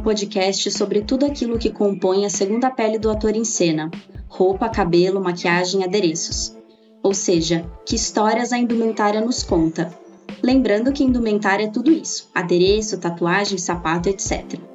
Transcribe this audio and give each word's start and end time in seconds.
Um 0.00 0.02
podcast 0.02 0.70
sobre 0.70 1.02
tudo 1.02 1.26
aquilo 1.26 1.58
que 1.58 1.68
compõe 1.68 2.24
a 2.24 2.30
segunda 2.30 2.70
pele 2.70 2.98
do 2.98 3.10
ator 3.10 3.36
em 3.36 3.44
cena: 3.44 3.90
roupa, 4.28 4.66
cabelo, 4.66 5.20
maquiagem, 5.20 5.84
adereços. 5.84 6.56
Ou 7.02 7.12
seja, 7.12 7.70
que 7.84 7.96
histórias 7.96 8.50
a 8.50 8.56
indumentária 8.56 9.20
nos 9.20 9.42
conta. 9.42 9.94
Lembrando 10.42 10.90
que 10.90 11.04
indumentária 11.04 11.64
é 11.64 11.70
tudo 11.70 11.92
isso: 11.92 12.30
adereço, 12.34 12.98
tatuagem, 12.98 13.58
sapato, 13.58 14.08
etc. 14.08 14.69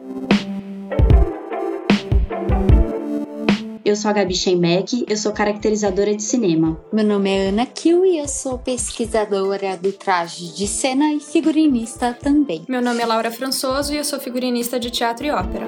Eu 3.95 4.01
sou 4.01 4.11
a 4.11 4.13
Gabi 4.13 4.35
Schembeck, 4.35 5.05
eu 5.07 5.15
sou 5.15 5.31
caracterizadora 5.31 6.13
de 6.13 6.21
cinema. 6.21 6.77
Meu 6.91 7.05
nome 7.05 7.29
é 7.29 7.47
Ana 7.47 7.65
Kill 7.65 8.05
e 8.05 8.17
eu 8.17 8.27
sou 8.27 8.59
pesquisadora 8.59 9.77
do 9.77 9.93
traje 9.93 10.53
de 10.53 10.67
cena 10.67 11.13
e 11.13 11.21
figurinista 11.21 12.13
também. 12.13 12.65
Meu 12.67 12.81
nome 12.81 13.01
é 13.01 13.05
Laura 13.05 13.31
Françoso 13.31 13.93
e 13.93 13.97
eu 13.97 14.03
sou 14.03 14.19
figurinista 14.19 14.77
de 14.77 14.91
teatro 14.91 15.25
e 15.25 15.31
ópera. 15.31 15.67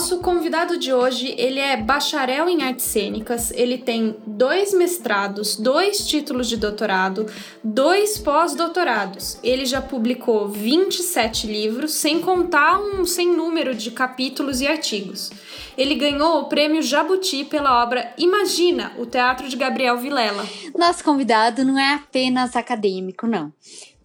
Nosso 0.00 0.16
convidado 0.20 0.78
de 0.78 0.94
hoje, 0.94 1.34
ele 1.36 1.60
é 1.60 1.76
bacharel 1.76 2.48
em 2.48 2.62
artes 2.62 2.86
cênicas, 2.86 3.50
ele 3.50 3.76
tem 3.76 4.16
dois 4.26 4.72
mestrados, 4.72 5.56
dois 5.56 6.06
títulos 6.06 6.48
de 6.48 6.56
doutorado, 6.56 7.26
dois 7.62 8.16
pós-doutorados. 8.16 9.38
Ele 9.42 9.66
já 9.66 9.82
publicou 9.82 10.48
27 10.48 11.46
livros, 11.46 11.92
sem 11.92 12.18
contar 12.18 12.80
um 12.80 13.04
sem 13.04 13.28
número 13.28 13.74
de 13.74 13.90
capítulos 13.90 14.62
e 14.62 14.66
artigos. 14.66 15.30
Ele 15.76 15.94
ganhou 15.94 16.40
o 16.40 16.44
prêmio 16.44 16.80
Jabuti 16.80 17.44
pela 17.44 17.82
obra 17.82 18.14
Imagina, 18.16 18.94
o 18.96 19.04
teatro 19.04 19.50
de 19.50 19.56
Gabriel 19.56 19.98
Vilela. 19.98 20.46
Nosso 20.78 21.04
convidado 21.04 21.62
não 21.62 21.78
é 21.78 21.92
apenas 21.92 22.56
acadêmico, 22.56 23.26
não. 23.26 23.52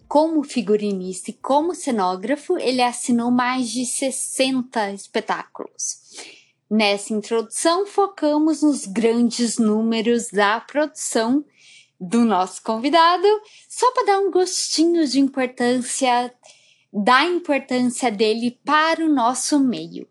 Como 0.08 0.44
figurinista 0.44 1.30
e 1.30 1.34
como 1.34 1.74
cenógrafo, 1.74 2.56
ele 2.58 2.80
assinou 2.80 3.30
mais 3.30 3.68
de 3.68 3.84
60 3.84 4.92
espetáculos. 4.92 5.98
Nessa 6.70 7.12
introdução, 7.12 7.86
focamos 7.86 8.62
nos 8.62 8.86
grandes 8.86 9.58
números 9.58 10.28
da 10.30 10.60
produção 10.60 11.44
do 12.00 12.24
nosso 12.24 12.62
convidado, 12.62 13.26
só 13.68 13.90
para 13.92 14.06
dar 14.06 14.20
um 14.20 14.30
gostinho 14.30 15.06
de 15.06 15.18
importância, 15.18 16.32
da 16.92 17.24
importância 17.24 18.10
dele 18.10 18.60
para 18.64 19.04
o 19.04 19.12
nosso 19.12 19.58
meio. 19.58 20.08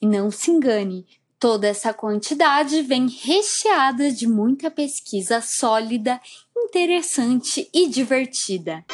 E 0.00 0.06
não 0.06 0.30
se 0.30 0.50
engane, 0.50 1.06
toda 1.38 1.68
essa 1.68 1.94
quantidade 1.94 2.82
vem 2.82 3.06
recheada 3.08 4.10
de 4.10 4.26
muita 4.26 4.70
pesquisa 4.70 5.40
sólida, 5.40 6.20
interessante 6.56 7.68
e 7.72 7.88
divertida. 7.88 8.84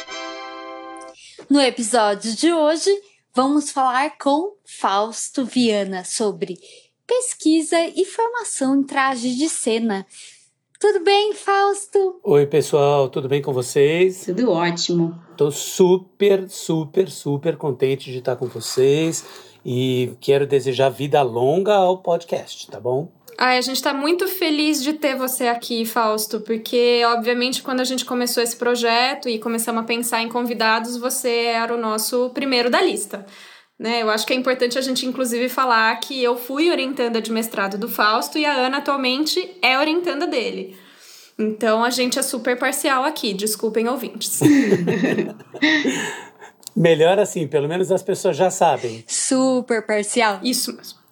No 1.49 1.61
episódio 1.61 2.33
de 2.33 2.51
hoje, 2.51 2.89
vamos 3.33 3.69
falar 3.69 4.17
com 4.17 4.55
Fausto 4.65 5.43
Viana 5.43 6.03
sobre 6.05 6.57
pesquisa 7.05 7.77
e 7.95 8.05
formação 8.05 8.75
em 8.75 8.83
traje 8.83 9.35
de 9.35 9.49
cena. 9.49 10.05
Tudo 10.79 11.03
bem, 11.03 11.33
Fausto? 11.33 12.19
Oi, 12.23 12.45
pessoal, 12.45 13.09
tudo 13.09 13.27
bem 13.27 13.41
com 13.41 13.51
vocês? 13.51 14.25
Tudo 14.25 14.49
ótimo. 14.49 15.19
Tô 15.35 15.51
super, 15.51 16.49
super, 16.49 17.09
super 17.09 17.57
contente 17.57 18.11
de 18.11 18.19
estar 18.19 18.37
com 18.37 18.47
vocês 18.47 19.25
e 19.65 20.13
quero 20.21 20.47
desejar 20.47 20.89
vida 20.89 21.21
longa 21.21 21.75
ao 21.75 21.97
podcast, 21.97 22.67
tá 22.71 22.79
bom? 22.79 23.11
Ai, 23.37 23.57
a 23.57 23.61
gente 23.61 23.75
está 23.75 23.93
muito 23.93 24.27
feliz 24.27 24.81
de 24.81 24.93
ter 24.93 25.15
você 25.15 25.47
aqui, 25.47 25.85
Fausto, 25.85 26.39
porque, 26.39 27.01
obviamente, 27.05 27.61
quando 27.61 27.81
a 27.81 27.83
gente 27.83 28.05
começou 28.05 28.41
esse 28.41 28.55
projeto 28.55 29.27
e 29.27 29.39
começamos 29.39 29.83
a 29.83 29.85
pensar 29.85 30.21
em 30.21 30.29
convidados, 30.29 30.95
você 30.95 31.45
era 31.47 31.75
o 31.75 31.79
nosso 31.79 32.29
primeiro 32.29 32.69
da 32.69 32.81
lista. 32.81 33.25
Né? 33.77 34.01
Eu 34.01 34.09
acho 34.09 34.25
que 34.25 34.31
é 34.31 34.35
importante 34.37 34.77
a 34.77 34.81
gente, 34.81 35.05
inclusive, 35.05 35.49
falar 35.49 35.93
que 35.99 36.23
eu 36.23 36.37
fui 36.37 36.71
orientanda 36.71 37.21
de 37.21 37.31
mestrado 37.31 37.77
do 37.77 37.89
Fausto 37.89 38.37
e 38.37 38.45
a 38.45 38.53
Ana 38.53 38.77
atualmente 38.77 39.57
é 39.61 39.77
orientanda 39.77 40.25
dele. 40.25 40.77
Então 41.37 41.83
a 41.83 41.89
gente 41.89 42.17
é 42.17 42.21
super 42.21 42.57
parcial 42.57 43.03
aqui, 43.03 43.33
desculpem 43.33 43.89
ouvintes. 43.89 44.39
Melhor 46.73 47.19
assim, 47.19 47.45
pelo 47.47 47.67
menos 47.67 47.91
as 47.91 48.01
pessoas 48.01 48.37
já 48.37 48.49
sabem. 48.49 49.03
Super 49.07 49.85
parcial. 49.85 50.39
Isso 50.41 50.73
mesmo. 50.75 51.04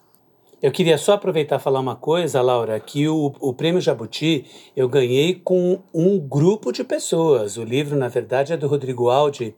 Eu 0.64 0.72
queria 0.72 0.96
só 0.96 1.12
aproveitar 1.12 1.56
e 1.56 1.62
falar 1.62 1.78
uma 1.78 1.94
coisa, 1.94 2.40
Laura, 2.40 2.80
que 2.80 3.06
o, 3.06 3.34
o 3.38 3.52
Prêmio 3.52 3.82
Jabuti 3.82 4.46
eu 4.74 4.88
ganhei 4.88 5.34
com 5.34 5.82
um 5.92 6.18
grupo 6.18 6.72
de 6.72 6.82
pessoas. 6.82 7.58
O 7.58 7.62
livro, 7.62 7.98
na 7.98 8.08
verdade, 8.08 8.54
é 8.54 8.56
do 8.56 8.66
Rodrigo 8.66 9.10
Aldi 9.10 9.54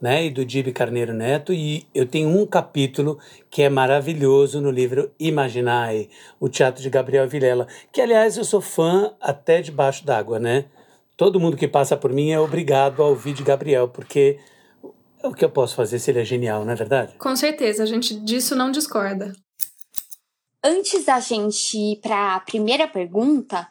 né, 0.00 0.24
e 0.24 0.30
do 0.30 0.44
Dibe 0.44 0.72
Carneiro 0.72 1.12
Neto, 1.12 1.52
e 1.52 1.86
eu 1.94 2.04
tenho 2.04 2.28
um 2.28 2.44
capítulo 2.44 3.20
que 3.48 3.62
é 3.62 3.68
maravilhoso 3.68 4.60
no 4.60 4.68
livro 4.68 5.12
Imaginai, 5.16 6.08
o 6.40 6.48
teatro 6.48 6.82
de 6.82 6.90
Gabriel 6.90 7.28
Vilela, 7.28 7.68
que, 7.92 8.00
aliás, 8.00 8.36
eu 8.36 8.44
sou 8.44 8.60
fã 8.60 9.12
até 9.20 9.62
debaixo 9.62 10.04
d'água, 10.04 10.40
né? 10.40 10.64
Todo 11.16 11.38
mundo 11.38 11.56
que 11.56 11.68
passa 11.68 11.96
por 11.96 12.12
mim 12.12 12.32
é 12.32 12.40
obrigado 12.40 13.00
a 13.00 13.06
ouvir 13.06 13.32
de 13.32 13.44
Gabriel, 13.44 13.86
porque 13.86 14.40
o 15.22 15.32
que 15.32 15.44
eu 15.44 15.50
posso 15.50 15.76
fazer 15.76 16.00
se 16.00 16.10
ele 16.10 16.18
é 16.18 16.24
genial, 16.24 16.64
não 16.64 16.72
é 16.72 16.76
verdade? 16.76 17.14
Com 17.16 17.36
certeza, 17.36 17.84
a 17.84 17.86
gente 17.86 18.12
disso 18.18 18.56
não 18.56 18.72
discorda. 18.72 19.32
Antes 20.68 21.06
da 21.06 21.18
gente 21.18 21.78
ir 21.78 21.96
para 21.96 22.34
a 22.34 22.40
primeira 22.40 22.86
pergunta, 22.86 23.66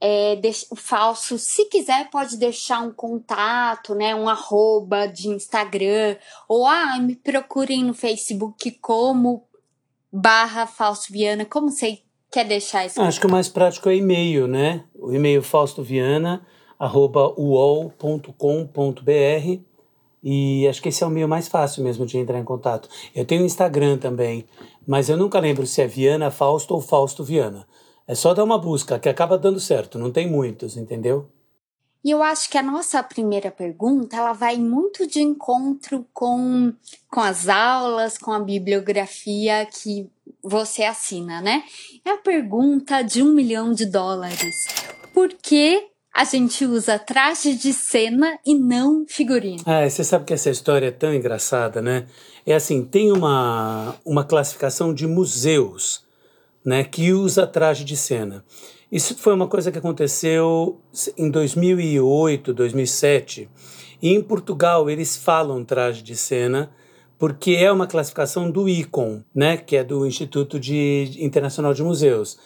é, 0.00 0.36
o 0.68 0.74
falso, 0.74 1.38
se 1.38 1.66
quiser, 1.66 2.10
pode 2.10 2.36
deixar 2.36 2.80
um 2.80 2.90
contato, 2.90 3.94
né, 3.94 4.16
um 4.16 4.28
arroba 4.28 5.06
de 5.06 5.28
Instagram, 5.28 6.16
ou 6.48 6.66
ah, 6.66 6.98
me 6.98 7.14
procurem 7.14 7.84
no 7.84 7.94
Facebook 7.94 8.68
como 8.80 9.44
barra 10.12 10.66
falso 10.66 11.12
Viana, 11.12 11.44
como 11.44 11.70
você 11.70 12.00
quer 12.32 12.44
deixar 12.44 12.84
isso? 12.84 13.00
Acho 13.00 13.20
que 13.20 13.28
o 13.28 13.30
mais 13.30 13.48
prático 13.48 13.88
é 13.88 13.94
e-mail, 13.94 14.48
né? 14.48 14.82
O 14.92 15.12
e-mail 15.12 15.44
faustoviana, 15.44 16.44
uol.com.br 16.80 18.34
e 20.22 20.66
acho 20.68 20.82
que 20.82 20.88
esse 20.88 21.02
é 21.02 21.06
o 21.06 21.10
meio 21.10 21.28
mais 21.28 21.48
fácil 21.48 21.82
mesmo 21.82 22.04
de 22.04 22.18
entrar 22.18 22.38
em 22.38 22.44
contato. 22.44 22.88
Eu 23.14 23.24
tenho 23.24 23.44
Instagram 23.44 23.98
também, 23.98 24.44
mas 24.86 25.08
eu 25.08 25.16
nunca 25.16 25.38
lembro 25.40 25.66
se 25.66 25.80
é 25.80 25.86
Viana 25.86 26.30
Fausto 26.30 26.74
ou 26.74 26.80
Fausto 26.80 27.24
Viana. 27.24 27.66
É 28.06 28.14
só 28.14 28.34
dar 28.34 28.44
uma 28.44 28.58
busca 28.58 28.98
que 28.98 29.08
acaba 29.08 29.38
dando 29.38 29.60
certo, 29.60 29.98
não 29.98 30.10
tem 30.10 30.28
muitos, 30.28 30.76
entendeu? 30.76 31.28
E 32.02 32.10
eu 32.10 32.22
acho 32.22 32.48
que 32.48 32.56
a 32.56 32.62
nossa 32.62 33.02
primeira 33.02 33.50
pergunta, 33.50 34.16
ela 34.16 34.32
vai 34.32 34.56
muito 34.56 35.06
de 35.06 35.20
encontro 35.20 36.06
com, 36.14 36.72
com 37.10 37.20
as 37.20 37.46
aulas, 37.46 38.16
com 38.16 38.32
a 38.32 38.40
bibliografia 38.40 39.66
que 39.66 40.10
você 40.42 40.82
assina, 40.82 41.42
né? 41.42 41.62
É 42.02 42.10
a 42.10 42.16
pergunta 42.16 43.02
de 43.02 43.22
um 43.22 43.34
milhão 43.34 43.72
de 43.72 43.84
dólares. 43.84 44.56
Por 45.12 45.28
que 45.28 45.90
a 46.14 46.24
gente 46.24 46.64
usa 46.64 46.98
traje 46.98 47.54
de 47.54 47.72
cena 47.72 48.38
e 48.44 48.54
não 48.54 49.04
figurino. 49.08 49.62
Ah, 49.64 49.88
você 49.88 50.02
sabe 50.02 50.24
que 50.24 50.34
essa 50.34 50.50
história 50.50 50.86
é 50.86 50.90
tão 50.90 51.14
engraçada, 51.14 51.80
né? 51.80 52.06
É 52.44 52.54
assim, 52.54 52.84
tem 52.84 53.12
uma, 53.12 53.94
uma 54.04 54.24
classificação 54.24 54.92
de 54.92 55.06
museus, 55.06 56.04
né, 56.64 56.84
que 56.84 57.12
usa 57.12 57.46
traje 57.46 57.84
de 57.84 57.96
cena. 57.96 58.44
Isso 58.90 59.16
foi 59.16 59.32
uma 59.32 59.46
coisa 59.46 59.70
que 59.70 59.78
aconteceu 59.78 60.80
em 61.16 61.30
2008, 61.30 62.52
2007. 62.52 63.48
E 64.02 64.12
em 64.12 64.22
Portugal 64.22 64.90
eles 64.90 65.16
falam 65.16 65.64
traje 65.64 66.02
de 66.02 66.16
cena 66.16 66.70
porque 67.18 67.52
é 67.52 67.70
uma 67.70 67.86
classificação 67.86 68.50
do 68.50 68.66
ICOM, 68.66 69.22
né, 69.34 69.58
que 69.58 69.76
é 69.76 69.84
do 69.84 70.06
Instituto 70.06 70.58
de 70.58 71.18
Internacional 71.18 71.74
de 71.74 71.82
Museus. 71.82 72.38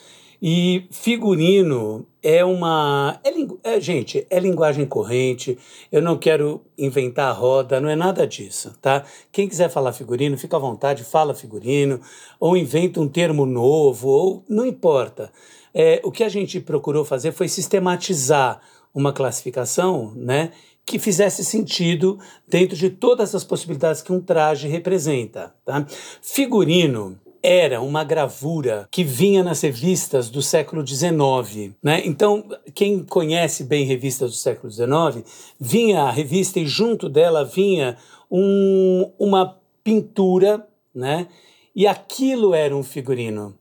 E 0.47 0.87
figurino 0.91 2.05
é 2.23 2.45
uma. 2.45 3.19
É, 3.25 3.77
é, 3.77 3.81
gente, 3.81 4.27
é 4.29 4.39
linguagem 4.39 4.85
corrente. 4.85 5.57
Eu 5.91 6.03
não 6.03 6.19
quero 6.19 6.61
inventar 6.77 7.31
a 7.31 7.33
roda, 7.33 7.81
não 7.81 7.89
é 7.89 7.97
nada 7.97 8.27
disso, 8.27 8.77
tá? 8.79 9.07
Quem 9.33 9.49
quiser 9.49 9.71
falar 9.71 9.95
figurino, 9.95 10.37
fica 10.37 10.59
à 10.59 10.61
vontade, 10.61 11.03
fala 11.03 11.33
figurino, 11.33 11.99
ou 12.39 12.59
inventa 12.59 13.01
um 13.01 13.09
termo 13.09 13.47
novo, 13.47 14.07
ou 14.07 14.45
não 14.47 14.67
importa. 14.67 15.33
É, 15.73 16.03
o 16.05 16.13
que 16.13 16.23
a 16.23 16.29
gente 16.29 16.61
procurou 16.61 17.07
fazer 17.07 17.33
foi 17.33 17.49
sistematizar 17.49 18.61
uma 18.95 19.15
classificação, 19.15 20.13
né? 20.15 20.51
que 20.85 20.99
fizesse 20.99 21.43
sentido 21.43 22.19
dentro 22.47 22.77
de 22.77 22.91
todas 22.91 23.35
as 23.35 23.43
possibilidades 23.43 24.03
que 24.03 24.13
um 24.13 24.21
traje 24.21 24.69
representa. 24.69 25.55
Tá? 25.65 25.87
Figurino 26.21 27.19
era 27.47 27.83
uma 27.83 28.03
gravura 28.03 28.89
que 28.91 29.05
vinha 29.05 29.45
nas 29.45 29.61
revistas 29.61 30.31
do 30.31 30.41
século 30.41 30.85
XIX. 30.85 31.75
Né? 31.83 32.01
Então, 32.07 32.49
quem 32.75 33.05
conhece 33.05 33.65
bem 33.65 33.85
revistas 33.85 34.31
do 34.31 34.37
século 34.37 34.73
XIX, 34.73 35.23
vinha 35.61 36.05
a 36.05 36.11
revista 36.11 36.59
e 36.59 36.67
junto 36.67 37.07
dela 37.07 37.45
vinha 37.45 37.99
um, 38.31 39.13
uma 39.19 39.61
pintura, 39.85 40.67
né? 40.95 41.29
e 41.77 41.87
aquilo 41.87 42.55
era 42.55 42.75
um 42.75 42.83
figurino. 42.83 43.55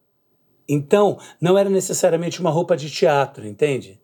Então, 0.68 1.18
não 1.42 1.58
era 1.58 1.70
necessariamente 1.70 2.40
uma 2.40 2.50
roupa 2.50 2.78
de 2.78 2.90
teatro, 2.90 3.46
entende? 3.46 4.00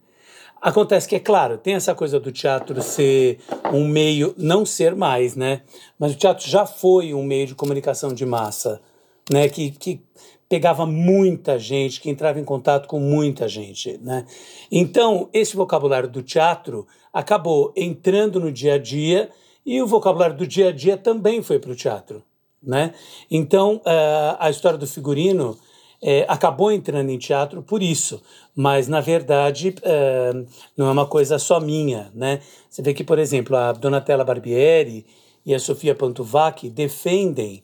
Acontece 0.62 1.08
que, 1.08 1.16
é 1.16 1.20
claro, 1.20 1.58
tem 1.58 1.76
essa 1.76 1.96
coisa 1.96 2.20
do 2.20 2.34
teatro 2.34 2.82
ser 2.82 3.40
um 3.72 3.88
meio, 3.88 4.36
não 4.38 4.66
ser 4.66 4.94
mais, 4.94 5.38
né? 5.38 5.62
Mas 5.98 6.12
o 6.12 6.18
teatro 6.18 6.46
já 6.46 6.66
foi 6.66 7.14
um 7.14 7.24
meio 7.24 7.48
de 7.48 7.56
comunicação 7.56 8.14
de 8.14 8.26
massa, 8.26 8.82
né? 9.30 9.48
Que, 9.50 9.72
que 9.72 10.02
pegava 10.50 10.86
muita 10.86 11.60
gente, 11.60 12.02
que 12.02 12.10
entrava 12.10 12.40
em 12.40 12.44
contato 12.44 12.88
com 12.88 13.00
muita 13.00 13.48
gente, 13.48 14.00
né? 14.00 14.26
Então, 14.72 15.30
esse 15.32 15.56
vocabulário 15.56 16.10
do 16.10 16.24
teatro 16.24 16.88
acabou 17.14 17.72
entrando 17.76 18.40
no 18.40 18.52
dia 18.52 18.74
a 18.74 18.78
dia 18.80 19.30
e 19.66 19.82
o 19.82 19.88
vocabulário 19.88 20.36
do 20.36 20.48
dia 20.48 20.70
a 20.70 20.72
dia 20.72 20.98
também 20.98 21.44
foi 21.44 21.60
para 21.60 21.72
o 21.72 21.76
teatro, 21.76 22.24
né? 22.62 22.94
Então, 23.30 23.76
uh, 23.78 24.36
a 24.40 24.50
história 24.50 24.78
do 24.78 24.88
figurino 24.88 25.58
é, 26.02 26.26
acabou 26.28 26.72
entrando 26.72 27.10
em 27.10 27.18
teatro 27.18 27.62
por 27.62 27.84
isso, 27.84 28.22
mas 28.56 28.88
na 28.88 29.02
verdade 29.02 29.76
é, 29.82 30.32
não 30.76 30.88
é 30.88 30.92
uma 30.92 31.06
coisa 31.06 31.38
só 31.38 31.60
minha, 31.60 32.10
né? 32.14 32.42
Você 32.70 32.82
vê 32.82 32.94
que, 32.94 33.04
por 33.04 33.20
exemplo, 33.20 33.56
a 33.56 33.72
Donatella 33.74 34.24
Barbieri 34.24 35.06
e 35.46 35.54
a 35.54 35.60
Sofia 35.60 35.94
Pantuvac 35.94 36.70
defendem 36.70 37.64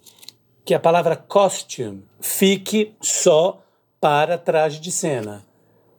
que 0.66 0.74
a 0.74 0.80
palavra 0.80 1.16
costume 1.16 2.04
fique 2.20 2.96
só 3.00 3.62
para 4.02 4.38
traje 4.38 4.82
de 4.82 4.92
cena, 4.92 5.46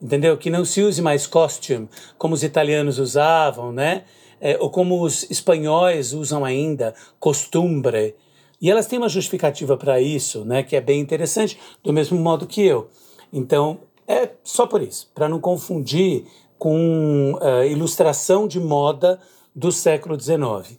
entendeu? 0.02 0.36
Que 0.36 0.50
não 0.50 0.64
se 0.64 0.82
use 0.82 1.00
mais 1.00 1.26
costume 1.26 1.88
como 2.18 2.34
os 2.34 2.42
italianos 2.42 2.98
usavam, 2.98 3.72
né? 3.72 4.04
É, 4.38 4.58
ou 4.60 4.68
como 4.68 5.02
os 5.02 5.30
espanhóis 5.30 6.12
usam 6.12 6.44
ainda, 6.44 6.94
costumbre, 7.18 8.14
e 8.60 8.70
elas 8.70 8.86
têm 8.86 8.98
uma 8.98 9.08
justificativa 9.08 9.76
para 9.76 10.00
isso, 10.00 10.44
né, 10.44 10.62
que 10.62 10.76
é 10.76 10.80
bem 10.80 11.00
interessante, 11.00 11.58
do 11.82 11.92
mesmo 11.92 12.18
modo 12.18 12.46
que 12.46 12.62
eu. 12.64 12.88
Então, 13.32 13.80
é 14.06 14.30
só 14.42 14.66
por 14.66 14.82
isso, 14.82 15.10
para 15.14 15.28
não 15.28 15.40
confundir 15.40 16.24
com 16.58 17.34
uh, 17.34 17.64
ilustração 17.64 18.48
de 18.48 18.58
moda 18.58 19.20
do 19.54 19.70
século 19.70 20.18
XIX. 20.18 20.78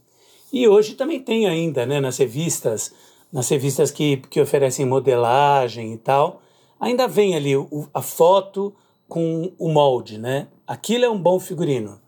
E 0.51 0.68
hoje 0.68 0.95
também 0.95 1.19
tem 1.19 1.48
ainda, 1.48 1.86
né, 1.86 2.00
nas 2.00 2.18
revistas, 2.18 2.94
nas 3.31 3.50
revistas 3.50 3.91
que, 3.91 4.18
que 4.29 4.41
oferecem 4.41 4.85
modelagem 4.85 5.94
e 5.94 5.97
tal, 5.97 6.41
ainda 6.79 7.07
vem 7.07 7.35
ali 7.35 7.56
o, 7.56 7.88
a 7.94 8.01
foto 8.01 8.74
com 9.07 9.51
o 9.57 9.69
molde, 9.69 10.18
né? 10.18 10.47
Aquilo 10.65 11.06
é 11.06 11.09
um 11.09 11.18
bom 11.18 11.39
figurino. 11.39 12.00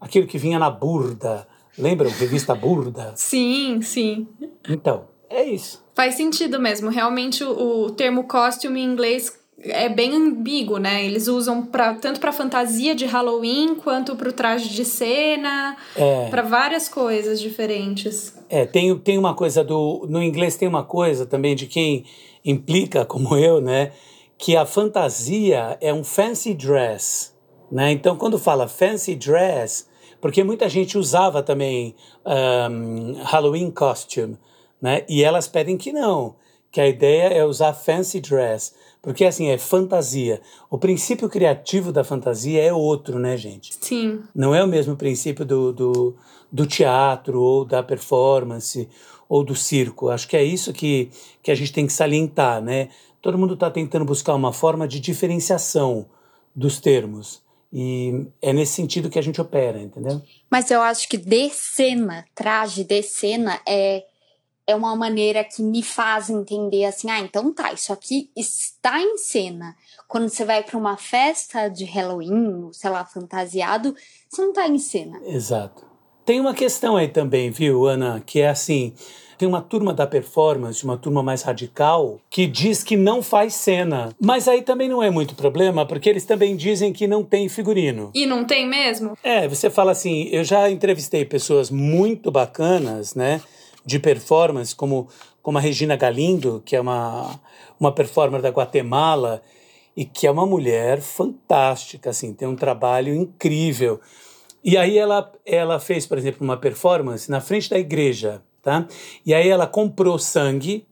Aquilo 0.00 0.26
que 0.26 0.38
vinha 0.38 0.58
na 0.58 0.70
burda, 0.70 1.46
lembram? 1.78 2.10
Revista 2.10 2.54
burda? 2.54 3.14
Sim, 3.16 3.80
sim. 3.82 4.28
Então, 4.68 5.04
é 5.30 5.44
isso. 5.44 5.82
Faz 5.94 6.14
sentido 6.14 6.60
mesmo. 6.60 6.90
Realmente 6.90 7.44
o, 7.44 7.84
o 7.84 7.90
termo 7.90 8.24
costume 8.24 8.80
em 8.80 8.84
inglês 8.84 9.41
é 9.64 9.88
bem 9.88 10.14
ambíguo, 10.14 10.78
né? 10.78 11.04
Eles 11.04 11.28
usam 11.28 11.64
pra, 11.64 11.94
tanto 11.94 12.20
para 12.20 12.32
fantasia 12.32 12.94
de 12.94 13.06
Halloween 13.06 13.74
quanto 13.76 14.16
para 14.16 14.28
o 14.28 14.32
traje 14.32 14.68
de 14.68 14.84
cena, 14.84 15.76
é. 15.96 16.28
para 16.28 16.42
várias 16.42 16.88
coisas 16.88 17.40
diferentes. 17.40 18.34
É, 18.48 18.66
tem, 18.66 18.96
tem 18.98 19.18
uma 19.18 19.34
coisa 19.34 19.62
do. 19.62 20.06
No 20.08 20.22
inglês 20.22 20.56
tem 20.56 20.68
uma 20.68 20.82
coisa 20.82 21.24
também 21.24 21.54
de 21.54 21.66
quem 21.66 22.04
implica, 22.44 23.04
como 23.04 23.36
eu, 23.36 23.60
né? 23.60 23.92
Que 24.36 24.56
a 24.56 24.66
fantasia 24.66 25.78
é 25.80 25.92
um 25.92 26.02
fancy 26.02 26.54
dress. 26.54 27.32
Né? 27.70 27.92
Então, 27.92 28.16
quando 28.16 28.38
fala 28.38 28.68
fancy 28.68 29.14
dress, 29.14 29.86
porque 30.20 30.44
muita 30.44 30.68
gente 30.68 30.98
usava 30.98 31.42
também 31.42 31.94
um, 32.26 33.22
Halloween 33.22 33.70
costume 33.70 34.36
né? 34.82 35.04
E 35.08 35.22
elas 35.22 35.46
pedem 35.46 35.78
que 35.78 35.92
não, 35.92 36.34
que 36.72 36.80
a 36.80 36.88
ideia 36.88 37.28
é 37.28 37.44
usar 37.44 37.74
fancy 37.74 38.18
dress, 38.18 38.72
porque 39.02 39.26
assim 39.26 39.48
é 39.48 39.58
fantasia. 39.58 40.40
O 40.70 40.78
princípio 40.78 41.28
criativo 41.28 41.92
da 41.92 42.02
fantasia 42.02 42.62
é 42.62 42.72
outro, 42.72 43.18
né, 43.18 43.36
gente? 43.36 43.76
Sim. 43.78 44.22
Não 44.34 44.54
é 44.54 44.64
o 44.64 44.66
mesmo 44.66 44.96
princípio 44.96 45.44
do, 45.44 45.72
do, 45.72 46.16
do 46.50 46.66
teatro 46.66 47.42
ou 47.42 47.66
da 47.66 47.82
performance 47.82 48.88
ou 49.28 49.44
do 49.44 49.54
circo. 49.54 50.08
Acho 50.08 50.26
que 50.26 50.36
é 50.36 50.42
isso 50.42 50.72
que, 50.72 51.10
que 51.42 51.50
a 51.50 51.54
gente 51.54 51.72
tem 51.72 51.86
que 51.86 51.92
salientar, 51.92 52.62
né? 52.62 52.88
Todo 53.20 53.38
mundo 53.38 53.54
está 53.54 53.70
tentando 53.70 54.04
buscar 54.04 54.34
uma 54.34 54.52
forma 54.52 54.88
de 54.88 54.98
diferenciação 54.98 56.06
dos 56.56 56.80
termos. 56.80 57.42
E 57.72 58.26
é 58.40 58.52
nesse 58.52 58.72
sentido 58.72 59.08
que 59.08 59.18
a 59.18 59.22
gente 59.22 59.40
opera, 59.40 59.80
entendeu? 59.80 60.20
Mas 60.50 60.70
eu 60.70 60.80
acho 60.82 61.08
que 61.08 61.16
de 61.16 61.48
cena, 61.50 62.24
traje 62.34 62.84
de 62.84 63.02
cena, 63.02 63.60
é 63.66 64.04
é 64.66 64.74
uma 64.74 64.94
maneira 64.94 65.44
que 65.44 65.62
me 65.62 65.82
faz 65.82 66.30
entender 66.30 66.84
assim, 66.84 67.10
ah, 67.10 67.20
então 67.20 67.52
tá, 67.52 67.72
isso 67.72 67.92
aqui 67.92 68.30
está 68.36 69.00
em 69.00 69.16
cena. 69.18 69.74
Quando 70.06 70.28
você 70.28 70.44
vai 70.44 70.62
para 70.62 70.78
uma 70.78 70.96
festa 70.96 71.68
de 71.68 71.84
Halloween, 71.84 72.68
sei 72.72 72.90
lá, 72.90 73.04
fantasiado, 73.04 73.94
você 74.28 74.42
não 74.42 74.50
está 74.50 74.68
em 74.68 74.78
cena. 74.78 75.20
Exato. 75.24 75.90
Tem 76.24 76.38
uma 76.38 76.54
questão 76.54 76.96
aí 76.96 77.08
também, 77.08 77.50
viu, 77.50 77.86
Ana, 77.86 78.22
que 78.24 78.40
é 78.40 78.48
assim, 78.48 78.94
tem 79.36 79.48
uma 79.48 79.60
turma 79.60 79.92
da 79.92 80.06
performance, 80.06 80.84
uma 80.84 80.96
turma 80.96 81.20
mais 81.20 81.42
radical, 81.42 82.20
que 82.30 82.46
diz 82.46 82.84
que 82.84 82.96
não 82.96 83.20
faz 83.20 83.54
cena. 83.54 84.14
Mas 84.20 84.46
aí 84.46 84.62
também 84.62 84.88
não 84.88 85.02
é 85.02 85.10
muito 85.10 85.34
problema, 85.34 85.84
porque 85.84 86.08
eles 86.08 86.24
também 86.24 86.54
dizem 86.54 86.92
que 86.92 87.08
não 87.08 87.24
tem 87.24 87.48
figurino. 87.48 88.12
E 88.14 88.24
não 88.24 88.44
tem 88.44 88.68
mesmo? 88.68 89.18
É, 89.20 89.48
você 89.48 89.68
fala 89.68 89.90
assim, 89.90 90.28
eu 90.30 90.44
já 90.44 90.70
entrevistei 90.70 91.24
pessoas 91.24 91.70
muito 91.70 92.30
bacanas, 92.30 93.16
né? 93.16 93.40
De 93.84 93.98
performance, 93.98 94.74
como, 94.74 95.08
como 95.42 95.58
a 95.58 95.60
Regina 95.60 95.96
Galindo, 95.96 96.62
que 96.64 96.76
é 96.76 96.80
uma, 96.80 97.40
uma 97.78 97.92
performer 97.92 98.40
da 98.40 98.50
Guatemala 98.50 99.42
e 99.96 100.04
que 100.04 100.26
é 100.26 100.30
uma 100.30 100.46
mulher 100.46 101.00
fantástica, 101.00 102.10
assim, 102.10 102.32
tem 102.32 102.48
um 102.48 102.56
trabalho 102.56 103.14
incrível. 103.14 104.00
E 104.64 104.76
aí 104.76 104.96
ela, 104.96 105.30
ela 105.44 105.80
fez, 105.80 106.06
por 106.06 106.16
exemplo, 106.16 106.44
uma 106.44 106.56
performance 106.56 107.30
na 107.30 107.40
frente 107.40 107.68
da 107.68 107.78
igreja, 107.78 108.42
tá? 108.62 108.86
E 109.26 109.34
aí 109.34 109.48
ela 109.48 109.66
comprou 109.66 110.18
sangue 110.18 110.86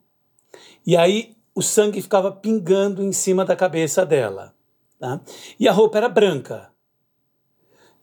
e 0.86 0.96
aí 0.96 1.36
o 1.54 1.62
sangue 1.62 2.02
ficava 2.02 2.32
pingando 2.32 3.02
em 3.02 3.12
cima 3.12 3.44
da 3.44 3.54
cabeça 3.54 4.04
dela, 4.04 4.52
tá? 4.98 5.20
E 5.58 5.68
a 5.68 5.72
roupa 5.72 5.98
era 5.98 6.08
branca. 6.08 6.70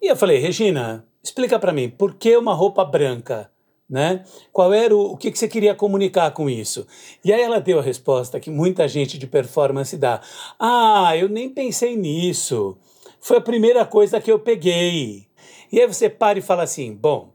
E 0.01 0.07
eu 0.07 0.15
falei, 0.15 0.37
Regina, 0.37 1.05
explica 1.23 1.59
para 1.59 1.73
mim, 1.73 1.89
por 1.89 2.15
que 2.15 2.37
uma 2.37 2.53
roupa 2.53 2.85
branca? 2.85 3.51
Né? 3.89 4.23
Qual 4.51 4.73
era 4.73 4.95
o, 4.95 5.13
o 5.13 5.17
que, 5.17 5.31
que 5.31 5.39
você 5.39 5.47
queria 5.47 5.73
comunicar 5.73 6.31
com 6.31 6.49
isso? 6.49 6.85
E 7.23 7.31
aí 7.31 7.41
ela 7.41 7.61
deu 7.61 7.79
a 7.79 7.81
resposta 7.81 8.39
que 8.39 8.49
muita 8.49 8.87
gente 8.87 9.17
de 9.17 9.25
performance 9.25 9.95
dá. 9.97 10.21
Ah, 10.59 11.15
eu 11.15 11.29
nem 11.29 11.49
pensei 11.49 11.95
nisso. 11.95 12.77
Foi 13.19 13.37
a 13.37 13.41
primeira 13.41 13.85
coisa 13.85 14.19
que 14.19 14.31
eu 14.31 14.39
peguei. 14.39 15.27
E 15.71 15.79
aí 15.79 15.87
você 15.87 16.09
para 16.09 16.39
e 16.39 16.41
fala 16.41 16.63
assim: 16.63 16.93
bom, 16.93 17.29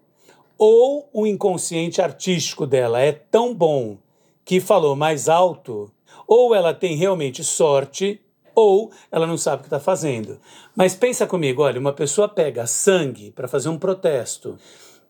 ou 0.59 1.09
o 1.13 1.27
inconsciente 1.27 2.01
artístico 2.01 2.67
dela 2.67 3.01
é 3.01 3.13
tão 3.13 3.55
bom 3.55 3.99
que 4.45 4.61
falou 4.61 4.95
mais 4.95 5.29
alto, 5.29 5.91
ou 6.27 6.55
ela 6.55 6.75
tem 6.75 6.97
realmente 6.97 7.43
sorte, 7.45 8.21
ou 8.55 8.91
ela 9.11 9.27
não 9.27 9.39
sabe 9.39 9.59
o 9.59 9.61
que 9.61 9.67
está 9.67 9.81
fazendo. 9.81 10.39
Mas 10.77 10.95
pensa 10.95 11.27
comigo: 11.27 11.63
olha, 11.63 11.81
uma 11.81 11.93
pessoa 11.93 12.29
pega 12.29 12.67
sangue 12.67 13.31
para 13.31 13.49
fazer 13.49 13.69
um 13.69 13.79
protesto 13.79 14.59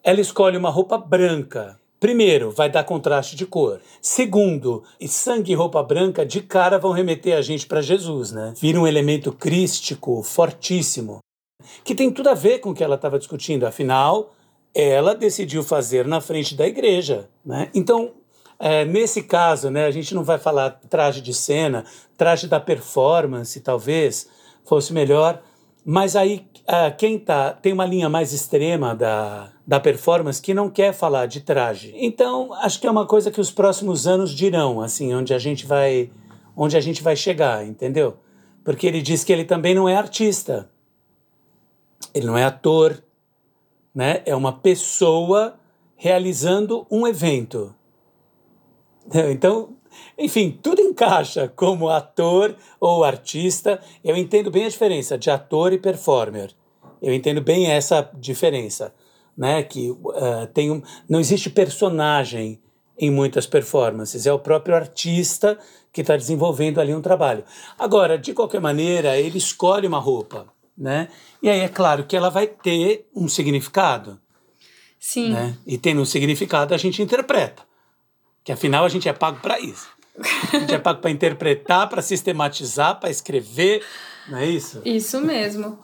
ela 0.03 0.21
escolhe 0.21 0.57
uma 0.57 0.71
roupa 0.71 0.99
branca. 0.99 1.79
Primeiro, 2.01 2.51
vai 2.51 2.69
dar 2.69 2.83
contraste 2.83 3.37
de 3.37 3.47
cor. 3.47 3.81
Segundo, 4.01 4.83
sangue 5.07 5.53
e 5.53 5.55
roupa 5.55 5.81
branca 5.85 6.27
de 6.27 6.41
cara 6.41 6.77
vão 6.77 6.91
remeter 6.91 7.37
a 7.37 7.41
gente 7.41 7.67
para 7.67 7.81
Jesus, 7.81 8.33
né? 8.33 8.53
Vira 8.61 8.81
um 8.81 8.89
elemento 8.89 9.31
crístico 9.31 10.21
fortíssimo, 10.25 11.19
que 11.85 11.95
tem 11.95 12.11
tudo 12.11 12.31
a 12.31 12.35
ver 12.35 12.59
com 12.59 12.71
o 12.71 12.75
que 12.75 12.83
ela 12.83 12.97
estava 12.97 13.21
discutindo. 13.21 13.65
Afinal, 13.65 14.35
ela 14.75 15.15
decidiu 15.15 15.63
fazer 15.63 16.05
na 16.05 16.21
frente 16.21 16.57
da 16.57 16.67
igreja, 16.67 17.29
né? 17.47 17.71
Então, 17.73 18.11
é, 18.59 18.85
nesse 18.85 19.23
caso, 19.23 19.71
né, 19.71 19.87
a 19.87 19.91
gente 19.93 20.13
não 20.13 20.25
vai 20.25 20.39
falar 20.39 20.81
traje 20.91 21.21
de 21.21 21.33
cena, 21.33 21.85
traje 22.17 22.49
da 22.49 22.59
performance, 22.59 23.61
talvez 23.61 24.29
fosse 24.65 24.93
melhor, 24.93 25.41
mas 25.85 26.17
aí 26.17 26.47
uh, 26.63 26.97
quem 26.97 27.17
tá 27.17 27.53
tem 27.53 27.73
uma 27.73 27.87
linha 27.87 28.09
mais 28.09 28.33
extrema 28.33 28.95
da, 28.95 29.52
da 29.67 29.79
performance 29.79 30.43
que 30.43 30.55
não 30.55 30.69
quer 30.69 30.93
falar 30.93 31.27
de 31.27 31.41
traje. 31.41 31.93
Então, 31.97 32.53
acho 32.55 32.81
que 32.81 32.87
é 32.87 32.91
uma 32.91 33.07
coisa 33.07 33.31
que 33.31 33.41
os 33.41 33.51
próximos 33.51 34.07
anos 34.07 34.31
dirão, 34.31 34.81
assim, 34.81 35.15
onde 35.15 35.33
a 35.33 35.39
gente 35.39 35.67
vai 35.67 36.11
onde 36.57 36.77
a 36.77 36.81
gente 36.81 37.03
vai 37.03 37.17
chegar, 37.17 37.67
entendeu? 37.67 38.19
Porque 38.65 38.87
ele 38.87 39.01
diz 39.01 39.25
que 39.25 39.33
ele 39.33 39.45
também 39.45 39.75
não 39.75 39.89
é 39.89 39.97
artista. 39.97 40.71
Ele 42.15 42.27
não 42.27 42.37
é 42.37 42.45
ator, 42.45 43.03
né? 43.95 44.23
É 44.27 44.35
uma 44.37 44.53
pessoa 44.53 45.59
realizando 45.97 46.87
um 46.91 47.07
evento. 47.07 47.75
Então, 49.31 49.75
enfim, 50.17 50.59
tudo 50.63 50.81
encaixa 50.81 51.49
como 51.57 51.89
ator 51.89 52.57
ou 52.79 53.03
artista. 53.03 53.81
Eu 54.05 54.17
entendo 54.17 54.51
bem 54.51 54.65
a 54.65 54.69
diferença 54.69 55.19
de 55.19 55.31
ator 55.31 55.73
e 55.73 55.79
performer. 55.79 56.55
Eu 57.01 57.13
entendo 57.13 57.41
bem 57.41 57.67
essa 57.67 58.09
diferença, 58.15 58.95
né? 59.37 59.63
Que 59.63 59.91
uh, 59.91 60.47
tem 60.53 60.71
um, 60.71 60.83
não 61.09 61.21
existe 61.21 61.51
personagem 61.51 62.61
em 62.99 63.11
muitas 63.11 63.47
performances, 63.47 64.27
é 64.27 64.33
o 64.33 64.39
próprio 64.39 64.77
artista 64.77 65.59
que 65.93 66.03
está 66.03 66.17
desenvolvendo 66.17 66.81
ali 66.81 66.95
um 66.95 67.03
trabalho. 67.03 67.45
Agora, 67.79 68.19
de 68.19 68.33
qualquer 68.33 68.61
maneira, 68.61 69.19
ele 69.19 69.39
escolhe 69.39 69.87
uma 69.87 69.99
roupa, 69.99 70.47
né? 70.77 71.09
E 71.43 71.49
aí 71.49 71.61
é 71.61 71.69
claro 71.69 72.05
que 72.05 72.17
ela 72.17 72.31
vai 72.31 72.47
ter 72.47 73.09
um 73.15 73.29
significado. 73.29 74.21
Sim. 74.99 75.33
Né? 75.33 75.57
E 75.67 75.77
tendo 75.77 76.01
um 76.01 76.05
significado, 76.05 76.75
a 76.75 76.79
gente 76.79 77.03
interpreta. 77.03 77.63
Que 78.45 78.53
afinal 78.53 78.85
a 78.85 78.89
gente 78.89 79.09
é 79.09 79.13
pago 79.13 79.41
para 79.41 79.59
isso. 79.59 79.89
A 80.53 80.59
gente 80.59 80.75
é 80.75 80.79
pago 80.79 81.01
para 81.01 81.11
interpretar, 81.11 81.89
para 81.89 82.03
sistematizar, 82.03 83.01
para 83.01 83.11
escrever, 83.11 83.85
não 84.29 84.39
é 84.39 84.47
isso? 84.47 84.81
Isso 84.85 85.21
mesmo. 85.21 85.79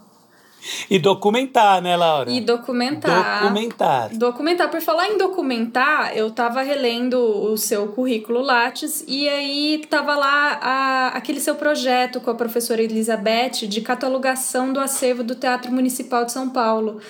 E 0.91 0.99
documentar, 0.99 1.81
né, 1.81 1.97
Laura? 1.97 2.31
E 2.31 2.41
documentar. 2.41 3.43
Documentar. 3.43 4.17
Documentar. 4.17 4.71
Por 4.71 4.81
falar 4.81 5.09
em 5.09 5.19
documentar, 5.19 6.17
eu 6.17 6.31
tava 6.31 6.63
relendo 6.63 7.17
o 7.19 7.57
seu 7.57 7.89
currículo 7.89 8.41
Lattes 8.41 9.05
e 9.07 9.29
aí 9.29 9.83
tava 9.89 10.17
lá 10.17 10.59
a, 10.61 11.09
aquele 11.09 11.41
seu 11.41 11.55
projeto 11.55 12.21
com 12.21 12.31
a 12.31 12.35
professora 12.35 12.83
Elizabeth 12.83 13.67
de 13.69 13.81
catalogação 13.81 14.73
do 14.73 14.81
acervo 14.81 15.23
do 15.23 15.35
Teatro 15.35 15.73
Municipal 15.73 16.25
de 16.25 16.33
São 16.33 16.51
Paulo. 16.51 17.01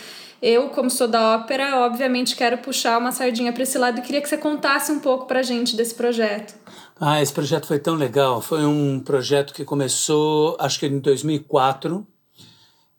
Eu, 0.41 0.69
como 0.69 0.89
sou 0.89 1.09
da 1.09 1.35
ópera, 1.35 1.81
obviamente 1.81 2.37
quero 2.37 2.59
puxar 2.59 2.97
uma 2.99 3.11
sardinha 3.11 3.53
para 3.53 3.65
esse 3.65 3.77
lado 3.77 3.99
e 3.99 4.03
queria 4.03 4.21
que 4.21 4.29
você 4.29 4.39
contasse 4.39 4.93
um 4.93 5.01
pouco 5.01 5.27
pra 5.27 5.43
gente 5.43 5.75
desse 5.75 5.95
projeto. 5.95 6.55
Ah, 7.01 7.21
esse 7.21 7.33
projeto 7.33 7.67
foi 7.67 7.79
tão 7.79 7.95
legal. 7.95 8.41
Foi 8.41 8.65
um 8.65 9.01
projeto 9.01 9.53
que 9.53 9.65
começou, 9.65 10.57
acho 10.61 10.79
que 10.79 10.87
em 10.87 11.01
2004, 11.01 12.07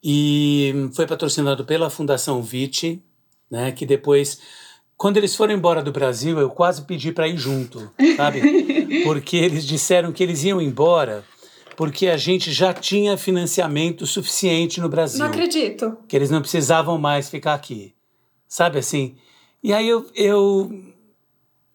e 0.04 0.90
foi 0.94 1.06
patrocinado 1.06 1.66
pela 1.66 1.90
Fundação 1.90 2.42
Vite, 2.42 3.04
né, 3.50 3.72
que 3.72 3.86
depois 3.86 4.40
quando 4.98 5.16
eles 5.16 5.34
foram 5.34 5.54
embora 5.54 5.82
do 5.82 5.94
Brasil, 5.94 6.38
eu 6.40 6.50
quase 6.50 6.82
pedi 6.82 7.14
para 7.14 7.26
ir 7.26 7.38
junto, 7.38 7.90
sabe? 8.18 8.42
Porque 9.04 9.38
eles 9.38 9.66
disseram 9.66 10.12
que 10.12 10.22
eles 10.22 10.44
iam 10.44 10.62
embora 10.62 11.24
porque 11.80 12.08
a 12.08 12.18
gente 12.18 12.52
já 12.52 12.74
tinha 12.74 13.16
financiamento 13.16 14.06
suficiente 14.06 14.82
no 14.82 14.90
Brasil. 14.90 15.20
Não 15.20 15.28
acredito. 15.28 15.98
Que 16.10 16.18
eles 16.18 16.30
não 16.30 16.42
precisavam 16.42 16.98
mais 16.98 17.30
ficar 17.30 17.54
aqui. 17.54 17.94
Sabe 18.50 18.80
assim? 18.80 19.16
E 19.64 19.72
aí 19.72 19.88
eu, 19.88 20.06
eu 20.14 20.70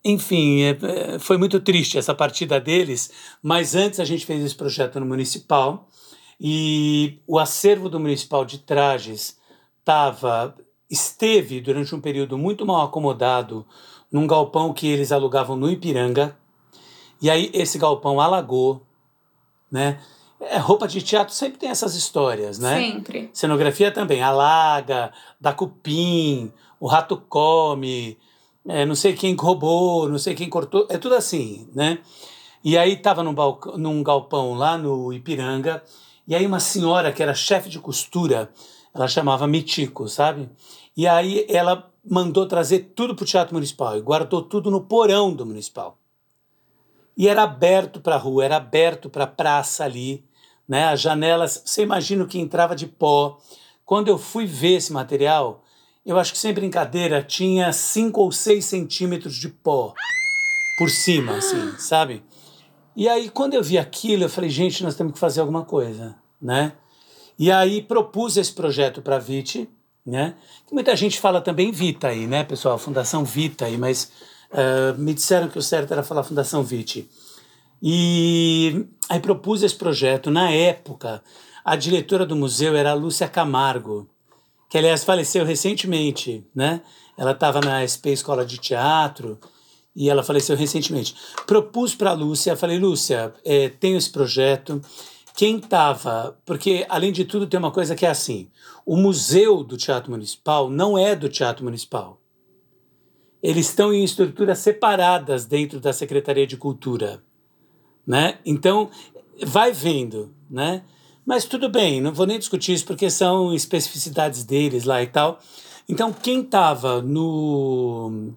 enfim, 0.05 0.61
é, 0.61 0.79
é, 0.83 1.19
foi 1.19 1.39
muito 1.39 1.59
triste 1.59 1.97
essa 1.97 2.15
partida 2.15 2.61
deles, 2.61 3.11
mas 3.43 3.75
antes 3.75 3.99
a 3.99 4.05
gente 4.05 4.27
fez 4.27 4.45
esse 4.45 4.55
projeto 4.55 5.01
no 5.01 5.07
Municipal 5.07 5.89
e 6.41 7.21
o 7.27 7.39
acervo 7.39 7.89
do 7.89 8.01
Municipal 8.01 8.45
de 8.45 8.59
Trajes 8.59 9.39
estava 9.79 10.55
esteve 10.91 11.61
durante 11.61 11.95
um 11.95 12.01
período 12.01 12.39
muito 12.39 12.65
mal 12.65 12.83
acomodado 12.83 13.67
num 14.11 14.27
galpão 14.27 14.73
que 14.73 14.87
eles 14.87 15.11
alugavam 15.11 15.57
no 15.57 15.71
Ipiranga. 15.71 16.37
E 17.21 17.31
aí 17.31 17.51
esse 17.53 17.79
galpão 17.79 18.21
alagou, 18.21 18.83
né? 19.71 19.99
É, 20.41 20.59
roupa 20.59 20.87
de 20.87 21.01
teatro 21.01 21.35
sempre 21.35 21.59
tem 21.59 21.71
essas 21.71 21.95
histórias, 21.95 22.59
né? 22.59 22.77
Sempre. 22.77 23.31
Cenografia 23.33 23.91
também, 23.91 24.23
alaga, 24.23 25.13
dá 25.41 25.53
cupim, 25.53 26.53
o 26.79 26.87
rato 26.87 27.17
come, 27.17 28.19
é, 28.69 28.85
não 28.85 28.95
sei 28.95 29.15
quem 29.15 29.35
roubou, 29.35 30.09
não 30.09 30.19
sei 30.19 30.35
quem 30.35 30.51
cortou, 30.51 30.87
é 30.91 30.99
tudo 30.99 31.15
assim, 31.15 31.69
né? 31.75 31.99
E 32.63 32.77
aí 32.77 32.97
tava 32.97 33.23
num, 33.23 33.35
num 33.77 34.03
galpão 34.03 34.55
lá 34.55 34.77
no 34.77 35.13
Ipiranga, 35.13 35.83
e 36.27 36.35
aí 36.35 36.47
uma 36.47 36.61
senhora 36.61 37.13
que 37.13 37.23
era 37.23 37.35
chefe 37.35 37.69
de 37.69 37.79
costura, 37.79 38.51
ela 38.95 39.09
chamava 39.09 39.47
Mitico, 39.47 40.09
sabe? 40.09 40.49
E 40.97 41.07
aí 41.07 41.45
ela 41.49 41.91
mandou 42.09 42.47
trazer 42.47 42.93
tudo 42.95 43.15
para 43.15 43.25
o 43.25 43.27
Teatro 43.27 43.55
Municipal 43.55 43.97
e 43.97 44.03
guardou 44.03 44.43
tudo 44.43 44.71
no 44.71 44.83
porão 44.83 45.33
do 45.33 45.45
Municipal. 45.45 45.99
E 47.17 47.29
era 47.29 47.43
aberto 47.43 48.01
para 48.01 48.17
a 48.17 48.19
rua, 48.19 48.45
era 48.45 48.57
aberto 48.57 49.09
para 49.09 49.25
a 49.25 49.29
praça 49.29 49.85
ali, 49.85 50.25
né? 50.69 50.87
As 50.87 51.01
janelas, 51.01 51.63
você 51.65 51.83
imagina 51.83 52.25
o 52.25 52.27
que 52.27 52.39
entrava 52.39 52.75
de 52.75 52.87
pó. 52.87 53.39
Quando 53.85 54.09
eu 54.09 54.19
fui 54.19 54.47
ver 54.47 54.77
esse 54.77 54.93
material, 54.93 55.63
eu 56.05 56.19
acho 56.19 56.33
que 56.33 56.39
sem 56.39 56.53
brincadeira 56.53 57.23
tinha 57.23 57.73
5 57.73 58.21
ou 58.21 58.33
6 58.33 58.65
centímetros 58.65 59.37
de 59.37 59.49
pó 59.49 59.95
por 60.77 60.91
cima, 60.91 61.37
assim, 61.37 61.77
sabe? 61.79 62.23
E 62.97 63.09
aí, 63.09 63.29
quando 63.29 63.55
eu 63.55 63.63
vi 63.63 63.77
aquilo, 63.77 64.25
eu 64.25 64.29
falei, 64.29 64.51
gente, 64.51 64.83
nós 64.83 64.95
temos 64.95 65.15
que 65.15 65.19
fazer 65.19 65.41
alguma 65.41 65.65
coisa, 65.65 66.15
né? 66.41 66.73
E 67.39 67.51
aí 67.51 67.83
propus 67.83 68.37
esse 68.37 68.53
projeto 68.53 69.03
para 69.03 69.17
a 69.17 69.19
VIT, 69.19 69.69
né? 70.07 70.35
Muita 70.71 70.95
gente 70.95 71.21
fala 71.21 71.41
também 71.41 71.73
Vita 71.73 72.09
aí, 72.09 72.27
né, 72.27 72.45
pessoal? 72.45 72.79
Fundação 72.79 73.25
Vita 73.25 73.65
aí, 73.65 73.77
mas 73.77 74.13
uh, 74.53 74.99
me 74.99 75.13
disseram 75.15 75.49
que 75.49 75.59
o 75.59 75.63
certo 75.63 75.93
era 75.93 76.03
falar 76.03 76.23
Fundação 76.23 76.63
VIT. 76.63 77.09
E 77.83 78.87
aí 79.09 79.19
propus 79.19 79.63
esse 79.63 79.75
projeto. 79.75 80.31
Na 80.31 80.51
época, 80.51 81.23
a 81.65 81.77
diretora 81.77 82.25
do 82.25 82.37
museu 82.37 82.77
era 82.77 82.93
a 82.93 82.95
Lúcia 82.95 83.29
Camargo, 83.29 84.09
que 84.71 84.79
aliás 84.79 85.03
faleceu 85.03 85.45
recentemente, 85.45 86.47
né? 86.55 86.81
Ela 87.17 87.33
estava 87.33 87.61
na 87.61 87.87
SP 87.87 88.11
Escola 88.11 88.45
de 88.45 88.59
Teatro, 88.59 89.39
e 89.95 90.11
ela 90.11 90.23
faleceu 90.23 90.57
recentemente. 90.57 91.15
Propus 91.47 91.95
para 91.95 92.11
a 92.11 92.15
Lúcia, 92.15 92.57
falei, 92.57 92.79
Lúcia, 92.79 93.33
é, 93.45 93.69
tenho 93.69 93.97
esse 93.97 94.11
projeto. 94.11 94.81
Quem 95.37 95.59
estava. 95.59 96.39
Porque, 96.45 96.87
além 96.89 97.13
de 97.13 97.25
tudo, 97.25 97.47
tem 97.47 97.59
uma 97.59 97.71
coisa 97.71 97.95
que 97.95 98.07
é 98.07 98.11
assim: 98.11 98.49
o 98.85 98.97
museu 98.97 99.63
do 99.63 99.77
Teatro 99.77 100.11
Municipal 100.11 100.69
não 100.69 100.99
é 100.99 101.15
do 101.15 101.29
Teatro 101.29 101.65
Municipal. 101.65 102.21
Eles 103.43 103.69
estão 103.69 103.93
em 103.93 104.03
estruturas 104.03 104.59
separadas 104.59 105.45
dentro 105.45 105.79
da 105.79 105.93
Secretaria 105.93 106.47
de 106.47 106.57
Cultura. 106.57 107.23
Né? 108.07 108.39
Então, 108.45 108.91
vai 109.43 109.73
vendo, 109.73 110.35
né? 110.49 110.83
Mas 111.27 111.45
tudo 111.45 111.69
bem, 111.69 112.01
não 112.01 112.13
vou 112.13 112.27
nem 112.27 112.39
discutir 112.39 112.73
isso 112.73 112.87
porque 112.87 113.11
são 113.11 113.55
especificidades 113.55 114.45
deles 114.45 114.85
lá 114.85 115.03
e 115.03 115.07
tal. 115.07 115.41
Então, 115.89 116.13
quem 116.13 116.41
estava 116.41 117.03
no 117.03 118.33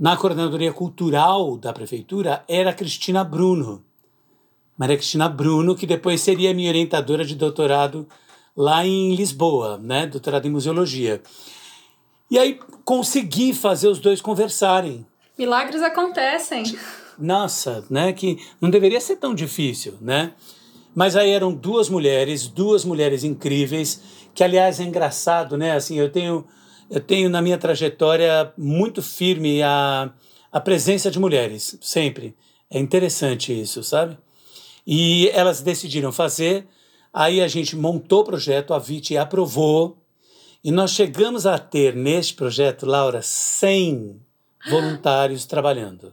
na 0.00 0.16
coordenadoria 0.16 0.72
cultural 0.72 1.58
da 1.58 1.74
prefeitura 1.74 2.42
era 2.48 2.70
a 2.70 2.72
Cristina 2.72 3.22
Bruno. 3.22 3.84
Maria 4.78 4.96
Cristina 4.96 5.28
Bruno, 5.28 5.76
que 5.76 5.86
depois 5.86 6.22
seria 6.22 6.54
minha 6.54 6.70
orientadora 6.70 7.22
de 7.22 7.34
doutorado 7.34 8.08
lá 8.56 8.86
em 8.86 9.14
Lisboa, 9.14 9.76
né? 9.76 10.06
Doutorado 10.06 10.46
em 10.46 10.50
museologia. 10.50 11.20
E 12.30 12.38
aí 12.38 12.58
consegui 12.82 13.52
fazer 13.52 13.88
os 13.88 13.98
dois 13.98 14.22
conversarem. 14.22 15.06
Milagres 15.36 15.82
acontecem. 15.82 16.62
Nossa, 17.18 17.84
né? 17.90 18.14
Que 18.14 18.38
não 18.58 18.70
deveria 18.70 19.02
ser 19.02 19.16
tão 19.16 19.34
difícil, 19.34 19.98
né? 20.00 20.32
Mas 20.94 21.14
aí 21.14 21.28
eram 21.28 21.52
duas 21.52 21.90
mulheres, 21.90 22.48
duas 22.48 22.86
mulheres 22.86 23.22
incríveis, 23.22 24.00
que 24.34 24.42
aliás 24.42 24.80
é 24.80 24.84
engraçado, 24.84 25.58
né? 25.58 25.72
Assim, 25.72 25.98
eu 25.98 26.10
tenho 26.10 26.46
eu 26.90 27.00
tenho 27.00 27.30
na 27.30 27.40
minha 27.40 27.56
trajetória 27.56 28.52
muito 28.58 29.00
firme 29.00 29.62
a, 29.62 30.12
a 30.50 30.60
presença 30.60 31.10
de 31.10 31.20
mulheres, 31.20 31.78
sempre. 31.80 32.36
É 32.68 32.78
interessante 32.78 33.58
isso, 33.58 33.82
sabe? 33.84 34.18
E 34.86 35.28
elas 35.28 35.60
decidiram 35.60 36.10
fazer, 36.10 36.66
aí 37.12 37.40
a 37.40 37.46
gente 37.46 37.76
montou 37.76 38.22
o 38.22 38.24
projeto, 38.24 38.74
a 38.74 38.78
VIT 38.78 39.16
aprovou, 39.16 39.98
e 40.64 40.72
nós 40.72 40.90
chegamos 40.90 41.46
a 41.46 41.58
ter 41.58 41.94
neste 41.94 42.34
projeto, 42.34 42.84
Laura, 42.84 43.22
100 43.22 44.20
voluntários 44.68 45.46
trabalhando. 45.46 46.12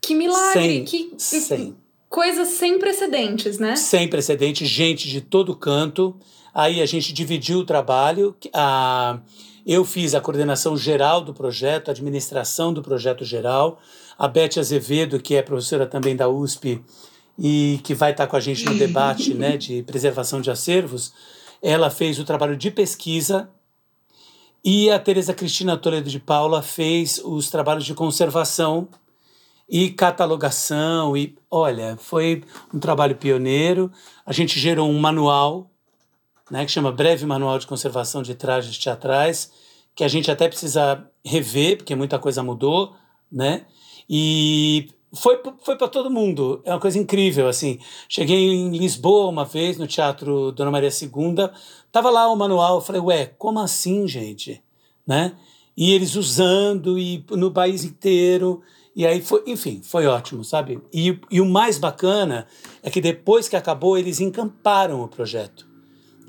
Que 0.00 0.14
milagre! 0.14 0.62
100, 0.62 0.84
que 0.84 1.14
100. 1.18 1.76
coisas 2.08 2.48
sem 2.48 2.78
precedentes, 2.78 3.58
né? 3.58 3.76
Sem 3.76 4.08
precedentes, 4.08 4.68
gente 4.68 5.08
de 5.08 5.20
todo 5.20 5.54
canto. 5.54 6.16
Aí 6.54 6.80
a 6.80 6.86
gente 6.86 7.12
dividiu 7.12 7.58
o 7.58 7.64
trabalho. 7.64 8.34
A, 8.54 9.20
eu 9.68 9.84
fiz 9.84 10.14
a 10.14 10.20
coordenação 10.20 10.78
geral 10.78 11.20
do 11.20 11.34
projeto, 11.34 11.90
a 11.90 11.92
administração 11.92 12.72
do 12.72 12.80
projeto 12.80 13.22
geral. 13.22 13.78
A 14.18 14.26
Beth 14.26 14.58
Azevedo, 14.58 15.20
que 15.20 15.34
é 15.34 15.42
professora 15.42 15.86
também 15.86 16.16
da 16.16 16.26
USP 16.26 16.82
e 17.38 17.78
que 17.84 17.92
vai 17.92 18.12
estar 18.12 18.26
com 18.26 18.34
a 18.34 18.40
gente 18.40 18.64
no 18.64 18.74
debate 18.78 19.34
né, 19.34 19.58
de 19.58 19.82
preservação 19.82 20.40
de 20.40 20.50
acervos, 20.50 21.12
ela 21.60 21.90
fez 21.90 22.18
o 22.18 22.24
trabalho 22.24 22.56
de 22.56 22.70
pesquisa 22.70 23.50
e 24.64 24.90
a 24.90 24.98
Tereza 24.98 25.34
Cristina 25.34 25.76
Toledo 25.76 26.08
de 26.08 26.18
Paula 26.18 26.62
fez 26.62 27.20
os 27.22 27.50
trabalhos 27.50 27.84
de 27.84 27.92
conservação 27.92 28.88
e 29.68 29.90
catalogação 29.90 31.14
e 31.14 31.36
olha, 31.50 31.94
foi 31.98 32.42
um 32.72 32.78
trabalho 32.78 33.16
pioneiro. 33.16 33.92
A 34.24 34.32
gente 34.32 34.58
gerou 34.58 34.88
um 34.88 34.98
manual 34.98 35.70
né, 36.50 36.64
que 36.64 36.70
chama 36.70 36.92
Breve 36.92 37.26
Manual 37.26 37.58
de 37.58 37.66
Conservação 37.66 38.22
de 38.22 38.34
Trajes 38.34 38.78
Teatrais, 38.78 39.50
que 39.94 40.04
a 40.04 40.08
gente 40.08 40.30
até 40.30 40.48
precisa 40.48 41.04
rever, 41.24 41.78
porque 41.78 41.94
muita 41.94 42.18
coisa 42.18 42.42
mudou, 42.42 42.94
né? 43.30 43.66
E 44.08 44.88
foi, 45.12 45.40
foi 45.62 45.76
para 45.76 45.88
todo 45.88 46.10
mundo. 46.10 46.62
É 46.64 46.70
uma 46.72 46.80
coisa 46.80 46.98
incrível, 46.98 47.48
assim. 47.48 47.78
Cheguei 48.08 48.48
em 48.48 48.76
Lisboa 48.76 49.28
uma 49.28 49.44
vez, 49.44 49.76
no 49.76 49.86
Teatro 49.86 50.52
Dona 50.52 50.70
Maria 50.70 50.88
II, 50.90 51.50
tava 51.90 52.10
lá 52.10 52.30
o 52.30 52.36
manual, 52.36 52.80
falei, 52.80 53.00
ué, 53.00 53.26
como 53.26 53.58
assim, 53.58 54.06
gente? 54.06 54.62
Né? 55.06 55.34
E 55.76 55.92
eles 55.92 56.14
usando, 56.14 56.98
e 56.98 57.24
no 57.30 57.50
país 57.50 57.84
inteiro, 57.84 58.62
e 58.98 59.06
aí 59.06 59.22
foi, 59.22 59.44
enfim, 59.46 59.80
foi 59.82 60.06
ótimo, 60.06 60.42
sabe? 60.42 60.80
E, 60.92 61.18
e 61.30 61.40
o 61.40 61.46
mais 61.46 61.78
bacana 61.78 62.46
é 62.82 62.90
que 62.90 63.00
depois 63.00 63.48
que 63.48 63.54
acabou, 63.54 63.96
eles 63.96 64.20
encamparam 64.20 65.02
o 65.02 65.08
projeto. 65.08 65.67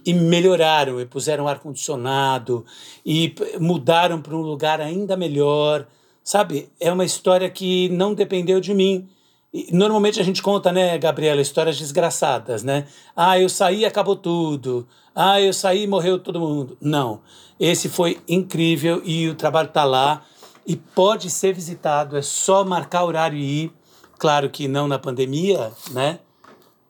E 0.05 0.13
melhoraram, 0.13 0.99
e 0.99 1.05
puseram 1.05 1.47
ar-condicionado, 1.47 2.65
e 3.05 3.33
mudaram 3.59 4.21
para 4.21 4.35
um 4.35 4.41
lugar 4.41 4.79
ainda 4.81 5.17
melhor. 5.17 5.87
Sabe? 6.23 6.69
É 6.79 6.91
uma 6.91 7.05
história 7.05 7.49
que 7.49 7.89
não 7.89 8.13
dependeu 8.13 8.59
de 8.59 8.73
mim. 8.73 9.09
E, 9.53 9.69
normalmente 9.73 10.19
a 10.19 10.23
gente 10.23 10.43
conta, 10.43 10.71
né, 10.71 10.97
Gabriela, 10.97 11.41
histórias 11.41 11.77
desgraçadas, 11.77 12.63
né? 12.63 12.85
Ah, 13.15 13.39
eu 13.39 13.49
saí 13.49 13.85
acabou 13.85 14.15
tudo. 14.15 14.87
Ah, 15.15 15.41
eu 15.41 15.51
saí 15.53 15.87
morreu 15.87 16.19
todo 16.19 16.39
mundo. 16.39 16.77
Não. 16.79 17.21
Esse 17.59 17.89
foi 17.89 18.19
incrível 18.27 19.01
e 19.03 19.27
o 19.27 19.35
trabalho 19.35 19.69
está 19.69 19.83
lá 19.83 20.23
e 20.65 20.75
pode 20.75 21.29
ser 21.29 21.53
visitado. 21.53 22.15
É 22.15 22.21
só 22.21 22.63
marcar 22.63 23.03
horário 23.03 23.37
e 23.37 23.63
ir. 23.63 23.73
Claro 24.17 24.49
que 24.49 24.67
não 24.67 24.87
na 24.87 24.99
pandemia, 24.99 25.71
né? 25.91 26.19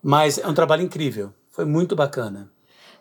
Mas 0.04 0.38
é 0.38 0.48
um 0.48 0.54
trabalho 0.54 0.84
incrível. 0.84 1.34
Foi 1.50 1.64
muito 1.66 1.96
bacana. 1.96 2.52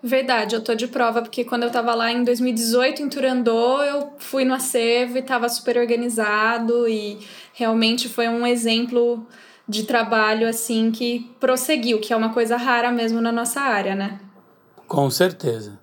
Verdade, 0.02 0.54
eu 0.54 0.62
tô 0.62 0.76
de 0.76 0.86
prova, 0.86 1.22
porque 1.22 1.44
quando 1.44 1.64
eu 1.64 1.72
tava 1.72 1.92
lá 1.92 2.12
em 2.12 2.22
2018 2.22 3.02
em 3.02 3.08
Turandot, 3.08 3.84
eu 3.84 4.12
fui 4.18 4.44
no 4.44 4.54
acervo 4.54 5.18
e 5.18 5.22
tava 5.22 5.48
super 5.48 5.76
organizado 5.76 6.88
e 6.88 7.18
realmente 7.52 8.08
foi 8.08 8.28
um 8.28 8.46
exemplo 8.46 9.26
de 9.68 9.82
trabalho 9.82 10.48
assim 10.48 10.92
que 10.92 11.28
prosseguiu, 11.40 12.00
que 12.00 12.12
é 12.12 12.16
uma 12.16 12.32
coisa 12.32 12.56
rara 12.56 12.92
mesmo 12.92 13.20
na 13.20 13.32
nossa 13.32 13.60
área, 13.60 13.96
né? 13.96 14.20
Com 14.86 15.10
certeza. 15.10 15.80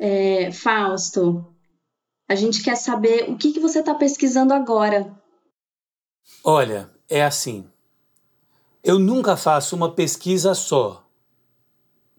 É, 0.00 0.50
Fausto, 0.50 1.46
a 2.28 2.34
gente 2.34 2.60
quer 2.60 2.74
saber 2.74 3.30
o 3.30 3.36
que, 3.36 3.52
que 3.52 3.60
você 3.60 3.78
está 3.78 3.94
pesquisando 3.94 4.52
agora. 4.52 5.14
Olha, 6.44 6.90
é 7.08 7.22
assim 7.22 7.71
eu 8.82 8.98
nunca 8.98 9.36
faço 9.36 9.76
uma 9.76 9.92
pesquisa 9.92 10.54
só, 10.54 11.04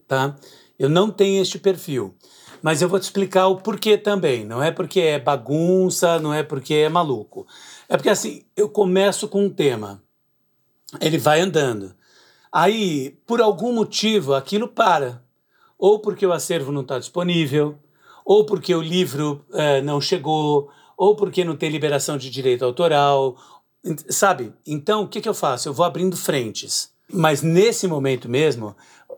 tá? 0.08 0.36
Eu 0.78 0.88
não 0.88 1.10
tenho 1.10 1.42
este 1.42 1.58
perfil. 1.58 2.14
Mas 2.62 2.80
eu 2.80 2.88
vou 2.88 2.98
te 2.98 3.02
explicar 3.02 3.48
o 3.48 3.56
porquê 3.56 3.98
também. 3.98 4.42
Não 4.42 4.62
é 4.62 4.70
porque 4.70 4.98
é 4.98 5.18
bagunça, 5.18 6.18
não 6.18 6.32
é 6.32 6.42
porque 6.42 6.72
é 6.72 6.88
maluco. 6.88 7.46
É 7.88 7.96
porque 7.96 8.08
assim, 8.08 8.42
eu 8.56 8.70
começo 8.70 9.28
com 9.28 9.44
um 9.44 9.50
tema, 9.50 10.02
ele 10.98 11.18
vai 11.18 11.40
andando. 11.40 11.94
Aí, 12.50 13.18
por 13.26 13.42
algum 13.42 13.72
motivo, 13.72 14.32
aquilo 14.32 14.66
para. 14.66 15.22
Ou 15.78 15.98
porque 15.98 16.26
o 16.26 16.32
acervo 16.32 16.72
não 16.72 16.80
está 16.80 16.98
disponível, 16.98 17.78
ou 18.24 18.46
porque 18.46 18.74
o 18.74 18.80
livro 18.80 19.44
eh, 19.52 19.82
não 19.82 20.00
chegou, 20.00 20.70
ou 20.96 21.14
porque 21.16 21.44
não 21.44 21.56
tem 21.56 21.68
liberação 21.68 22.16
de 22.16 22.30
direito 22.30 22.64
autoral, 22.64 23.36
Sabe? 24.08 24.52
Então, 24.66 25.02
o 25.02 25.08
que, 25.08 25.20
que 25.20 25.28
eu 25.28 25.34
faço? 25.34 25.68
Eu 25.68 25.74
vou 25.74 25.84
abrindo 25.84 26.16
frentes. 26.16 26.90
Mas 27.12 27.42
nesse 27.42 27.86
momento 27.86 28.28
mesmo, 28.28 28.74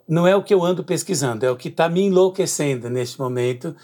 não 0.09 0.27
é 0.27 0.35
o 0.35 0.43
que 0.43 0.53
eu 0.53 0.65
ando 0.65 0.85
pesquisando, 0.85 1.47
é 1.47 1.51
o 1.51 1.57
que 1.57 1.69
está 1.69 1.89
me 1.89 2.03
enlouquecendo 2.03 2.91
nesse 2.91 3.19
momento, 3.19 3.75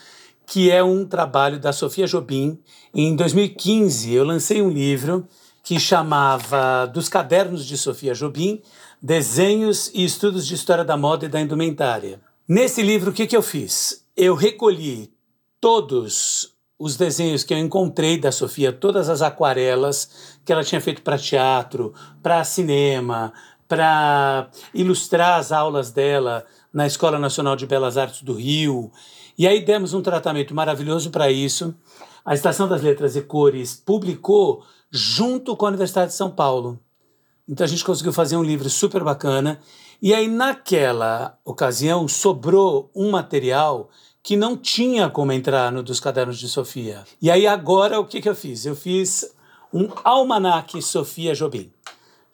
que 0.47 0.71
é 0.71 0.83
um 0.83 1.05
trabalho 1.05 1.59
da 1.59 1.73
Sofia 1.73 2.07
Jobim. 2.07 2.59
Em 2.95 3.15
2015, 3.15 4.13
eu 4.13 4.25
lancei 4.25 4.61
um 4.61 4.71
livro 4.71 5.27
que 5.63 5.79
chamava 5.79 6.87
Dos 6.87 7.09
Cadernos 7.09 7.65
de 7.65 7.79
Sofia 7.79 8.15
Jobim, 8.15 8.61
Desenhos 9.01 9.91
e 9.95 10.05
Estudos 10.05 10.47
de 10.47 10.55
História 10.55 10.85
da 10.85 10.97
Moda 10.97 11.27
e 11.27 11.29
da 11.29 11.41
Indumentária. 11.41 12.21
Nesse 12.49 12.83
livro, 12.83 13.11
o 13.11 13.15
que, 13.15 13.27
que 13.27 13.37
eu 13.37 13.43
fiz? 13.43 14.05
Eu 14.17 14.35
recolhi 14.35 15.13
todos 15.61 16.52
os 16.83 16.97
desenhos 16.97 17.45
que 17.45 17.55
eu 17.55 17.59
encontrei 17.59 18.19
da 18.19 18.33
Sofia, 18.33 18.73
todas 18.73 19.09
as 19.09 19.23
aquarelas 19.23 20.37
que 20.45 20.53
ela 20.53 20.65
tinha 20.65 20.81
feito 20.81 21.01
para 21.01 21.17
teatro, 21.17 21.95
para 22.21 22.43
cinema, 22.43 23.33
para 23.69 24.51
ilustrar 24.75 25.39
as 25.39 25.53
aulas 25.53 25.93
dela 25.93 26.45
na 26.73 26.85
Escola 26.85 27.21
Nacional 27.21 27.55
de 27.55 27.69
Belas 27.69 27.97
Artes 27.97 28.23
do 28.23 28.33
Rio. 28.33 28.91
E 29.39 29.47
aí 29.47 29.65
demos 29.65 29.95
um 29.95 30.03
tratamento 30.03 30.57
maravilhoso 30.57 31.11
para 31.11 31.31
isso. 31.31 31.73
A 32.25 32.35
Estação 32.35 32.67
das 32.67 32.83
Letras 32.83 33.15
e 33.15 33.23
Cores 33.23 33.77
publicou 33.77 34.65
junto 34.91 35.57
com 35.57 35.67
a 35.67 35.69
Universidade 35.69 36.11
de 36.11 36.17
São 36.17 36.33
Paulo. 36.33 36.81
Então 37.49 37.65
a 37.65 37.69
gente 37.69 37.85
conseguiu 37.85 38.13
fazer 38.13 38.37
um 38.37 38.43
livro 38.43 38.69
super 38.69 39.05
bacana. 39.05 39.61
E 40.03 40.13
aí, 40.13 40.27
naquela 40.27 41.39
ocasião, 41.45 42.09
sobrou 42.09 42.91
um 42.93 43.13
material 43.13 43.89
que 44.23 44.37
não 44.37 44.57
tinha 44.57 45.11
como 45.11 45.33
entrar 45.33 45.73
no 45.73 45.83
dos 45.83 45.99
cadernos 45.99 46.39
de 46.39 46.49
Sofia. 46.49 47.05
E 47.21 47.31
aí 47.31 47.47
agora 47.47 47.99
o 47.99 48.07
que, 48.07 48.21
que 48.21 48.29
eu 48.29 48.35
fiz? 48.35 48.65
Eu 48.65 48.77
fiz 48.77 49.35
um 49.73 49.89
almanaque 50.05 50.81
Sofia 50.81 51.35
Jobim. 51.35 51.73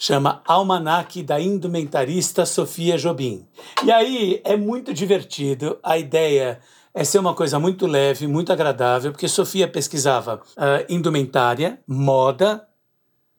Chama 0.01 0.43
Almanaque 0.47 1.25
da 1.25 1.41
Indumentarista 1.41 2.47
Sofia 2.47 2.97
Jobim. 2.97 3.45
E 3.85 3.91
aí 3.91 4.41
é 4.45 4.57
muito 4.57 4.95
divertido, 4.95 5.77
a 5.83 5.99
ideia 5.99 6.61
é 6.95 7.03
ser 7.03 7.19
uma 7.19 7.35
coisa 7.35 7.59
muito 7.59 7.85
leve, 7.85 8.29
muito 8.29 8.53
agradável, 8.53 9.11
porque 9.11 9.27
Sofia 9.27 9.67
pesquisava 9.67 10.37
uh, 10.57 10.85
indumentária, 10.89 11.81
moda, 11.87 12.65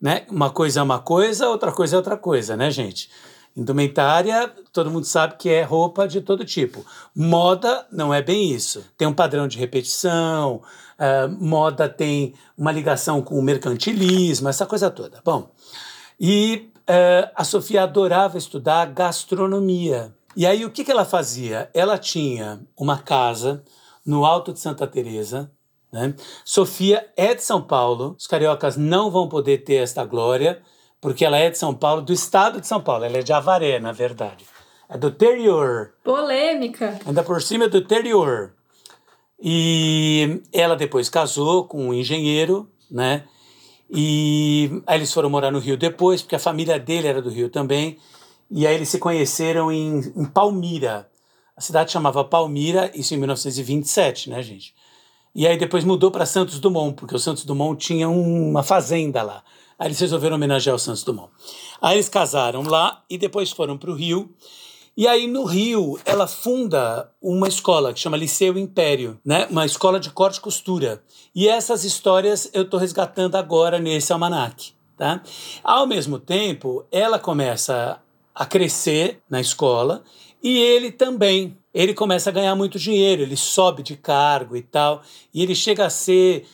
né? 0.01 0.25
Uma 0.29 0.49
coisa 0.49 0.81
é 0.81 0.83
uma 0.83 0.99
coisa, 0.99 1.47
outra 1.47 1.71
coisa 1.71 1.95
é 1.95 1.97
outra 1.97 2.17
coisa, 2.17 2.57
né, 2.57 2.69
gente? 2.69 3.09
Indumentária, 3.59 4.53
todo 4.71 4.89
mundo 4.89 5.05
sabe 5.05 5.35
que 5.37 5.49
é 5.49 5.63
roupa 5.63 6.07
de 6.07 6.21
todo 6.21 6.45
tipo. 6.45 6.85
Moda 7.15 7.85
não 7.91 8.13
é 8.13 8.21
bem 8.21 8.51
isso. 8.51 8.85
Tem 8.97 9.07
um 9.07 9.13
padrão 9.13 9.47
de 9.47 9.57
repetição, 9.57 10.61
uh, 10.97 11.29
moda 11.39 11.89
tem 11.89 12.33
uma 12.57 12.71
ligação 12.71 13.21
com 13.21 13.37
o 13.37 13.43
mercantilismo, 13.43 14.47
essa 14.47 14.65
coisa 14.65 14.89
toda. 14.89 15.21
Bom, 15.25 15.51
e 16.19 16.71
uh, 16.89 17.29
a 17.35 17.43
Sofia 17.43 17.83
adorava 17.83 18.37
estudar 18.37 18.85
gastronomia. 18.85 20.15
E 20.35 20.45
aí 20.45 20.63
o 20.63 20.71
que, 20.71 20.83
que 20.83 20.91
ela 20.91 21.05
fazia? 21.05 21.69
Ela 21.73 21.97
tinha 21.97 22.61
uma 22.77 22.97
casa 22.97 23.63
no 24.05 24.23
Alto 24.25 24.53
de 24.53 24.59
Santa 24.59 24.87
Teresa, 24.87 25.51
né? 25.91 26.13
Sofia 26.45 27.11
é 27.17 27.33
de 27.33 27.43
São 27.43 27.61
Paulo, 27.61 28.15
os 28.17 28.27
cariocas 28.27 28.77
não 28.77 29.09
vão 29.09 29.27
poder 29.27 29.59
ter 29.59 29.75
esta 29.75 30.05
glória, 30.05 30.61
porque 31.01 31.23
ela 31.23 31.37
é 31.37 31.49
de 31.49 31.57
São 31.57 31.73
Paulo, 31.73 32.01
do 32.01 32.13
estado 32.13 32.59
de 32.59 32.67
São 32.67 32.81
Paulo. 32.81 33.05
Ela 33.05 33.17
é 33.17 33.21
de 33.21 33.33
Avaré, 33.33 33.79
na 33.79 33.91
verdade. 33.91 34.45
É 34.89 34.97
do 34.97 35.09
interior. 35.09 35.93
Polêmica. 36.03 36.99
Ainda 37.05 37.23
por 37.23 37.41
cima 37.41 37.65
é 37.65 37.69
do 37.69 37.77
interior. 37.77 38.53
E 39.41 40.41
ela 40.51 40.75
depois 40.75 41.09
casou 41.09 41.65
com 41.65 41.89
um 41.89 41.93
engenheiro, 41.93 42.69
né? 42.89 43.23
E 43.89 44.81
aí 44.85 44.97
eles 44.97 45.13
foram 45.13 45.29
morar 45.29 45.51
no 45.51 45.59
Rio 45.59 45.77
depois, 45.77 46.21
porque 46.21 46.35
a 46.35 46.39
família 46.39 46.77
dele 46.77 47.07
era 47.07 47.21
do 47.21 47.29
Rio 47.29 47.49
também. 47.49 47.97
E 48.51 48.67
aí 48.67 48.75
eles 48.75 48.89
se 48.89 48.99
conheceram 48.99 49.71
em, 49.71 49.99
em 50.15 50.25
Palmira. 50.25 51.09
A 51.55 51.61
cidade 51.61 51.91
chamava 51.91 52.23
Palmira, 52.23 52.91
isso 52.93 53.13
em 53.13 53.17
1927, 53.17 54.29
né, 54.29 54.41
gente? 54.41 54.73
E 55.33 55.45
aí 55.47 55.57
depois 55.57 55.83
mudou 55.83 56.11
para 56.11 56.25
Santos 56.25 56.59
Dumont, 56.59 56.95
porque 56.95 57.15
o 57.15 57.19
Santos 57.19 57.45
Dumont 57.45 57.77
tinha 57.77 58.09
uma 58.09 58.63
fazenda 58.63 59.21
lá. 59.21 59.43
Aí 59.79 59.87
eles 59.87 59.99
resolveram 59.99 60.35
homenagear 60.35 60.75
o 60.75 60.79
Santos 60.79 61.03
Dumont. 61.03 61.31
Aí 61.81 61.95
eles 61.95 62.09
casaram 62.09 62.63
lá 62.63 63.01
e 63.09 63.17
depois 63.17 63.49
foram 63.49 63.77
para 63.77 63.89
o 63.89 63.95
Rio. 63.95 64.29
E 64.97 65.07
aí 65.07 65.25
no 65.25 65.45
Rio 65.45 65.97
ela 66.03 66.27
funda 66.27 67.09
uma 67.21 67.47
escola 67.47 67.93
que 67.93 67.99
chama 68.01 68.17
Liceu 68.17 68.57
Império, 68.57 69.17
né? 69.23 69.47
Uma 69.49 69.65
escola 69.65 69.97
de 69.97 70.09
corte 70.09 70.37
e 70.37 70.41
costura. 70.41 71.01
E 71.33 71.47
essas 71.47 71.85
histórias 71.85 72.49
eu 72.53 72.63
estou 72.63 72.77
resgatando 72.77 73.35
agora 73.35 73.79
nesse 73.79 74.11
almanac, 74.11 74.73
tá? 74.97 75.23
Ao 75.63 75.87
mesmo 75.87 76.19
tempo, 76.19 76.85
ela 76.91 77.17
começa 77.17 78.01
a 78.35 78.45
crescer 78.45 79.21
na 79.29 79.39
escola 79.39 80.03
e 80.43 80.57
ele 80.57 80.91
também. 80.91 81.57
Ele 81.73 81.93
começa 81.93 82.29
a 82.29 82.33
ganhar 82.33 82.55
muito 82.55 82.79
dinheiro, 82.79 83.21
ele 83.21 83.37
sobe 83.37 83.83
de 83.83 83.95
cargo 83.95 84.57
e 84.57 84.61
tal, 84.61 85.03
e 85.33 85.43
ele 85.43 85.53
chega 85.53 85.85
a 85.85 85.89
ser 85.89 86.47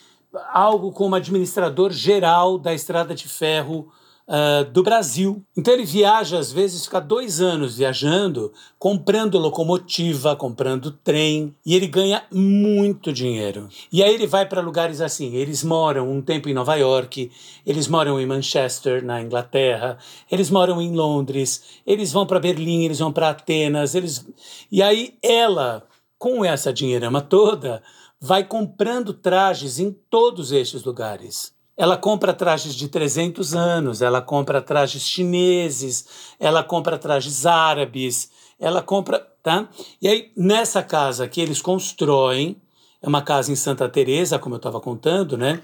algo 0.52 0.92
como 0.92 1.14
administrador 1.14 1.92
geral 1.92 2.58
da 2.58 2.74
estrada 2.74 3.14
de 3.14 3.28
ferro 3.28 3.88
uh, 4.26 4.64
do 4.70 4.82
Brasil. 4.82 5.42
Então 5.56 5.72
ele 5.72 5.84
viaja, 5.84 6.38
às 6.38 6.52
vezes, 6.52 6.84
fica 6.84 7.00
dois 7.00 7.40
anos 7.40 7.76
viajando, 7.76 8.52
comprando 8.78 9.38
locomotiva, 9.38 10.36
comprando 10.36 10.90
trem, 10.90 11.54
e 11.64 11.74
ele 11.74 11.86
ganha 11.86 12.24
muito 12.32 13.12
dinheiro. 13.12 13.68
E 13.92 14.02
aí 14.02 14.12
ele 14.12 14.26
vai 14.26 14.46
para 14.46 14.60
lugares 14.60 15.00
assim. 15.00 15.34
Eles 15.34 15.62
moram 15.62 16.10
um 16.10 16.20
tempo 16.20 16.48
em 16.48 16.54
Nova 16.54 16.74
York, 16.74 17.30
eles 17.64 17.88
moram 17.88 18.20
em 18.20 18.26
Manchester, 18.26 19.04
na 19.04 19.20
Inglaterra, 19.20 19.98
eles 20.30 20.50
moram 20.50 20.80
em 20.80 20.94
Londres, 20.94 21.80
eles 21.86 22.12
vão 22.12 22.26
para 22.26 22.40
Berlim, 22.40 22.84
eles 22.84 22.98
vão 22.98 23.12
para 23.12 23.30
Atenas, 23.30 23.94
eles. 23.94 24.26
E 24.70 24.82
aí 24.82 25.14
ela, 25.22 25.84
com 26.18 26.44
essa 26.44 26.72
dinheirama 26.72 27.20
toda, 27.20 27.82
vai 28.26 28.42
comprando 28.42 29.14
trajes 29.14 29.78
em 29.78 29.92
todos 30.10 30.50
estes 30.50 30.82
lugares. 30.82 31.54
Ela 31.76 31.96
compra 31.96 32.34
trajes 32.34 32.74
de 32.74 32.88
300 32.88 33.54
anos, 33.54 34.02
ela 34.02 34.20
compra 34.20 34.60
trajes 34.60 35.02
chineses, 35.02 36.34
ela 36.40 36.64
compra 36.64 36.98
trajes 36.98 37.46
árabes, 37.46 38.30
ela 38.58 38.82
compra, 38.82 39.20
tá? 39.42 39.68
E 40.02 40.08
aí 40.08 40.32
nessa 40.36 40.82
casa 40.82 41.28
que 41.28 41.40
eles 41.40 41.62
constroem, 41.62 42.60
é 43.00 43.06
uma 43.06 43.22
casa 43.22 43.52
em 43.52 43.56
Santa 43.56 43.88
Teresa, 43.88 44.38
como 44.40 44.56
eu 44.56 44.58
estava 44.58 44.80
contando, 44.80 45.36
né? 45.38 45.62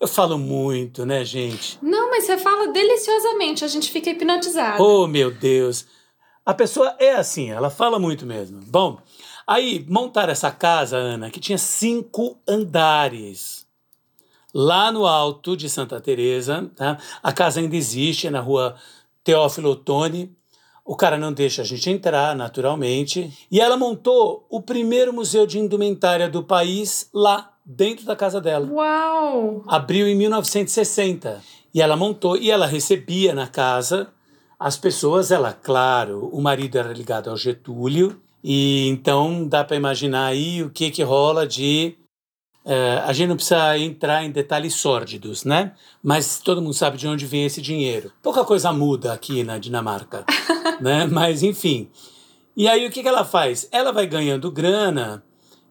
Eu 0.00 0.08
falo 0.08 0.36
muito, 0.36 1.06
né, 1.06 1.24
gente? 1.24 1.78
Não, 1.80 2.10
mas 2.10 2.24
você 2.24 2.38
fala 2.38 2.72
deliciosamente, 2.72 3.64
a 3.64 3.68
gente 3.68 3.92
fica 3.92 4.10
hipnotizado. 4.10 4.82
Oh, 4.82 5.06
meu 5.06 5.30
Deus. 5.30 5.86
A 6.44 6.54
pessoa 6.54 6.96
é 6.98 7.12
assim, 7.12 7.50
ela 7.50 7.70
fala 7.70 7.98
muito 7.98 8.26
mesmo. 8.26 8.60
Bom, 8.66 8.98
aí 9.50 9.84
montaram 9.88 10.30
essa 10.30 10.52
casa, 10.52 10.96
Ana, 10.96 11.28
que 11.28 11.40
tinha 11.40 11.58
cinco 11.58 12.38
andares. 12.46 13.66
Lá 14.54 14.92
no 14.92 15.06
alto 15.06 15.56
de 15.56 15.68
Santa 15.68 16.00
Teresa, 16.00 16.70
tá? 16.76 16.98
A 17.20 17.32
casa 17.32 17.58
ainda 17.58 17.74
existe, 17.74 18.28
é 18.28 18.30
na 18.30 18.40
rua 18.40 18.76
Teófilo 19.24 19.70
Otoni. 19.70 20.32
O 20.84 20.94
cara 20.94 21.18
não 21.18 21.32
deixa 21.32 21.62
a 21.62 21.64
gente 21.64 21.90
entrar, 21.90 22.34
naturalmente. 22.36 23.36
E 23.50 23.60
ela 23.60 23.76
montou 23.76 24.46
o 24.48 24.62
primeiro 24.62 25.12
museu 25.12 25.46
de 25.46 25.58
indumentária 25.58 26.28
do 26.28 26.44
país 26.44 27.10
lá 27.12 27.52
dentro 27.66 28.04
da 28.06 28.14
casa 28.14 28.40
dela. 28.40 28.68
Uau! 28.70 29.64
Abriu 29.66 30.08
em 30.08 30.14
1960. 30.14 31.42
E 31.74 31.82
ela 31.82 31.96
montou 31.96 32.36
e 32.36 32.50
ela 32.50 32.66
recebia 32.66 33.34
na 33.34 33.48
casa 33.48 34.08
as 34.58 34.76
pessoas, 34.76 35.30
ela, 35.30 35.52
claro, 35.54 36.28
o 36.30 36.40
marido 36.40 36.76
era 36.76 36.92
ligado 36.92 37.30
ao 37.30 37.36
Getúlio, 37.36 38.20
e 38.42 38.88
então 38.88 39.46
dá 39.46 39.62
para 39.64 39.76
imaginar 39.76 40.26
aí 40.26 40.62
o 40.62 40.70
que 40.70 40.90
que 40.90 41.02
rola 41.02 41.46
de 41.46 41.96
Uh, 42.62 43.00
a 43.06 43.12
gente 43.14 43.28
não 43.28 43.36
precisa 43.36 43.78
entrar 43.78 44.22
em 44.22 44.30
detalhes 44.30 44.74
sórdidos, 44.74 45.44
né? 45.44 45.72
Mas 46.02 46.40
todo 46.40 46.60
mundo 46.60 46.74
sabe 46.74 46.98
de 46.98 47.08
onde 47.08 47.24
vem 47.24 47.46
esse 47.46 47.60
dinheiro. 47.60 48.12
Pouca 48.22 48.44
coisa 48.44 48.70
muda 48.70 49.14
aqui 49.14 49.42
na 49.42 49.56
Dinamarca, 49.56 50.26
né? 50.78 51.06
Mas 51.06 51.42
enfim. 51.42 51.88
E 52.54 52.68
aí 52.68 52.86
o 52.86 52.90
que, 52.90 53.02
que 53.02 53.08
ela 53.08 53.24
faz? 53.24 53.66
Ela 53.72 53.92
vai 53.92 54.06
ganhando 54.06 54.50
grana. 54.50 55.24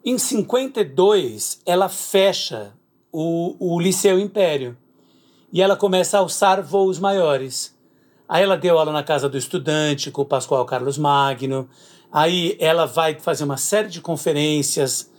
Em 0.04 0.18
52, 0.18 1.62
ela 1.66 1.90
fecha 1.90 2.74
o, 3.12 3.56
o 3.60 3.80
Liceu 3.80 4.18
Império. 4.18 4.76
E 5.54 5.62
ela 5.62 5.76
começa 5.76 6.18
a 6.18 6.22
alçar 6.22 6.64
voos 6.64 6.98
maiores. 6.98 7.78
Aí 8.28 8.44
ela 8.44 8.58
deu 8.58 8.78
aula 8.78 8.92
na 8.92 9.04
casa 9.04 9.30
do 9.30 9.38
estudante 9.38 10.10
com 10.10 10.24
o 10.24 10.26
Pascoal 10.26 10.66
Carlos 10.66 10.98
Magno. 10.98 11.70
Aí 12.12 12.58
ela 12.60 12.86
vai 12.86 13.20
fazer 13.20 13.44
uma 13.44 13.58
série 13.58 13.90
de 13.90 14.02
conferências 14.02 15.12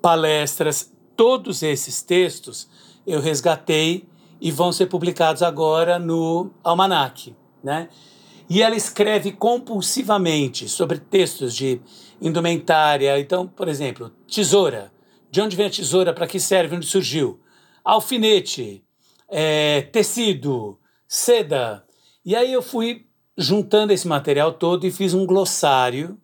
palestras, 0.00 0.92
todos 1.16 1.62
esses 1.62 2.02
textos 2.02 2.68
eu 3.06 3.20
resgatei 3.20 4.06
e 4.40 4.50
vão 4.50 4.72
ser 4.72 4.86
publicados 4.86 5.42
agora 5.42 5.98
no 5.98 6.50
Almanac, 6.64 7.34
né? 7.62 7.88
E 8.50 8.60
ela 8.60 8.76
escreve 8.76 9.32
compulsivamente 9.32 10.68
sobre 10.68 10.98
textos 10.98 11.54
de 11.54 11.80
indumentária. 12.20 13.18
Então, 13.18 13.46
por 13.46 13.68
exemplo, 13.68 14.10
tesoura. 14.26 14.92
De 15.30 15.40
onde 15.40 15.56
vem 15.56 15.66
a 15.66 15.70
tesoura? 15.70 16.12
Para 16.12 16.26
que 16.26 16.38
serve? 16.38 16.76
Onde 16.76 16.86
surgiu? 16.86 17.40
Alfinete, 17.84 18.84
é, 19.28 19.82
tecido, 19.82 20.78
seda. 21.08 21.84
E 22.24 22.36
aí 22.36 22.52
eu 22.52 22.60
fui 22.60 23.06
juntando 23.36 23.92
esse 23.92 24.06
material 24.06 24.52
todo 24.52 24.86
e 24.86 24.90
fiz 24.90 25.14
um 25.14 25.26
glossário 25.26 26.18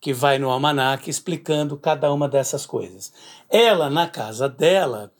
que 0.00 0.12
vai 0.12 0.38
no 0.38 0.50
almanac 0.50 1.08
explicando 1.08 1.76
cada 1.76 2.12
uma 2.12 2.28
dessas 2.28 2.66
coisas. 2.66 3.12
Ela, 3.48 3.88
na 3.88 4.08
casa 4.08 4.48
dela, 4.48 5.12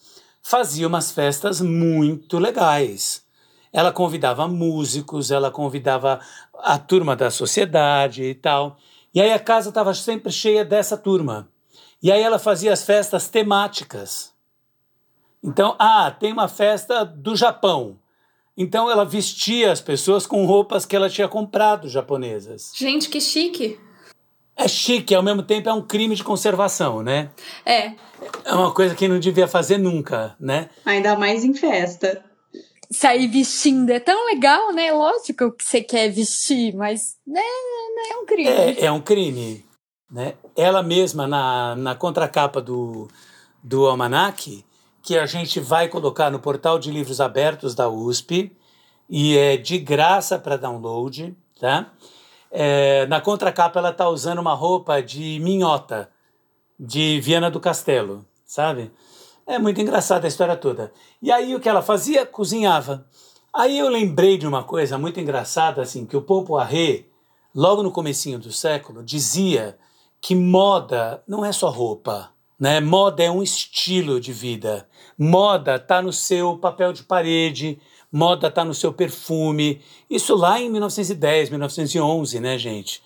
fazia 0.42 0.88
umas 0.88 1.12
festas 1.12 1.60
muito 1.60 2.38
legais. 2.38 3.24
Ela 3.72 3.92
convidava 3.92 4.48
músicos, 4.48 5.30
ela 5.30 5.50
convidava 5.50 6.20
a 6.58 6.78
turma 6.78 7.14
da 7.14 7.30
sociedade 7.30 8.24
e 8.24 8.34
tal. 8.34 8.76
E 9.14 9.20
aí 9.20 9.32
a 9.32 9.38
casa 9.38 9.68
estava 9.68 9.94
sempre 9.94 10.32
cheia 10.32 10.64
dessa 10.64 10.96
turma. 10.96 11.48
E 12.02 12.10
aí 12.10 12.20
ela 12.20 12.38
fazia 12.38 12.72
as 12.72 12.82
festas 12.82 13.28
temáticas. 13.28 14.32
Então, 15.42 15.76
ah, 15.78 16.10
tem 16.10 16.32
uma 16.32 16.48
festa 16.48 17.04
do 17.04 17.36
Japão. 17.36 17.98
Então 18.56 18.90
ela 18.90 19.04
vestia 19.04 19.72
as 19.72 19.80
pessoas 19.80 20.26
com 20.26 20.44
roupas 20.44 20.84
que 20.84 20.94
ela 20.94 21.08
tinha 21.08 21.28
comprado 21.28 21.88
japonesas. 21.88 22.70
Gente, 22.74 23.08
que 23.08 23.20
chique! 23.20 23.78
é 24.56 24.68
chique, 24.68 25.14
ao 25.14 25.22
mesmo 25.22 25.42
tempo 25.42 25.68
é 25.68 25.72
um 25.72 25.82
crime 25.82 26.14
de 26.14 26.24
conservação, 26.24 27.02
né? 27.02 27.30
É. 27.64 27.92
É 28.44 28.54
uma 28.54 28.72
coisa 28.72 28.94
que 28.94 29.08
não 29.08 29.18
devia 29.18 29.48
fazer 29.48 29.78
nunca, 29.78 30.36
né? 30.38 30.70
Ainda 30.84 31.16
mais 31.16 31.44
em 31.44 31.54
festa. 31.54 32.24
Sair 32.90 33.26
vestindo 33.26 33.90
é 33.90 33.98
tão 33.98 34.26
legal, 34.26 34.72
né? 34.72 34.92
Lógico 34.92 35.52
que 35.52 35.64
você 35.64 35.82
quer 35.82 36.10
vestir, 36.10 36.74
mas 36.74 37.16
né, 37.26 37.40
é 38.10 38.16
um 38.16 38.26
crime. 38.26 38.50
É, 38.50 38.84
é 38.84 38.92
um 38.92 39.00
crime. 39.00 39.64
Né? 40.10 40.34
Ela 40.54 40.82
mesma, 40.82 41.26
na, 41.26 41.74
na 41.74 41.94
contracapa 41.94 42.60
do, 42.60 43.08
do 43.62 43.86
Almanac, 43.86 44.62
que 45.02 45.18
a 45.18 45.26
gente 45.26 45.58
vai 45.58 45.88
colocar 45.88 46.30
no 46.30 46.38
portal 46.38 46.78
de 46.78 46.90
livros 46.90 47.20
abertos 47.20 47.74
da 47.74 47.88
USP, 47.88 48.56
e 49.08 49.36
é 49.36 49.56
de 49.56 49.78
graça 49.78 50.38
para 50.38 50.56
download, 50.56 51.36
tá? 51.60 51.92
É, 52.50 53.06
na 53.06 53.20
contracapa 53.20 53.78
ela 53.78 53.92
tá 53.92 54.08
usando 54.08 54.38
uma 54.38 54.54
roupa 54.54 55.02
de 55.02 55.38
minhota, 55.40 56.08
de 56.78 57.20
Viana 57.20 57.50
do 57.50 57.60
Castelo, 57.60 58.24
sabe? 58.44 58.92
É 59.46 59.58
muito 59.58 59.80
engraçada 59.80 60.26
a 60.26 60.28
história 60.28 60.56
toda. 60.56 60.92
E 61.20 61.30
aí 61.30 61.54
o 61.54 61.60
que 61.60 61.68
ela 61.68 61.82
fazia? 61.82 62.24
Cozinhava. 62.24 63.06
Aí 63.52 63.78
eu 63.78 63.88
lembrei 63.88 64.38
de 64.38 64.46
uma 64.46 64.62
coisa 64.64 64.96
muito 64.96 65.20
engraçada, 65.20 65.82
assim, 65.82 66.06
que 66.06 66.16
o 66.16 66.22
Popo 66.22 66.56
Arré, 66.56 67.04
logo 67.54 67.82
no 67.82 67.90
comecinho 67.90 68.38
do 68.38 68.52
século, 68.52 69.02
dizia 69.02 69.76
que 70.20 70.34
moda 70.34 71.22
não 71.26 71.44
é 71.44 71.52
só 71.52 71.68
roupa, 71.68 72.30
né? 72.62 72.78
Moda 72.78 73.24
é 73.24 73.28
um 73.28 73.42
estilo 73.42 74.20
de 74.20 74.32
vida. 74.32 74.86
Moda 75.18 75.80
tá 75.80 76.00
no 76.00 76.12
seu 76.12 76.56
papel 76.56 76.92
de 76.92 77.02
parede, 77.02 77.80
moda 78.12 78.46
está 78.46 78.64
no 78.64 78.72
seu 78.72 78.92
perfume. 78.92 79.80
Isso 80.08 80.36
lá 80.36 80.60
em 80.60 80.70
1910, 80.70 81.50
1911, 81.50 82.38
né, 82.38 82.56
gente? 82.56 83.02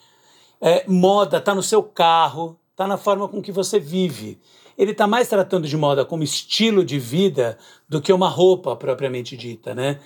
É, 0.60 0.84
moda 0.86 1.38
está 1.38 1.54
no 1.54 1.62
seu 1.62 1.82
carro, 1.82 2.60
está 2.72 2.86
na 2.86 2.98
forma 2.98 3.26
com 3.28 3.40
que 3.40 3.50
você 3.50 3.80
vive. 3.80 4.38
Ele 4.76 4.90
está 4.90 5.06
mais 5.06 5.26
tratando 5.26 5.66
de 5.66 5.74
moda 5.74 6.04
como 6.04 6.22
estilo 6.22 6.84
de 6.84 6.98
vida 6.98 7.56
do 7.88 8.02
que 8.02 8.12
uma 8.12 8.28
roupa 8.28 8.76
propriamente 8.76 9.38
dita, 9.38 9.74
né? 9.74 10.00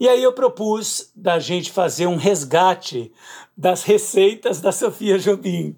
E 0.00 0.08
aí 0.08 0.22
eu 0.22 0.32
propus 0.32 1.12
da 1.14 1.38
gente 1.38 1.70
fazer 1.70 2.06
um 2.06 2.16
resgate 2.16 3.12
das 3.54 3.82
receitas 3.82 4.62
da 4.62 4.72
Sofia 4.72 5.18
Jobim. 5.18 5.76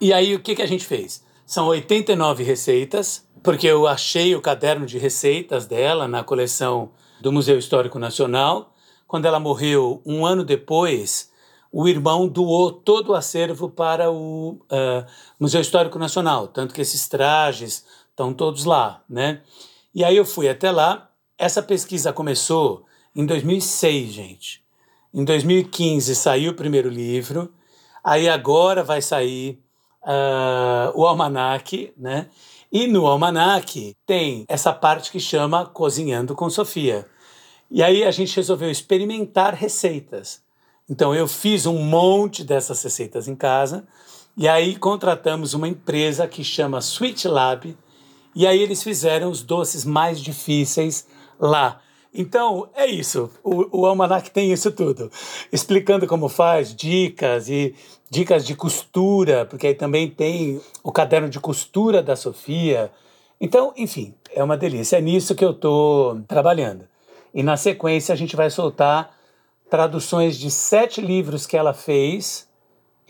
E 0.00 0.12
aí 0.12 0.34
o 0.34 0.40
que, 0.40 0.56
que 0.56 0.62
a 0.62 0.66
gente 0.66 0.84
fez? 0.84 1.22
São 1.44 1.66
89 1.66 2.44
receitas, 2.44 3.28
porque 3.42 3.66
eu 3.66 3.86
achei 3.86 4.34
o 4.34 4.40
caderno 4.40 4.86
de 4.86 4.98
receitas 4.98 5.66
dela 5.66 6.06
na 6.06 6.22
coleção 6.22 6.90
do 7.20 7.32
Museu 7.32 7.58
Histórico 7.58 7.98
Nacional. 7.98 8.72
Quando 9.06 9.26
ela 9.26 9.40
morreu, 9.40 10.00
um 10.06 10.24
ano 10.24 10.44
depois, 10.44 11.30
o 11.70 11.88
irmão 11.88 12.28
doou 12.28 12.72
todo 12.72 13.10
o 13.10 13.14
acervo 13.14 13.68
para 13.68 14.10
o 14.10 14.52
uh, 14.52 15.06
Museu 15.38 15.60
Histórico 15.60 15.98
Nacional, 15.98 16.48
tanto 16.48 16.74
que 16.74 16.80
esses 16.80 17.08
trajes 17.08 17.84
estão 18.10 18.32
todos 18.32 18.64
lá, 18.64 19.02
né? 19.08 19.42
E 19.94 20.04
aí 20.04 20.16
eu 20.16 20.24
fui 20.24 20.48
até 20.48 20.70
lá. 20.70 21.10
Essa 21.36 21.62
pesquisa 21.62 22.12
começou 22.12 22.84
em 23.14 23.26
2006, 23.26 24.10
gente. 24.10 24.64
Em 25.12 25.24
2015 25.24 26.14
saiu 26.14 26.52
o 26.52 26.56
primeiro 26.56 26.88
livro. 26.88 27.52
Aí 28.02 28.28
agora 28.28 28.82
vai 28.82 29.02
sair 29.02 29.61
uh, 30.04 30.92
o 30.94 31.06
almanac, 31.06 31.92
né? 31.96 32.28
E 32.70 32.86
no 32.86 33.06
almanac 33.06 33.94
tem 34.06 34.44
essa 34.48 34.72
parte 34.72 35.10
que 35.10 35.20
chama 35.20 35.66
Cozinhando 35.66 36.34
com 36.34 36.48
Sofia. 36.48 37.06
E 37.70 37.82
aí 37.82 38.04
a 38.04 38.10
gente 38.10 38.36
resolveu 38.36 38.70
experimentar 38.70 39.54
receitas. 39.54 40.42
Então 40.88 41.14
eu 41.14 41.28
fiz 41.28 41.66
um 41.66 41.78
monte 41.78 42.44
dessas 42.44 42.82
receitas 42.82 43.28
em 43.28 43.34
casa 43.34 43.86
e 44.36 44.48
aí 44.48 44.76
contratamos 44.76 45.54
uma 45.54 45.68
empresa 45.68 46.26
que 46.26 46.42
chama 46.42 46.78
Sweet 46.78 47.28
Lab 47.28 47.76
e 48.34 48.46
aí 48.46 48.60
eles 48.60 48.82
fizeram 48.82 49.30
os 49.30 49.42
doces 49.42 49.84
mais 49.84 50.20
difíceis 50.20 51.06
lá. 51.38 51.80
Então 52.14 52.68
é 52.74 52.86
isso. 52.86 53.30
O, 53.42 53.80
o 53.82 53.86
Almanac 53.86 54.30
tem 54.30 54.52
isso 54.52 54.70
tudo, 54.70 55.10
explicando 55.50 56.06
como 56.06 56.28
faz, 56.28 56.74
dicas 56.74 57.48
e 57.48 57.74
dicas 58.12 58.44
de 58.44 58.54
costura, 58.54 59.46
porque 59.46 59.68
aí 59.68 59.74
também 59.74 60.06
tem 60.06 60.60
o 60.84 60.92
caderno 60.92 61.30
de 61.30 61.40
costura 61.40 62.02
da 62.02 62.14
Sofia. 62.14 62.92
Então, 63.40 63.72
enfim, 63.74 64.14
é 64.34 64.44
uma 64.44 64.54
delícia. 64.54 64.98
É 64.98 65.00
nisso 65.00 65.34
que 65.34 65.42
eu 65.42 65.52
estou 65.52 66.20
trabalhando. 66.28 66.84
E 67.32 67.42
na 67.42 67.56
sequência 67.56 68.12
a 68.12 68.16
gente 68.16 68.36
vai 68.36 68.50
soltar 68.50 69.16
traduções 69.70 70.36
de 70.36 70.50
sete 70.50 71.00
livros 71.00 71.46
que 71.46 71.56
ela 71.56 71.72
fez 71.72 72.46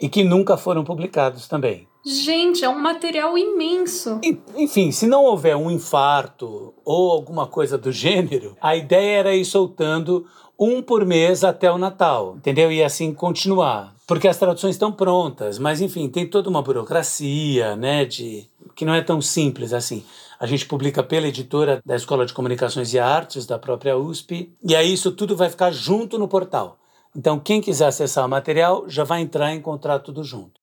e 0.01 0.09
que 0.09 0.23
nunca 0.23 0.57
foram 0.57 0.85
publicados 0.85 1.49
também. 1.49 1.88
Gente, 2.07 2.65
é 2.65 2.69
um 2.69 2.79
material 2.79 3.37
imenso. 3.37 4.21
Enfim, 4.57 4.93
se 4.93 5.09
não 5.09 5.25
houver 5.25 5.57
um 5.57 5.69
infarto 5.69 6.73
ou 6.85 7.11
alguma 7.11 7.49
coisa 7.49 7.77
do 7.77 7.91
gênero, 7.91 8.57
a 8.61 8.77
ideia 8.77 9.19
era 9.19 9.35
ir 9.35 9.45
soltando 9.45 10.25
um 10.62 10.81
por 10.81 11.05
mês 11.05 11.42
até 11.42 11.70
o 11.70 11.77
Natal, 11.77 12.37
entendeu? 12.37 12.70
E 12.70 12.83
assim 12.83 13.12
continuar. 13.12 13.94
Porque 14.07 14.29
as 14.29 14.37
traduções 14.37 14.77
estão 14.77 14.92
prontas, 14.92 15.59
mas 15.59 15.81
enfim, 15.81 16.09
tem 16.09 16.27
toda 16.27 16.48
uma 16.48 16.62
burocracia, 16.62 17.75
né, 17.77 18.05
de 18.05 18.46
que 18.77 18.85
não 18.85 18.94
é 18.94 19.03
tão 19.03 19.20
simples 19.20 19.72
assim. 19.72 20.05
A 20.38 20.46
gente 20.46 20.66
publica 20.66 21.03
pela 21.03 21.27
editora 21.27 21.81
da 21.85 21.96
Escola 21.96 22.27
de 22.27 22.33
Comunicações 22.33 22.92
e 22.92 22.98
Artes 22.98 23.46
da 23.46 23.59
própria 23.59 23.96
USP. 23.96 24.53
E 24.64 24.75
aí 24.75 24.92
isso 24.92 25.12
tudo 25.12 25.37
vai 25.37 25.48
ficar 25.48 25.70
junto 25.70 26.18
no 26.18 26.29
portal. 26.29 26.79
Então, 27.14 27.38
quem 27.38 27.61
quiser 27.61 27.87
acessar 27.87 28.25
o 28.25 28.29
material 28.29 28.85
já 28.88 29.05
vai 29.05 29.20
entrar 29.20 29.53
e 29.53 29.59
encontrar 29.59 29.98
tudo 29.98 30.25
junto. 30.25 30.62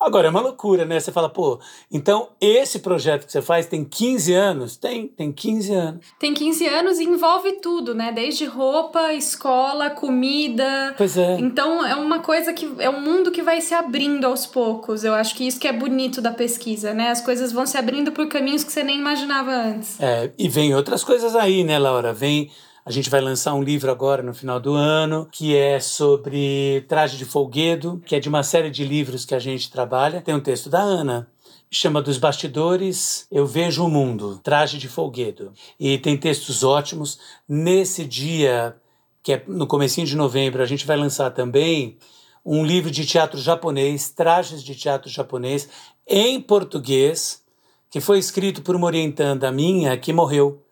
Agora, 0.00 0.28
é 0.28 0.30
uma 0.30 0.40
loucura, 0.40 0.84
né? 0.84 1.00
Você 1.00 1.10
fala, 1.10 1.28
pô, 1.28 1.58
então 1.90 2.28
esse 2.40 2.78
projeto 2.78 3.26
que 3.26 3.32
você 3.32 3.42
faz 3.42 3.66
tem 3.66 3.84
15 3.84 4.32
anos? 4.32 4.76
Tem, 4.76 5.08
tem 5.08 5.32
15 5.32 5.74
anos. 5.74 6.06
Tem 6.18 6.32
15 6.32 6.66
anos 6.66 6.98
e 6.98 7.04
envolve 7.04 7.52
tudo, 7.60 7.94
né? 7.94 8.12
Desde 8.12 8.44
roupa, 8.44 9.12
escola, 9.12 9.90
comida. 9.90 10.94
Pois 10.96 11.16
é. 11.16 11.38
Então 11.40 11.84
é 11.84 11.96
uma 11.96 12.20
coisa 12.20 12.52
que 12.52 12.70
é 12.78 12.88
um 12.88 13.00
mundo 13.00 13.30
que 13.30 13.42
vai 13.42 13.60
se 13.60 13.74
abrindo 13.74 14.24
aos 14.26 14.46
poucos. 14.46 15.02
Eu 15.02 15.14
acho 15.14 15.34
que 15.34 15.46
isso 15.46 15.58
que 15.58 15.66
é 15.66 15.72
bonito 15.72 16.20
da 16.20 16.30
pesquisa, 16.30 16.94
né? 16.94 17.10
As 17.10 17.20
coisas 17.20 17.50
vão 17.50 17.66
se 17.66 17.76
abrindo 17.76 18.12
por 18.12 18.28
caminhos 18.28 18.62
que 18.62 18.72
você 18.72 18.84
nem 18.84 18.98
imaginava 18.98 19.50
antes. 19.50 20.00
É, 20.00 20.30
e 20.38 20.48
vem 20.48 20.74
outras 20.74 21.02
coisas 21.02 21.34
aí, 21.34 21.64
né, 21.64 21.78
Laura? 21.78 22.12
Vem 22.12 22.50
a 22.88 22.90
gente 22.90 23.10
vai 23.10 23.20
lançar 23.20 23.52
um 23.52 23.62
livro 23.62 23.90
agora 23.90 24.22
no 24.22 24.32
final 24.32 24.58
do 24.58 24.72
ano, 24.72 25.28
que 25.30 25.54
é 25.54 25.78
sobre 25.78 26.86
traje 26.88 27.18
de 27.18 27.26
folguedo, 27.26 28.02
que 28.06 28.16
é 28.16 28.18
de 28.18 28.30
uma 28.30 28.42
série 28.42 28.70
de 28.70 28.82
livros 28.82 29.26
que 29.26 29.34
a 29.34 29.38
gente 29.38 29.70
trabalha. 29.70 30.22
Tem 30.22 30.34
um 30.34 30.40
texto 30.40 30.70
da 30.70 30.80
Ana, 30.80 31.28
chama 31.70 32.00
Dos 32.00 32.16
Bastidores, 32.16 33.26
Eu 33.30 33.44
Vejo 33.44 33.84
o 33.84 33.90
Mundo, 33.90 34.40
Traje 34.42 34.78
de 34.78 34.88
Folguedo. 34.88 35.52
E 35.78 35.98
tem 35.98 36.16
textos 36.16 36.64
ótimos. 36.64 37.18
Nesse 37.46 38.06
dia, 38.06 38.74
que 39.22 39.34
é 39.34 39.44
no 39.46 39.66
comecinho 39.66 40.06
de 40.06 40.16
novembro, 40.16 40.62
a 40.62 40.66
gente 40.66 40.86
vai 40.86 40.96
lançar 40.96 41.30
também 41.32 41.98
um 42.42 42.64
livro 42.64 42.90
de 42.90 43.04
teatro 43.04 43.38
japonês, 43.38 44.08
Trajes 44.08 44.64
de 44.64 44.74
Teatro 44.74 45.10
Japonês, 45.10 45.68
em 46.06 46.40
português, 46.40 47.44
que 47.90 48.00
foi 48.00 48.18
escrito 48.18 48.62
por 48.62 48.74
uma 48.74 48.86
orientanda 48.86 49.52
minha 49.52 49.94
que 49.98 50.10
morreu, 50.10 50.64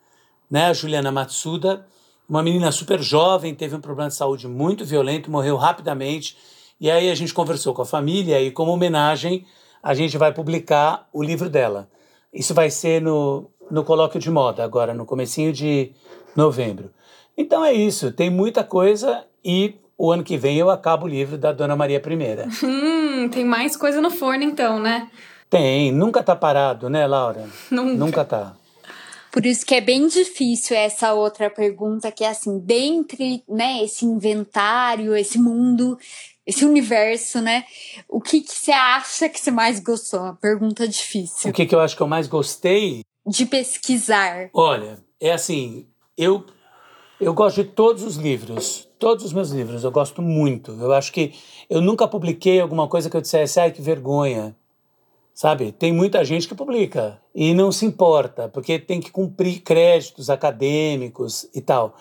né, 0.51 0.69
a 0.69 0.73
Juliana 0.73 1.13
Matsuda, 1.13 1.87
uma 2.29 2.43
menina 2.43 2.73
super 2.73 3.01
jovem, 3.01 3.55
teve 3.55 3.75
um 3.75 3.81
problema 3.81 4.09
de 4.09 4.17
saúde 4.17 4.49
muito 4.49 4.85
violento, 4.85 5.31
morreu 5.31 5.57
rapidamente. 5.57 6.37
E 6.81 6.91
aí 6.91 7.11
a 7.11 7.15
gente 7.15 7.33
conversou 7.33 7.73
com 7.73 7.83
a 7.83 7.87
família 7.87 8.41
e, 8.41 8.51
como 8.51 8.73
homenagem, 8.73 9.47
a 9.83 9.95
gente 9.95 10.19
vai 10.19 10.33
publicar 10.33 11.09
o 11.13 11.23
livro 11.23 11.49
dela. 11.49 11.89
Isso 12.33 12.53
vai 12.53 12.71
ser 12.71 13.01
no, 13.01 13.49
no 13.71 13.85
colóquio 13.85 14.21
de 14.21 14.31
moda, 14.31 14.65
agora, 14.65 14.93
no 14.93 15.07
comecinho 15.07 15.53
de 15.53 15.93
novembro. 16.35 16.91
Então 17.37 17.65
é 17.65 17.73
isso, 17.73 18.13
tem 18.13 18.31
muita 18.31 18.65
coisa 18.65 19.25
e 19.45 19.77
o 19.97 20.11
ano 20.11 20.25
que 20.25 20.37
vem 20.37 20.59
eu 20.59 20.71
acabo 20.71 21.07
o 21.07 21.09
livro 21.09 21.39
da 21.39 21.53
Dona 21.53 21.77
Maria 21.77 22.03
I. 22.05 22.67
Hum, 23.17 23.29
tem 23.31 23.45
mais 23.45 23.77
coisa 23.77 24.01
no 24.01 24.11
forno 24.11 24.45
então, 24.45 24.79
né? 24.79 25.09
Tem, 25.49 25.91
nunca 25.91 26.23
tá 26.23 26.37
parado, 26.37 26.91
né, 26.91 27.07
Laura? 27.07 27.49
Nunca. 27.71 27.95
Nunca 27.95 28.25
tá. 28.25 28.55
Por 29.37 29.45
isso 29.45 29.67
que 29.67 29.75
é 29.75 29.83
bem 29.83 30.09
difícil 30.09 30.75
essa 30.75 31.13
outra 31.13 31.51
pergunta, 31.51 32.11
que 32.11 32.25
é 32.25 32.29
assim, 32.29 32.59
dentre 32.59 33.45
né, 33.47 33.85
esse 33.85 34.07
inventário, 34.07 35.15
esse 35.15 35.39
mundo, 35.39 35.99
esse 36.47 36.65
universo, 36.65 37.43
né? 37.43 37.67
O 38.09 38.19
que, 38.19 38.41
que 38.41 38.51
você 38.51 38.73
acha 38.73 39.29
que 39.29 39.39
você 39.39 39.51
mais 39.51 39.79
gostou? 39.79 40.21
Uma 40.21 40.35
pergunta 40.35 40.89
difícil. 40.89 41.51
O 41.51 41.53
que, 41.53 41.67
que 41.67 41.75
eu 41.75 41.81
acho 41.81 41.95
que 41.95 42.03
eu 42.03 42.07
mais 42.07 42.27
gostei? 42.27 43.03
De 43.27 43.45
pesquisar. 43.45 44.49
Olha, 44.55 44.97
é 45.21 45.33
assim, 45.33 45.87
eu, 46.17 46.47
eu 47.21 47.35
gosto 47.35 47.63
de 47.63 47.69
todos 47.69 48.05
os 48.05 48.17
livros, 48.17 48.89
todos 48.99 49.23
os 49.23 49.35
meus 49.35 49.51
livros, 49.51 49.85
eu 49.85 49.91
gosto 49.91 50.23
muito. 50.23 50.73
Eu 50.81 50.95
acho 50.95 51.13
que 51.13 51.35
eu 51.69 51.83
nunca 51.83 52.09
publiquei 52.09 52.59
alguma 52.59 52.89
coisa 52.89 53.11
que 53.11 53.17
eu 53.19 53.21
dissesse, 53.21 53.61
ai 53.61 53.71
que 53.71 53.83
vergonha 53.83 54.57
sabe? 55.37 55.71
Tem 55.71 55.93
muita 55.93 56.25
gente 56.25 56.49
que 56.49 56.55
publica 56.55 57.21
e 57.35 57.53
não 57.53 57.71
se 57.71 57.85
importa, 57.85 58.49
porque 58.49 58.79
tem 58.79 58.99
que 58.99 59.11
cumprir 59.11 59.61
créditos 59.61 60.31
acadêmicos 60.31 61.47
e 61.55 61.61
tal. 61.61 61.95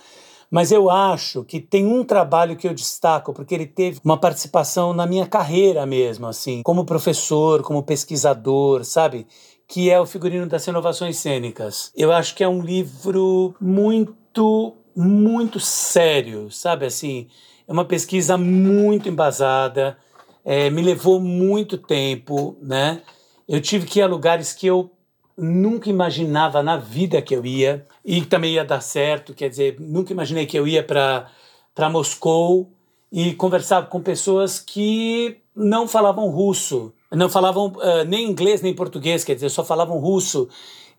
Mas 0.50 0.72
eu 0.72 0.90
acho 0.90 1.44
que 1.44 1.60
tem 1.60 1.86
um 1.86 2.06
trabalho 2.06 2.56
que 2.56 2.66
eu 2.66 2.74
destaco, 2.74 3.34
porque 3.34 3.54
ele 3.54 3.66
teve 3.66 4.00
uma 4.06 4.18
participação 4.18 4.94
na 4.94 5.06
minha 5.06 5.28
carreira 5.28 5.86
mesmo, 5.86 6.28
assim, 6.28 6.64
como 6.64 6.86
professor, 6.86 7.62
como 7.62 7.84
pesquisador, 7.84 8.86
sabe? 8.86 9.28
Que 9.68 9.90
é 9.90 10.00
o 10.00 10.06
Figurino 10.06 10.48
das 10.48 10.66
Inovações 10.66 11.18
Cênicas. 11.18 11.92
Eu 11.94 12.14
acho 12.14 12.36
que 12.36 12.44
é 12.44 12.48
um 12.48 12.62
livro 12.62 13.54
muito, 13.60 14.74
muito 14.96 15.60
sério, 15.60 16.50
sabe? 16.50 16.86
Assim, 16.86 17.28
é 17.68 17.74
uma 17.74 17.84
pesquisa 17.84 18.38
muito 18.38 19.10
embasada, 19.10 19.98
é, 20.46 20.70
me 20.70 20.82
levou 20.82 21.20
muito 21.20 21.78
tempo, 21.78 22.56
né? 22.62 23.02
Eu 23.48 23.62
tive 23.62 23.86
que 23.86 24.00
ir 24.00 24.02
a 24.02 24.08
lugares 24.08 24.54
que 24.54 24.68
eu 24.68 24.92
nunca 25.38 25.90
imaginava 25.90 26.64
na 26.64 26.78
vida 26.78 27.22
que 27.22 27.36
eu 27.36 27.46
ia 27.46 27.86
e 28.04 28.26
também 28.26 28.54
ia 28.54 28.66
dar 28.66 28.82
certo. 28.82 29.34
Quer 29.34 29.50
dizer, 29.50 29.76
nunca 29.80 30.14
imaginei 30.14 30.46
que 30.46 30.58
eu 30.58 30.68
ia 30.68 30.84
para 30.84 31.90
Moscou 31.90 32.72
e 33.12 33.34
conversava 33.34 33.88
com 33.88 34.02
pessoas 34.02 34.60
que 34.60 35.38
não 35.56 35.88
falavam 35.88 36.30
russo, 36.30 36.94
não 37.12 37.30
falavam 37.30 37.68
uh, 37.68 38.04
nem 38.08 38.28
inglês 38.30 38.62
nem 38.62 38.74
português, 38.74 39.24
quer 39.24 39.36
dizer, 39.36 39.50
só 39.50 39.64
falavam 39.64 40.00
russo. 40.00 40.50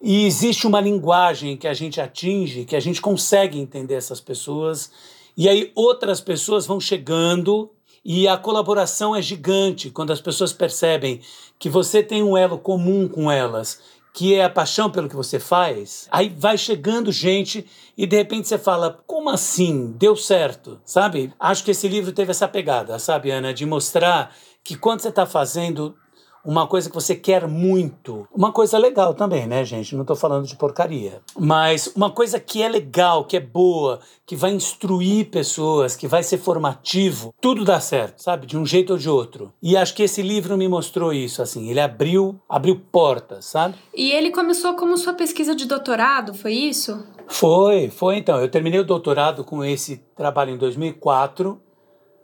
E 0.00 0.26
existe 0.26 0.66
uma 0.66 0.80
linguagem 0.80 1.56
que 1.56 1.66
a 1.66 1.74
gente 1.74 2.00
atinge, 2.00 2.64
que 2.64 2.76
a 2.76 2.80
gente 2.80 3.00
consegue 3.00 3.58
entender 3.58 3.94
essas 3.94 4.20
pessoas. 4.20 4.90
E 5.36 5.48
aí 5.48 5.72
outras 5.74 6.20
pessoas 6.20 6.66
vão 6.66 6.78
chegando 6.78 7.70
e 8.08 8.28
a 8.28 8.36
colaboração 8.36 9.16
é 9.16 9.20
gigante 9.20 9.90
quando 9.90 10.12
as 10.12 10.20
pessoas 10.20 10.52
percebem 10.52 11.20
que 11.58 11.68
você 11.68 12.04
tem 12.04 12.22
um 12.22 12.36
elo 12.36 12.56
comum 12.56 13.08
com 13.08 13.28
elas, 13.28 13.80
que 14.14 14.32
é 14.32 14.44
a 14.44 14.48
paixão 14.48 14.88
pelo 14.88 15.08
que 15.08 15.16
você 15.16 15.40
faz. 15.40 16.06
Aí 16.12 16.28
vai 16.28 16.56
chegando 16.56 17.10
gente 17.10 17.66
e 17.98 18.06
de 18.06 18.16
repente 18.16 18.46
você 18.46 18.58
fala: 18.58 19.00
como 19.08 19.28
assim? 19.28 19.92
Deu 19.98 20.14
certo, 20.14 20.80
sabe? 20.84 21.34
Acho 21.36 21.64
que 21.64 21.72
esse 21.72 21.88
livro 21.88 22.12
teve 22.12 22.30
essa 22.30 22.46
pegada, 22.46 22.96
sabe, 23.00 23.32
Ana, 23.32 23.52
de 23.52 23.66
mostrar 23.66 24.32
que 24.62 24.76
quando 24.76 25.00
você 25.00 25.08
está 25.08 25.26
fazendo 25.26 25.96
uma 26.46 26.66
coisa 26.66 26.88
que 26.88 26.94
você 26.94 27.16
quer 27.16 27.48
muito. 27.48 28.26
Uma 28.32 28.52
coisa 28.52 28.78
legal 28.78 29.12
também, 29.12 29.46
né, 29.48 29.64
gente? 29.64 29.96
Não 29.96 30.02
estou 30.02 30.14
falando 30.14 30.46
de 30.46 30.54
porcaria. 30.54 31.20
Mas 31.36 31.88
uma 31.96 32.08
coisa 32.08 32.38
que 32.38 32.62
é 32.62 32.68
legal, 32.68 33.24
que 33.24 33.36
é 33.36 33.40
boa, 33.40 33.98
que 34.24 34.36
vai 34.36 34.52
instruir 34.52 35.28
pessoas, 35.28 35.96
que 35.96 36.06
vai 36.06 36.22
ser 36.22 36.38
formativo, 36.38 37.34
tudo 37.40 37.64
dá 37.64 37.80
certo, 37.80 38.22
sabe? 38.22 38.46
De 38.46 38.56
um 38.56 38.64
jeito 38.64 38.92
ou 38.92 38.98
de 38.98 39.10
outro. 39.10 39.52
E 39.60 39.76
acho 39.76 39.94
que 39.94 40.04
esse 40.04 40.22
livro 40.22 40.56
me 40.56 40.68
mostrou 40.68 41.12
isso, 41.12 41.42
assim. 41.42 41.68
Ele 41.68 41.80
abriu, 41.80 42.40
abriu 42.48 42.80
portas, 42.92 43.46
sabe? 43.46 43.74
E 43.92 44.12
ele 44.12 44.30
começou 44.30 44.74
como 44.74 44.96
sua 44.96 45.14
pesquisa 45.14 45.54
de 45.54 45.66
doutorado, 45.66 46.32
foi 46.32 46.52
isso? 46.52 47.04
Foi, 47.26 47.90
foi 47.90 48.18
então. 48.18 48.40
Eu 48.40 48.48
terminei 48.48 48.78
o 48.78 48.84
doutorado 48.84 49.42
com 49.42 49.64
esse 49.64 49.96
trabalho 50.16 50.52
em 50.52 50.56
2004. 50.56 51.60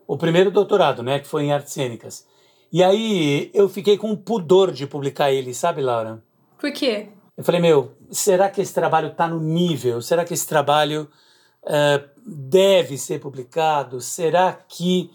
O 0.06 0.16
primeiro 0.16 0.50
doutorado, 0.52 1.02
né, 1.02 1.18
que 1.18 1.26
foi 1.26 1.44
em 1.44 1.52
artes 1.52 1.72
cênicas. 1.72 2.30
E 2.72 2.82
aí 2.82 3.50
eu 3.52 3.68
fiquei 3.68 3.98
com 3.98 4.16
pudor 4.16 4.72
de 4.72 4.86
publicar 4.86 5.30
ele, 5.30 5.52
sabe, 5.52 5.82
Laura? 5.82 6.22
Por 6.58 6.72
quê? 6.72 7.08
Eu 7.36 7.44
falei, 7.44 7.60
meu, 7.60 7.92
será 8.10 8.48
que 8.48 8.62
esse 8.62 8.72
trabalho 8.72 9.08
está 9.08 9.28
no 9.28 9.38
nível? 9.38 10.00
Será 10.00 10.24
que 10.24 10.32
esse 10.32 10.46
trabalho 10.46 11.08
uh, 11.64 12.08
deve 12.24 12.96
ser 12.96 13.20
publicado? 13.20 14.00
Será 14.00 14.52
que. 14.52 15.10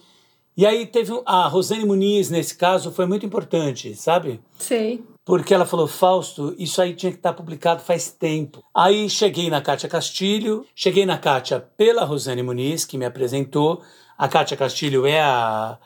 E 0.56 0.66
aí 0.66 0.86
teve. 0.86 1.20
A 1.26 1.48
Rosane 1.48 1.86
Muniz, 1.86 2.30
nesse 2.30 2.56
caso, 2.56 2.92
foi 2.92 3.06
muito 3.06 3.26
importante, 3.26 3.96
sabe? 3.96 4.40
Sei. 4.58 5.04
Porque 5.26 5.54
ela 5.54 5.66
falou, 5.66 5.88
Fausto, 5.88 6.56
isso 6.58 6.82
aí 6.82 6.94
tinha 6.94 7.12
que 7.12 7.18
estar 7.18 7.34
tá 7.34 7.38
publicado 7.38 7.82
faz 7.82 8.10
tempo. 8.10 8.64
Aí 8.74 9.10
cheguei 9.10 9.50
na 9.50 9.62
Kátia 9.62 9.90
Castilho, 9.90 10.66
cheguei 10.76 11.06
na 11.06 11.18
Kátia 11.18 11.60
pela 11.60 12.06
Rosane 12.06 12.44
Muniz, 12.44 12.86
que 12.86 12.98
me 12.98 13.06
apresentou. 13.06 13.82
A 14.18 14.28
Kátia 14.28 14.56
Castilho 14.56 15.06
é 15.06 15.20
a 15.20 15.78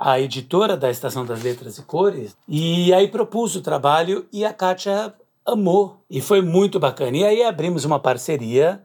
a 0.00 0.20
editora 0.20 0.76
da 0.76 0.90
Estação 0.90 1.26
das 1.26 1.42
Letras 1.42 1.76
e 1.76 1.82
Cores, 1.82 2.36
e 2.46 2.94
aí 2.94 3.08
propus 3.08 3.56
o 3.56 3.60
trabalho 3.60 4.26
e 4.32 4.44
a 4.44 4.52
Kátia 4.52 5.12
amou, 5.44 5.96
e 6.08 6.20
foi 6.20 6.40
muito 6.40 6.78
bacana. 6.78 7.16
E 7.16 7.24
aí 7.24 7.42
abrimos 7.42 7.84
uma 7.84 7.98
parceria 7.98 8.80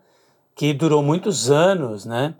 que 0.56 0.73
durou 0.73 1.04
muitos 1.04 1.52
anos, 1.52 2.06
né? 2.06 2.34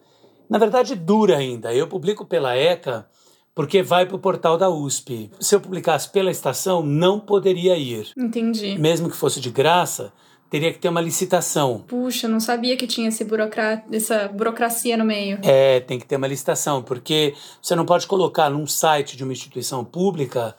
Na 0.50 0.58
verdade, 0.58 0.96
dura 0.96 1.38
ainda. 1.38 1.74
Eu 1.74 1.88
publico 1.88 2.26
pela 2.26 2.56
ECA 2.56 3.08
porque 3.56 3.84
vai 3.84 4.06
para 4.06 4.16
o 4.16 4.20
portal 4.20 4.58
da 4.58 4.70
USP. 4.70 5.30
Se 5.40 5.56
eu 5.56 5.62
publicasse 5.62 6.10
pela 6.10 6.32
estação, 6.32 6.84
não 6.84 7.20
poderia 7.20 7.78
ir. 7.78 8.12
Entendi. 8.18 8.78
Mesmo 8.78 9.10
que 9.10 9.16
fosse 9.16 9.40
de 9.40 9.52
graça, 9.52 10.12
teria 10.54 10.72
que 10.72 10.78
ter 10.78 10.88
uma 10.88 11.02
licitação. 11.02 11.84
Puxa, 11.88 12.28
não 12.28 12.40
sabia 12.40 12.78
que 12.78 12.86
tinha 12.86 13.08
esse 13.08 13.24
burocra... 13.24 13.84
essa 13.92 14.28
burocracia 14.28 14.96
no 14.96 15.04
meio. 15.04 15.40
É, 15.42 15.80
tem 15.80 15.98
que 15.98 16.06
ter 16.06 16.16
uma 16.16 16.28
licitação, 16.28 16.84
porque 16.84 17.34
você 17.60 17.76
não 17.76 17.88
pode 17.88 18.06
colocar 18.06 18.52
num 18.52 18.68
site 18.68 19.18
de 19.18 19.24
uma 19.24 19.34
instituição 19.34 19.84
pública 19.84 20.56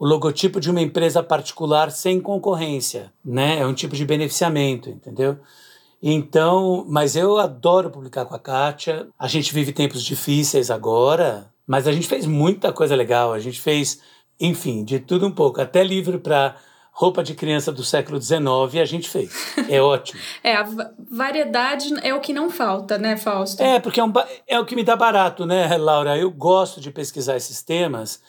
o 0.00 0.04
logotipo 0.04 0.58
de 0.58 0.68
uma 0.68 0.80
empresa 0.80 1.22
particular 1.22 1.92
sem 1.92 2.20
concorrência, 2.20 3.12
né? 3.24 3.60
É 3.60 3.64
um 3.64 3.72
tipo 3.72 3.94
de 3.94 4.04
beneficiamento, 4.04 4.90
entendeu? 4.90 5.38
Então, 6.02 6.84
mas 6.88 7.14
eu 7.14 7.38
adoro 7.38 7.88
publicar 7.88 8.24
com 8.24 8.34
a 8.34 8.40
Kátia. 8.40 9.06
A 9.16 9.28
gente 9.28 9.54
vive 9.54 9.70
tempos 9.70 10.02
difíceis 10.02 10.72
agora, 10.72 11.52
mas 11.64 11.86
a 11.86 11.92
gente 11.92 12.08
fez 12.08 12.26
muita 12.26 12.72
coisa 12.72 12.96
legal. 12.96 13.32
A 13.32 13.38
gente 13.38 13.60
fez, 13.60 14.00
enfim, 14.40 14.82
de 14.82 14.98
tudo 14.98 15.24
um 15.24 15.32
pouco, 15.32 15.60
até 15.60 15.84
livro 15.84 16.18
para 16.18 16.56
roupa 16.96 17.22
de 17.22 17.34
criança 17.34 17.70
do 17.70 17.84
século 17.84 18.18
XIX 18.18 18.40
e 18.72 18.80
a 18.80 18.84
gente 18.86 19.10
fez. 19.10 19.54
É 19.68 19.82
ótimo. 19.82 20.18
é, 20.42 20.56
a 20.56 20.66
variedade 21.10 21.92
é 22.02 22.14
o 22.14 22.20
que 22.20 22.32
não 22.32 22.48
falta, 22.48 22.96
né, 22.96 23.18
Fausto? 23.18 23.62
É, 23.62 23.78
porque 23.78 24.00
é, 24.00 24.04
um, 24.04 24.10
é 24.46 24.58
o 24.58 24.64
que 24.64 24.74
me 24.74 24.82
dá 24.82 24.96
barato, 24.96 25.44
né, 25.44 25.76
Laura? 25.76 26.16
Eu 26.16 26.30
gosto 26.30 26.80
de 26.80 26.90
pesquisar 26.90 27.36
esses 27.36 27.60
temas. 27.60 28.22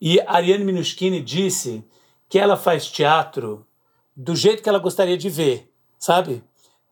E 0.00 0.20
a 0.20 0.36
Ariane 0.36 0.64
Minuschini 0.64 1.20
disse 1.20 1.84
que 2.28 2.38
ela 2.38 2.56
faz 2.56 2.86
teatro 2.86 3.66
do 4.16 4.36
jeito 4.36 4.62
que 4.62 4.68
ela 4.68 4.78
gostaria 4.78 5.18
de 5.18 5.28
ver, 5.28 5.68
sabe? 5.98 6.44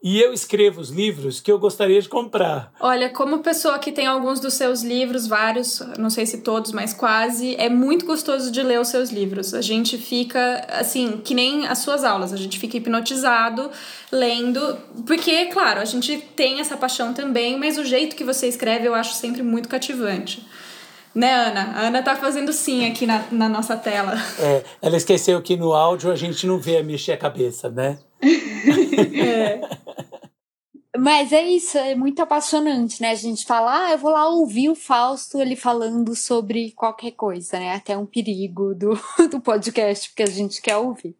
E 0.03 0.19
eu 0.19 0.33
escrevo 0.33 0.81
os 0.81 0.89
livros 0.89 1.41
que 1.41 1.53
eu 1.53 1.59
gostaria 1.59 2.01
de 2.01 2.09
comprar. 2.09 2.73
Olha, 2.81 3.11
como 3.11 3.41
pessoa 3.41 3.79
que 3.79 3.93
tem 3.93 4.07
alguns 4.07 4.41
dos 4.41 4.55
seus 4.55 4.83
livros, 4.83 5.27
vários, 5.27 5.83
não 5.99 6.09
sei 6.09 6.25
se 6.25 6.39
todos, 6.39 6.73
mas 6.73 6.95
quase, 6.95 7.55
é 7.57 7.69
muito 7.69 8.07
gostoso 8.07 8.51
de 8.51 8.63
ler 8.63 8.81
os 8.81 8.89
seus 8.89 9.11
livros. 9.11 9.53
A 9.53 9.61
gente 9.61 9.99
fica, 9.99 10.67
assim, 10.71 11.21
que 11.23 11.35
nem 11.35 11.67
as 11.67 11.79
suas 11.81 12.03
aulas, 12.03 12.33
a 12.33 12.37
gente 12.39 12.59
fica 12.59 12.79
hipnotizado 12.79 13.71
lendo, 14.11 14.79
porque, 15.07 15.47
claro, 15.47 15.81
a 15.81 15.85
gente 15.85 16.17
tem 16.35 16.61
essa 16.61 16.79
paixão 16.79 17.13
também, 17.13 17.59
mas 17.59 17.77
o 17.77 17.85
jeito 17.85 18.17
que 18.17 18.25
você 18.25 18.49
escreve 18.49 18.87
eu 18.87 18.95
acho 18.95 19.15
sempre 19.15 19.43
muito 19.43 19.69
cativante. 19.69 20.47
Né, 21.15 21.31
Ana? 21.33 21.73
A 21.75 21.81
Ana 21.89 22.03
tá 22.03 22.17
fazendo 22.17 22.53
sim 22.53 22.89
aqui 22.89 23.05
na, 23.05 23.25
na 23.33 23.49
nossa 23.49 23.77
tela. 23.77 24.15
É, 24.39 24.63
ela 24.81 24.97
esqueceu 24.97 25.43
que 25.43 25.57
no 25.57 25.73
áudio 25.73 26.11
a 26.11 26.17
gente 26.17 26.47
não 26.47 26.59
vê 26.59 26.79
a 26.79 26.85
mexer 26.85 27.13
a 27.13 27.17
cabeça, 27.17 27.69
né? 27.69 27.99
é. 29.01 29.61
Mas 30.99 31.33
é 31.33 31.43
isso, 31.43 31.79
é 31.79 31.95
muito 31.95 32.21
apaixonante, 32.21 33.01
né? 33.01 33.11
A 33.11 33.15
gente 33.15 33.47
fala, 33.47 33.87
ah, 33.87 33.93
eu 33.93 33.99
vou 33.99 34.11
lá 34.11 34.29
ouvir 34.29 34.69
o 34.69 34.75
Fausto 34.75 35.41
ele 35.41 35.55
falando 35.55 36.17
sobre 36.17 36.73
qualquer 36.73 37.13
coisa, 37.13 37.59
né? 37.59 37.75
Até 37.75 37.97
um 37.97 38.05
perigo 38.05 38.75
do, 38.75 38.99
do 39.31 39.41
podcast, 39.41 40.11
porque 40.11 40.25
a 40.25 40.27
gente 40.27 40.61
quer 40.61 40.77
ouvir. 40.77 41.17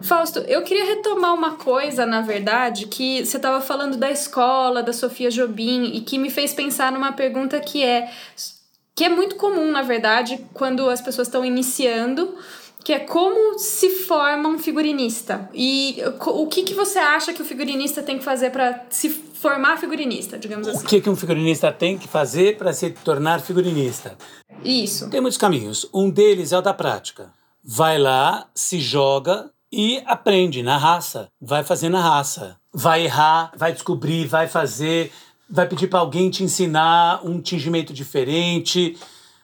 Fausto, 0.00 0.38
eu 0.40 0.62
queria 0.62 0.86
retomar 0.86 1.34
uma 1.34 1.56
coisa, 1.56 2.06
na 2.06 2.22
verdade, 2.22 2.86
que 2.86 3.26
você 3.26 3.36
estava 3.36 3.60
falando 3.60 3.96
da 3.96 4.10
escola, 4.10 4.82
da 4.82 4.92
Sofia 4.92 5.30
Jobim, 5.30 5.84
e 5.92 6.00
que 6.00 6.16
me 6.16 6.30
fez 6.30 6.54
pensar 6.54 6.90
numa 6.90 7.12
pergunta 7.12 7.60
que 7.60 7.84
é 7.84 8.10
que 8.94 9.04
é 9.04 9.08
muito 9.08 9.36
comum, 9.36 9.70
na 9.70 9.82
verdade, 9.82 10.44
quando 10.52 10.88
as 10.88 11.00
pessoas 11.00 11.28
estão 11.28 11.44
iniciando, 11.44 12.36
que 12.84 12.92
é 12.92 13.00
como 13.00 13.58
se 13.58 13.90
forma 13.90 14.48
um 14.48 14.58
figurinista. 14.58 15.48
E 15.52 15.98
o 16.20 16.46
que, 16.46 16.62
que 16.62 16.74
você 16.74 16.98
acha 16.98 17.32
que 17.32 17.42
o 17.42 17.44
figurinista 17.44 18.02
tem 18.02 18.18
que 18.18 18.24
fazer 18.24 18.50
para 18.50 18.86
se 18.90 19.08
formar 19.10 19.76
figurinista, 19.76 20.38
digamos 20.38 20.66
assim? 20.68 20.84
O 20.84 20.88
que, 20.88 21.00
que 21.00 21.10
um 21.10 21.16
figurinista 21.16 21.70
tem 21.72 21.98
que 21.98 22.08
fazer 22.08 22.56
para 22.56 22.72
se 22.72 22.90
tornar 22.90 23.40
figurinista? 23.40 24.16
Isso. 24.64 25.10
Tem 25.10 25.20
muitos 25.20 25.38
caminhos. 25.38 25.88
Um 25.92 26.10
deles 26.10 26.52
é 26.52 26.58
o 26.58 26.62
da 26.62 26.74
prática. 26.74 27.32
Vai 27.62 27.98
lá, 27.98 28.48
se 28.54 28.80
joga 28.80 29.50
e 29.70 30.02
aprende 30.06 30.62
na 30.62 30.78
raça. 30.78 31.28
Vai 31.40 31.62
fazer 31.62 31.88
na 31.88 32.00
raça. 32.00 32.56
Vai 32.72 33.04
errar, 33.04 33.52
vai 33.56 33.72
descobrir, 33.72 34.26
vai 34.26 34.46
fazer 34.46 35.12
vai 35.48 35.66
pedir 35.66 35.88
para 35.88 36.00
alguém 36.00 36.28
te 36.28 36.44
ensinar 36.44 37.24
um 37.24 37.40
tingimento 37.40 37.92
diferente, 37.92 38.96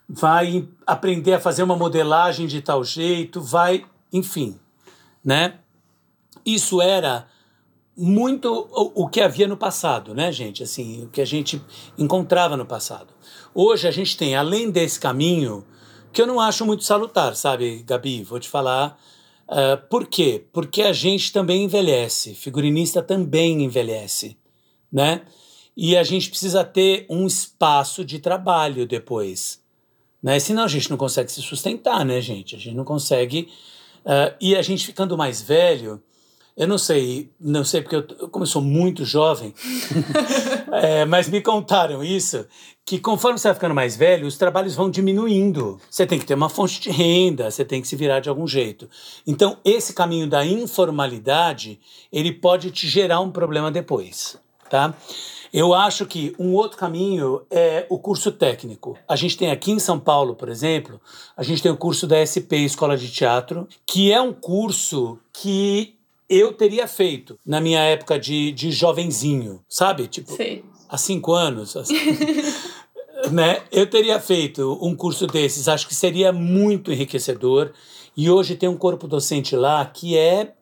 vai 0.09 0.69
aprender 0.87 1.35
a 1.35 1.40
fazer 1.40 1.62
uma 1.62 1.77
modelagem 1.77 2.47
de 2.47 2.61
tal 2.61 2.85
jeito, 2.85 3.40
vai, 3.40 3.85
enfim, 4.12 4.59
né? 5.25 5.59
Isso 6.45 6.83
era 6.83 7.27
muito 7.97 8.69
o, 8.71 9.09
que 9.09 9.21
havia 9.21 9.49
no 9.49 9.57
passado, 9.57 10.14
né, 10.14 10.31
gente? 10.31 10.62
Assim, 10.62 11.05
o 11.05 11.09
que 11.09 11.21
a 11.21 11.25
gente 11.25 11.62
encontrava 11.97 12.57
no 12.57 12.67
passado. 12.67 13.14
Hoje 13.55 13.88
a 13.88 13.90
gente 13.90 14.17
tem, 14.17 14.35
além 14.35 14.71
desse 14.71 14.99
caminho, 14.99 15.64
que 16.12 16.21
eu 16.21 16.27
não 16.27 16.40
acho 16.40 16.67
muito 16.67 16.85
salutar, 16.85 17.35
sabe, 17.35 17.83
Gabi? 17.87 18.23
Vou 18.23 18.38
te 18.38 18.49
falar. 18.49 18.99
Uh, 19.49 19.88
por 19.88 20.07
quê? 20.07 20.45
Porque 20.53 20.83
a 20.83 20.93
gente 20.93 21.33
também 21.33 21.64
envelhece, 21.64 22.35
figurinista 22.35 23.03
também 23.03 23.62
envelhece, 23.62 24.37
né? 24.93 25.23
e 25.77 25.97
a 25.97 26.05
gente 26.05 26.31
precisa 26.31 26.64
ter 26.64 27.07
um 27.11 27.27
espaço 27.27 28.05
de 28.05 28.19
trabalho 28.19 28.87
depois. 28.87 29.62
Né? 30.24 30.40
Senão 30.40 30.64
a 30.64 30.68
gente 30.68 30.88
não 30.88 30.96
consegue 30.96 31.30
se 31.30 31.42
sustentar, 31.42 32.02
né, 32.02 32.18
gente? 32.18 32.56
A 32.56 32.58
gente 32.58 32.74
não 32.74 32.84
consegue. 32.84 33.50
Uh, 34.06 34.34
e 34.40 34.56
a 34.56 34.62
gente 34.62 34.87
ficando 34.87 35.18
mais 35.18 35.42
velho, 35.42 36.02
eu 36.56 36.66
não 36.66 36.78
sei, 36.78 37.30
não 37.38 37.62
sei 37.62 37.82
porque 37.82 37.96
eu, 37.96 38.28
como 38.30 38.44
eu 38.44 38.46
sou 38.46 38.62
muito 38.62 39.04
jovem, 39.04 39.54
é, 40.72 41.04
mas 41.06 41.28
me 41.28 41.42
contaram 41.42 42.02
isso, 42.02 42.46
que 42.87 42.98
conforme 42.98 43.38
você 43.38 43.48
vai 43.48 43.54
ficando 43.54 43.74
mais 43.74 43.96
velho, 43.96 44.26
os 44.26 44.38
trabalhos 44.38 44.74
vão 44.74 44.90
diminuindo. 44.90 45.78
Você 45.90 46.06
tem 46.06 46.18
que 46.18 46.24
ter 46.24 46.34
uma 46.34 46.48
fonte 46.48 46.80
de 46.80 46.90
renda, 46.90 47.50
você 47.50 47.64
tem 47.64 47.82
que 47.82 47.88
se 47.88 47.96
virar 47.96 48.20
de 48.20 48.30
algum 48.30 48.46
jeito. 48.46 48.88
Então, 49.26 49.58
esse 49.62 49.92
caminho 49.92 50.26
da 50.26 50.44
informalidade, 50.44 51.78
ele 52.10 52.32
pode 52.32 52.70
te 52.70 52.88
gerar 52.88 53.20
um 53.20 53.30
problema 53.30 53.70
depois, 53.70 54.38
tá? 54.70 54.94
Eu 55.55 55.73
acho 55.73 56.05
que 56.05 56.35
um 56.37 56.53
outro 56.53 56.77
caminho 56.77 57.43
é 57.49 57.87
o 57.88 57.97
curso 57.97 58.33
técnico. 58.33 58.99
A 59.07 59.14
gente 59.14 59.37
tem 59.37 59.53
aqui 59.53 59.71
em 59.71 59.79
São 59.79 60.01
Paulo, 60.01 60.35
por 60.35 60.49
exemplo, 60.49 61.01
a 61.37 61.45
gente 61.45 61.62
tem 61.62 61.71
o 61.71 61.77
curso 61.77 62.09
da 62.09 62.17
SP 62.27 62.67
Escola 62.67 62.97
de 62.97 63.09
Teatro, 63.09 63.69
que 63.87 64.11
é 64.11 64.21
um 64.21 64.33
curso 64.33 65.17
que 65.33 65.95
eu 66.29 66.53
teria 66.53 66.88
feito 66.88 67.38
na 67.47 67.61
minha 67.61 67.79
época 67.79 68.19
de, 68.19 68.51
de 68.51 68.73
jovenzinho, 68.73 69.62
sabe? 69.69 70.09
Tipo, 70.09 70.33
Sim. 70.33 70.64
há 70.88 70.99
cinco 70.99 71.33
anos. 71.33 71.77
Assim. 71.77 71.95
né? 73.31 73.62
Eu 73.71 73.88
teria 73.88 74.19
feito 74.19 74.77
um 74.83 74.97
curso 74.97 75.25
desses, 75.25 75.69
acho 75.69 75.87
que 75.87 75.95
seria 75.95 76.33
muito 76.33 76.90
enriquecedor. 76.90 77.71
E 78.17 78.29
hoje 78.29 78.57
tem 78.57 78.69
um 78.69 78.77
corpo 78.77 79.07
docente 79.07 79.55
lá 79.55 79.87
que 79.87 80.19
é, 80.19 80.53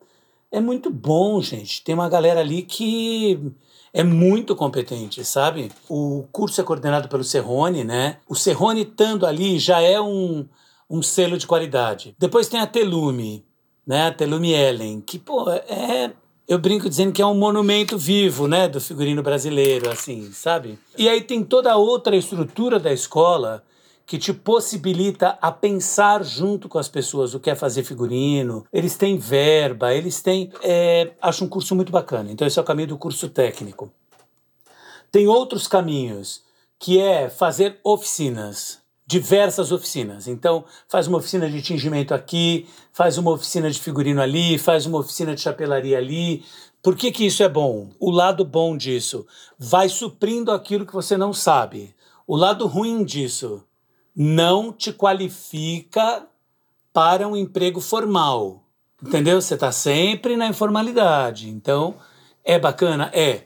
é 0.50 0.60
muito 0.60 0.90
bom, 0.90 1.40
gente. 1.40 1.82
Tem 1.82 1.94
uma 1.94 2.10
galera 2.10 2.40
ali 2.40 2.60
que 2.60 3.54
é 3.92 4.02
muito 4.02 4.56
competente, 4.56 5.24
sabe? 5.24 5.70
O 5.88 6.24
curso 6.32 6.60
é 6.60 6.64
coordenado 6.64 7.08
pelo 7.08 7.24
Serrone, 7.24 7.84
né? 7.84 8.18
O 8.28 8.34
Serrone 8.34 8.82
estando 8.82 9.26
ali 9.26 9.58
já 9.58 9.80
é 9.80 10.00
um, 10.00 10.46
um 10.88 11.02
selo 11.02 11.36
de 11.36 11.46
qualidade. 11.46 12.14
Depois 12.18 12.48
tem 12.48 12.60
a 12.60 12.66
Telume, 12.66 13.44
né? 13.86 14.06
A 14.06 14.12
Telume 14.12 14.52
Ellen, 14.52 15.00
que, 15.00 15.18
pô, 15.18 15.50
é 15.50 16.12
eu 16.48 16.58
brinco 16.58 16.88
dizendo 16.88 17.12
que 17.12 17.22
é 17.22 17.26
um 17.26 17.34
monumento 17.34 17.96
vivo, 17.96 18.46
né, 18.46 18.68
do 18.68 18.80
figurino 18.80 19.22
brasileiro, 19.22 19.90
assim, 19.90 20.30
sabe? 20.32 20.78
E 20.98 21.08
aí 21.08 21.22
tem 21.22 21.42
toda 21.42 21.72
a 21.72 21.76
outra 21.76 22.16
estrutura 22.16 22.78
da 22.78 22.92
escola 22.92 23.62
que 24.06 24.18
te 24.18 24.32
possibilita 24.32 25.38
a 25.40 25.50
pensar 25.50 26.24
junto 26.24 26.68
com 26.68 26.78
as 26.78 26.88
pessoas 26.88 27.34
o 27.34 27.40
que 27.40 27.50
é 27.50 27.54
fazer 27.54 27.84
figurino. 27.84 28.66
Eles 28.72 28.96
têm 28.96 29.16
verba, 29.16 29.94
eles 29.94 30.20
têm. 30.20 30.50
É, 30.62 31.12
acho 31.20 31.44
um 31.44 31.48
curso 31.48 31.74
muito 31.74 31.92
bacana. 31.92 32.30
Então, 32.30 32.46
esse 32.46 32.58
é 32.58 32.62
o 32.62 32.64
caminho 32.64 32.88
do 32.88 32.98
curso 32.98 33.28
técnico. 33.28 33.90
Tem 35.10 35.26
outros 35.26 35.68
caminhos, 35.68 36.42
que 36.78 36.98
é 36.98 37.28
fazer 37.28 37.78
oficinas, 37.84 38.80
diversas 39.06 39.70
oficinas. 39.70 40.26
Então, 40.26 40.64
faz 40.88 41.06
uma 41.06 41.18
oficina 41.18 41.48
de 41.48 41.62
tingimento 41.62 42.12
aqui, 42.12 42.66
faz 42.92 43.18
uma 43.18 43.30
oficina 43.30 43.70
de 43.70 43.78
figurino 43.78 44.20
ali, 44.20 44.58
faz 44.58 44.86
uma 44.86 44.98
oficina 44.98 45.34
de 45.34 45.40
chapelaria 45.40 45.98
ali. 45.98 46.44
Por 46.82 46.96
que, 46.96 47.12
que 47.12 47.26
isso 47.26 47.42
é 47.42 47.48
bom? 47.48 47.90
O 48.00 48.10
lado 48.10 48.44
bom 48.44 48.76
disso 48.76 49.26
vai 49.58 49.88
suprindo 49.88 50.50
aquilo 50.50 50.86
que 50.86 50.92
você 50.92 51.16
não 51.16 51.32
sabe. 51.32 51.94
O 52.26 52.36
lado 52.36 52.66
ruim 52.66 53.04
disso 53.04 53.62
não 54.14 54.72
te 54.72 54.92
qualifica 54.92 56.26
para 56.92 57.26
um 57.26 57.36
emprego 57.36 57.80
formal. 57.80 58.62
Entendeu? 59.02 59.40
Você 59.40 59.54
está 59.54 59.72
sempre 59.72 60.36
na 60.36 60.46
informalidade. 60.46 61.48
Então, 61.48 61.96
é 62.44 62.58
bacana? 62.58 63.10
É. 63.12 63.44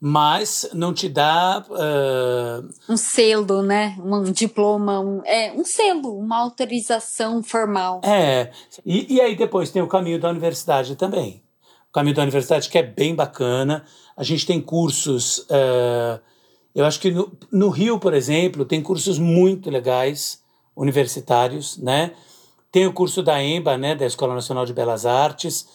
Mas 0.00 0.68
não 0.72 0.92
te 0.92 1.08
dá. 1.08 1.64
Uh... 1.68 2.68
Um 2.88 2.96
selo, 2.96 3.62
né? 3.62 3.96
Um 3.98 4.22
diploma, 4.24 5.00
um, 5.00 5.22
é, 5.24 5.52
um 5.52 5.64
selo, 5.64 6.18
uma 6.18 6.38
autorização 6.38 7.42
formal. 7.42 8.00
É. 8.04 8.50
E, 8.84 9.14
e 9.16 9.20
aí 9.20 9.34
depois 9.34 9.70
tem 9.70 9.82
o 9.82 9.88
caminho 9.88 10.20
da 10.20 10.30
universidade 10.30 10.96
também. 10.96 11.42
O 11.90 11.92
caminho 11.92 12.14
da 12.14 12.22
universidade 12.22 12.68
que 12.68 12.78
é 12.78 12.82
bem 12.82 13.14
bacana. 13.14 13.84
A 14.16 14.22
gente 14.22 14.46
tem 14.46 14.60
cursos. 14.60 15.38
Uh, 15.50 16.20
eu 16.76 16.84
acho 16.84 17.00
que 17.00 17.10
no, 17.10 17.32
no 17.50 17.70
Rio, 17.70 17.98
por 17.98 18.12
exemplo, 18.12 18.66
tem 18.66 18.82
cursos 18.82 19.18
muito 19.18 19.70
legais, 19.70 20.42
universitários, 20.76 21.78
né? 21.78 22.12
Tem 22.70 22.86
o 22.86 22.92
curso 22.92 23.22
da 23.22 23.42
EMBA, 23.42 23.78
né, 23.78 23.94
da 23.94 24.04
Escola 24.04 24.34
Nacional 24.34 24.66
de 24.66 24.74
Belas 24.74 25.06
Artes, 25.06 25.66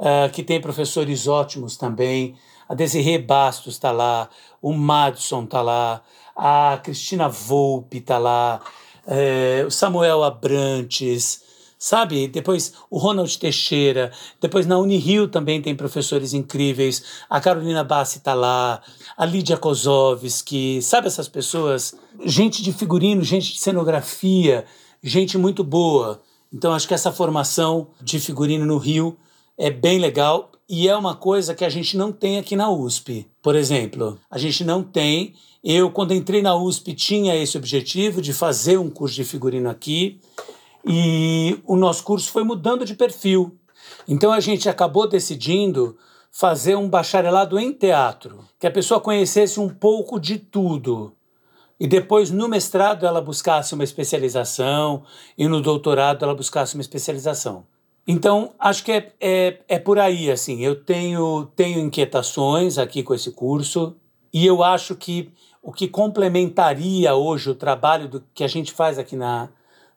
uh, 0.00 0.28
que 0.32 0.42
tem 0.42 0.60
professores 0.60 1.28
ótimos 1.28 1.76
também. 1.76 2.34
A 2.68 2.74
Desirê 2.74 3.18
Bastos 3.18 3.74
está 3.74 3.92
lá, 3.92 4.28
o 4.60 4.72
Madison 4.72 5.44
está 5.44 5.62
lá, 5.62 6.02
a 6.34 6.80
Cristina 6.82 7.28
Volpe 7.28 7.98
está 7.98 8.18
lá, 8.18 8.60
é, 9.06 9.62
o 9.64 9.70
Samuel 9.70 10.24
Abrantes, 10.24 11.42
sabe? 11.78 12.26
Depois 12.26 12.72
o 12.90 12.98
Ronald 12.98 13.38
Teixeira, 13.38 14.10
depois 14.40 14.66
na 14.66 14.78
Unirio 14.78 15.28
também 15.28 15.62
tem 15.62 15.76
professores 15.76 16.34
incríveis, 16.34 17.04
a 17.30 17.40
Carolina 17.40 17.84
Bassi 17.84 18.18
está 18.18 18.34
lá, 18.34 18.82
a 19.16 19.24
Lídia 19.24 19.56
Kozovski, 19.56 20.82
sabe 20.82 21.06
essas 21.06 21.28
pessoas? 21.28 21.94
Gente 22.24 22.62
de 22.62 22.72
figurino, 22.72 23.22
gente 23.22 23.52
de 23.52 23.60
cenografia, 23.60 24.64
gente 25.02 25.38
muito 25.38 25.62
boa. 25.62 26.20
Então 26.52 26.72
acho 26.72 26.88
que 26.88 26.94
essa 26.94 27.12
formação 27.12 27.88
de 28.00 28.18
figurino 28.18 28.66
no 28.66 28.78
Rio 28.78 29.16
é 29.56 29.70
bem 29.70 29.98
legal 29.98 30.50
e 30.68 30.88
é 30.88 30.96
uma 30.96 31.14
coisa 31.14 31.54
que 31.54 31.64
a 31.64 31.68
gente 31.68 31.96
não 31.96 32.12
tem 32.12 32.38
aqui 32.38 32.56
na 32.56 32.70
USP. 32.70 33.26
Por 33.42 33.54
exemplo, 33.54 34.18
a 34.30 34.36
gente 34.36 34.64
não 34.64 34.82
tem. 34.82 35.34
Eu, 35.62 35.90
quando 35.90 36.14
entrei 36.14 36.42
na 36.42 36.54
USP, 36.54 36.94
tinha 36.94 37.34
esse 37.36 37.56
objetivo 37.56 38.22
de 38.22 38.32
fazer 38.32 38.78
um 38.78 38.88
curso 38.88 39.16
de 39.16 39.24
figurino 39.24 39.68
aqui 39.68 40.20
e 40.88 41.60
o 41.66 41.76
nosso 41.76 42.02
curso 42.02 42.30
foi 42.30 42.42
mudando 42.42 42.84
de 42.84 42.94
perfil. 42.94 43.56
Então 44.06 44.32
a 44.32 44.40
gente 44.40 44.68
acabou 44.68 45.08
decidindo 45.08 45.96
fazer 46.30 46.76
um 46.76 46.88
bacharelado 46.88 47.58
em 47.58 47.72
teatro, 47.72 48.44
que 48.58 48.66
a 48.66 48.70
pessoa 48.70 49.00
conhecesse 49.00 49.60
um 49.60 49.68
pouco 49.68 50.18
de 50.18 50.38
tudo. 50.38 51.12
E 51.80 51.86
depois, 51.86 52.30
no 52.30 52.48
mestrado, 52.48 53.06
ela 53.06 53.20
buscasse 53.20 53.74
uma 53.74 53.84
especialização, 53.84 55.04
e 55.36 55.46
no 55.46 55.60
doutorado, 55.60 56.24
ela 56.24 56.34
buscasse 56.34 56.74
uma 56.74 56.80
especialização. 56.80 57.64
Então, 58.06 58.52
acho 58.58 58.82
que 58.82 58.90
é, 58.90 59.12
é, 59.20 59.58
é 59.68 59.78
por 59.78 59.98
aí, 59.98 60.30
assim. 60.30 60.60
Eu 60.60 60.82
tenho, 60.82 61.46
tenho 61.54 61.78
inquietações 61.78 62.78
aqui 62.78 63.02
com 63.02 63.14
esse 63.14 63.30
curso, 63.30 63.94
e 64.32 64.44
eu 64.44 64.64
acho 64.64 64.96
que 64.96 65.30
o 65.62 65.72
que 65.72 65.86
complementaria 65.86 67.14
hoje 67.14 67.50
o 67.50 67.54
trabalho 67.54 68.08
do, 68.08 68.24
que 68.34 68.42
a 68.42 68.48
gente 68.48 68.72
faz 68.72 68.98
aqui 68.98 69.14
na, 69.14 69.48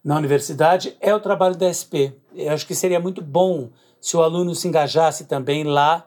na 0.03 0.17
universidade 0.17 0.95
é 0.99 1.13
o 1.13 1.19
trabalho 1.19 1.55
da 1.55 1.71
SP. 1.71 2.13
Eu 2.35 2.53
acho 2.53 2.65
que 2.65 2.73
seria 2.75 2.99
muito 2.99 3.21
bom 3.21 3.69
se 3.99 4.17
o 4.17 4.23
aluno 4.23 4.55
se 4.55 4.67
engajasse 4.67 5.25
também 5.25 5.63
lá, 5.63 6.05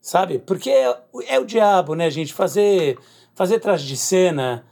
sabe? 0.00 0.38
Porque 0.38 0.70
é, 0.70 0.96
é 1.28 1.40
o 1.40 1.44
diabo, 1.44 1.94
né, 1.94 2.10
gente? 2.10 2.32
Fazer, 2.32 2.98
fazer 3.34 3.58
traje 3.58 3.86
de 3.86 3.96
cena. 3.96 4.64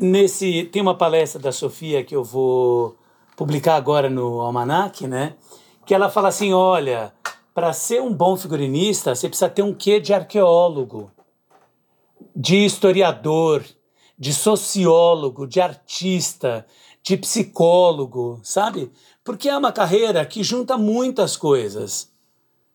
Nesse 0.00 0.64
tem 0.64 0.80
uma 0.80 0.96
palestra 0.96 1.40
da 1.40 1.52
Sofia 1.52 2.02
que 2.02 2.16
eu 2.16 2.24
vou 2.24 2.96
publicar 3.36 3.76
agora 3.76 4.08
no 4.08 4.40
Almanac, 4.40 5.06
né? 5.06 5.34
Que 5.84 5.94
ela 5.94 6.08
fala 6.08 6.28
assim, 6.28 6.52
olha, 6.52 7.12
para 7.54 7.72
ser 7.72 8.00
um 8.00 8.12
bom 8.12 8.36
figurinista, 8.36 9.14
você 9.14 9.28
precisa 9.28 9.50
ter 9.50 9.62
um 9.62 9.74
quê 9.74 10.00
de 10.00 10.14
arqueólogo, 10.14 11.10
de 12.34 12.64
historiador, 12.64 13.64
de 14.18 14.32
sociólogo, 14.32 15.46
de 15.46 15.60
artista, 15.60 16.66
de 17.08 17.16
psicólogo, 17.16 18.38
sabe? 18.42 18.92
Porque 19.24 19.48
é 19.48 19.56
uma 19.56 19.72
carreira 19.72 20.26
que 20.26 20.42
junta 20.42 20.76
muitas 20.76 21.38
coisas, 21.38 22.12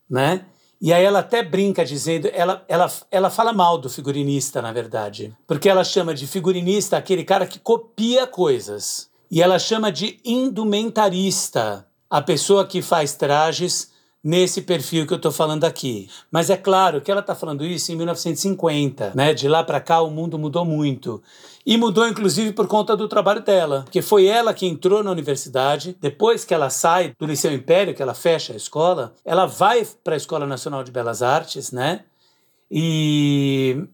né? 0.09 0.45
E 0.81 0.91
aí 0.91 1.05
ela 1.05 1.19
até 1.19 1.43
brinca 1.43 1.85
dizendo, 1.85 2.27
ela, 2.33 2.65
ela, 2.67 2.91
ela 3.11 3.29
fala 3.29 3.53
mal 3.53 3.77
do 3.77 3.91
figurinista, 3.91 4.59
na 4.59 4.73
verdade, 4.73 5.37
porque 5.45 5.69
ela 5.69 5.83
chama 5.83 6.15
de 6.15 6.25
figurinista 6.25 6.97
aquele 6.97 7.23
cara 7.23 7.45
que 7.45 7.59
copia 7.59 8.25
coisas. 8.25 9.07
E 9.29 9.39
ela 9.39 9.59
chama 9.59 9.91
de 9.91 10.19
indumentarista 10.25 11.87
a 12.09 12.19
pessoa 12.19 12.65
que 12.65 12.81
faz 12.81 13.13
trajes 13.13 13.91
nesse 14.23 14.61
perfil 14.61 15.05
que 15.05 15.13
eu 15.13 15.17
estou 15.17 15.31
falando 15.31 15.65
aqui. 15.65 16.07
Mas 16.31 16.49
é 16.49 16.55
claro 16.55 17.01
que 17.01 17.11
ela 17.11 17.19
está 17.19 17.35
falando 17.35 17.65
isso 17.65 17.91
em 17.91 17.95
1950, 17.95 19.11
né? 19.13 19.33
De 19.33 19.47
lá 19.47 19.63
para 19.63 19.81
cá 19.81 20.01
o 20.01 20.09
mundo 20.09 20.39
mudou 20.39 20.63
muito. 20.63 21.21
E 21.65 21.77
mudou 21.77 22.07
inclusive 22.07 22.53
por 22.53 22.67
conta 22.67 22.95
do 22.95 23.07
trabalho 23.07 23.41
dela, 23.41 23.81
porque 23.83 24.01
foi 24.01 24.25
ela 24.25 24.53
que 24.53 24.65
entrou 24.65 25.03
na 25.03 25.11
universidade, 25.11 25.97
depois 25.99 26.45
que 26.45 26.53
ela 26.53 26.69
sai 26.69 27.13
do 27.17 27.25
Liceu 27.25 27.53
Império, 27.53 27.93
que 27.93 28.01
ela 28.01 28.13
fecha 28.13 28.53
a 28.53 28.55
escola, 28.55 29.13
ela 29.25 29.45
vai 29.45 29.85
para 30.03 30.15
a 30.15 30.17
Escola 30.17 30.45
Nacional 30.45 30.83
de 30.83 30.91
Belas 30.91 31.21
Artes, 31.21 31.71
né? 31.71 32.01
E 32.69 33.85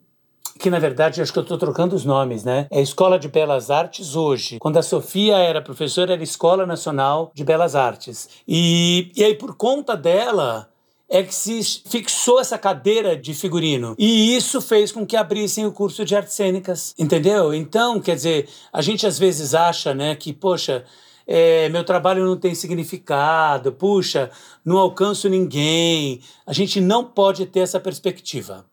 que 0.60 0.70
na 0.70 0.78
verdade 0.78 1.22
acho 1.22 1.32
que 1.32 1.40
eu 1.40 1.44
estou 1.44 1.58
trocando 1.58 1.96
os 1.96 2.04
nomes, 2.04 2.44
né? 2.44 2.68
É 2.70 2.82
Escola 2.82 3.18
de 3.18 3.30
Belas 3.30 3.72
Artes 3.72 4.16
hoje. 4.16 4.60
Quando 4.60 4.78
a 4.78 4.84
Sofia 4.84 5.38
era 5.38 5.62
professora, 5.62 6.14
era 6.14 6.22
Escola 6.22 6.66
Nacional 6.66 7.32
de 7.34 7.44
Belas 7.46 7.76
Artes. 7.76 8.28
E, 8.48 9.12
e 9.16 9.24
aí, 9.24 9.34
por 9.36 9.56
conta 9.56 9.96
dela, 9.96 10.70
é 11.10 11.24
que 11.24 11.34
se 11.34 11.64
fixou 11.88 12.40
essa 12.40 12.58
cadeira 12.58 13.16
de 13.16 13.34
figurino. 13.34 13.96
E 13.98 14.36
isso 14.36 14.62
fez 14.62 14.92
com 14.92 15.06
que 15.06 15.16
abrissem 15.16 15.66
o 15.66 15.72
curso 15.72 16.04
de 16.04 16.16
artes 16.16 16.34
cênicas, 16.34 16.94
entendeu? 17.00 17.54
Então, 17.54 18.00
quer 18.00 18.16
dizer, 18.16 18.48
a 18.72 18.82
gente 18.82 19.08
às 19.08 19.18
vezes 19.18 19.56
acha, 19.56 19.94
né, 19.94 20.14
que, 20.16 20.32
poxa, 20.34 20.84
é, 21.26 21.70
meu 21.70 21.84
trabalho 21.84 22.26
não 22.26 22.36
tem 22.36 22.54
significado, 22.54 23.72
puxa, 23.72 24.30
não 24.64 24.78
alcanço 24.78 25.30
ninguém. 25.30 26.22
A 26.46 26.54
gente 26.54 26.82
não 26.82 27.04
pode 27.04 27.46
ter 27.46 27.62
essa 27.62 27.80
perspectiva. 27.80 28.66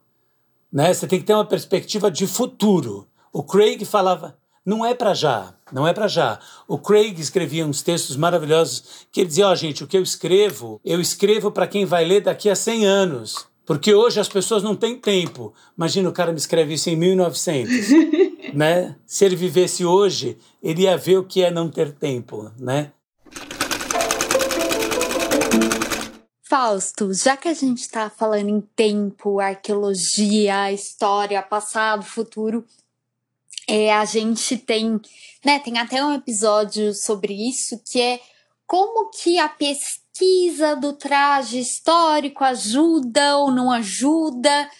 Né? 0.76 0.92
Você 0.92 1.06
tem 1.06 1.18
que 1.18 1.24
ter 1.24 1.32
uma 1.32 1.46
perspectiva 1.46 2.10
de 2.10 2.26
futuro. 2.26 3.08
O 3.32 3.42
Craig 3.42 3.82
falava, 3.86 4.36
não 4.62 4.84
é 4.84 4.92
para 4.92 5.14
já, 5.14 5.54
não 5.72 5.88
é 5.88 5.94
para 5.94 6.06
já. 6.06 6.38
O 6.68 6.76
Craig 6.76 7.18
escrevia 7.18 7.66
uns 7.66 7.80
textos 7.80 8.14
maravilhosos 8.14 9.06
que 9.10 9.20
ele 9.20 9.28
dizia, 9.28 9.48
ó 9.48 9.52
oh, 9.52 9.56
gente, 9.56 9.82
o 9.82 9.86
que 9.86 9.96
eu 9.96 10.02
escrevo, 10.02 10.78
eu 10.84 11.00
escrevo 11.00 11.50
para 11.50 11.66
quem 11.66 11.86
vai 11.86 12.04
ler 12.04 12.20
daqui 12.20 12.50
a 12.50 12.54
100 12.54 12.84
anos. 12.84 13.46
Porque 13.64 13.94
hoje 13.94 14.20
as 14.20 14.28
pessoas 14.28 14.62
não 14.62 14.76
têm 14.76 14.98
tempo. 14.98 15.54
Imagina 15.78 16.10
o 16.10 16.12
cara 16.12 16.30
me 16.30 16.36
escreve 16.36 16.74
isso 16.74 16.90
em 16.90 16.96
1900, 16.96 17.72
né? 18.52 18.96
Se 19.06 19.24
ele 19.24 19.34
vivesse 19.34 19.82
hoje, 19.82 20.36
ele 20.62 20.82
ia 20.82 20.98
ver 20.98 21.16
o 21.16 21.24
que 21.24 21.42
é 21.42 21.50
não 21.50 21.70
ter 21.70 21.90
tempo, 21.92 22.52
né? 22.58 22.92
Fausto, 26.48 27.12
já 27.12 27.36
que 27.36 27.48
a 27.48 27.54
gente 27.54 27.80
está 27.80 28.08
falando 28.08 28.48
em 28.48 28.60
tempo, 28.60 29.40
arqueologia, 29.40 30.70
história, 30.70 31.42
passado, 31.42 32.04
futuro, 32.04 32.64
é, 33.68 33.92
a 33.92 34.04
gente 34.04 34.56
tem, 34.56 35.00
né, 35.44 35.58
tem 35.58 35.76
até 35.76 36.04
um 36.04 36.12
episódio 36.12 36.94
sobre 36.94 37.34
isso, 37.34 37.80
que 37.84 38.00
é 38.00 38.20
como 38.64 39.10
que 39.10 39.40
a 39.40 39.48
pesquisa 39.48 40.76
do 40.76 40.92
traje 40.92 41.58
histórico 41.58 42.44
ajuda 42.44 43.38
ou 43.38 43.50
não 43.50 43.72
ajuda, 43.72 44.70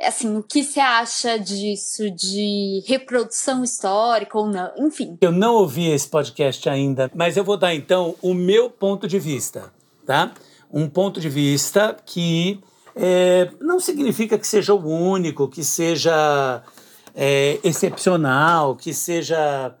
assim, 0.00 0.36
o 0.36 0.42
que 0.42 0.64
você 0.64 0.80
acha 0.80 1.38
disso, 1.38 2.10
de 2.10 2.82
reprodução 2.84 3.62
histórica 3.62 4.36
ou 4.36 4.48
não, 4.48 4.72
enfim. 4.76 5.16
Eu 5.20 5.30
não 5.30 5.54
ouvi 5.54 5.88
esse 5.88 6.08
podcast 6.08 6.68
ainda, 6.68 7.08
mas 7.14 7.36
eu 7.36 7.44
vou 7.44 7.56
dar 7.56 7.72
então 7.72 8.16
o 8.20 8.34
meu 8.34 8.68
ponto 8.68 9.06
de 9.06 9.20
vista, 9.20 9.72
tá? 10.04 10.34
Um 10.72 10.88
ponto 10.88 11.20
de 11.20 11.28
vista 11.28 11.96
que 12.06 12.60
é, 12.96 13.50
não 13.60 13.78
significa 13.78 14.38
que 14.38 14.46
seja 14.46 14.72
o 14.74 14.84
único, 14.86 15.48
que 15.48 15.62
seja 15.62 16.62
é, 17.14 17.58
excepcional, 17.62 18.74
que 18.76 18.94
seja 18.94 19.74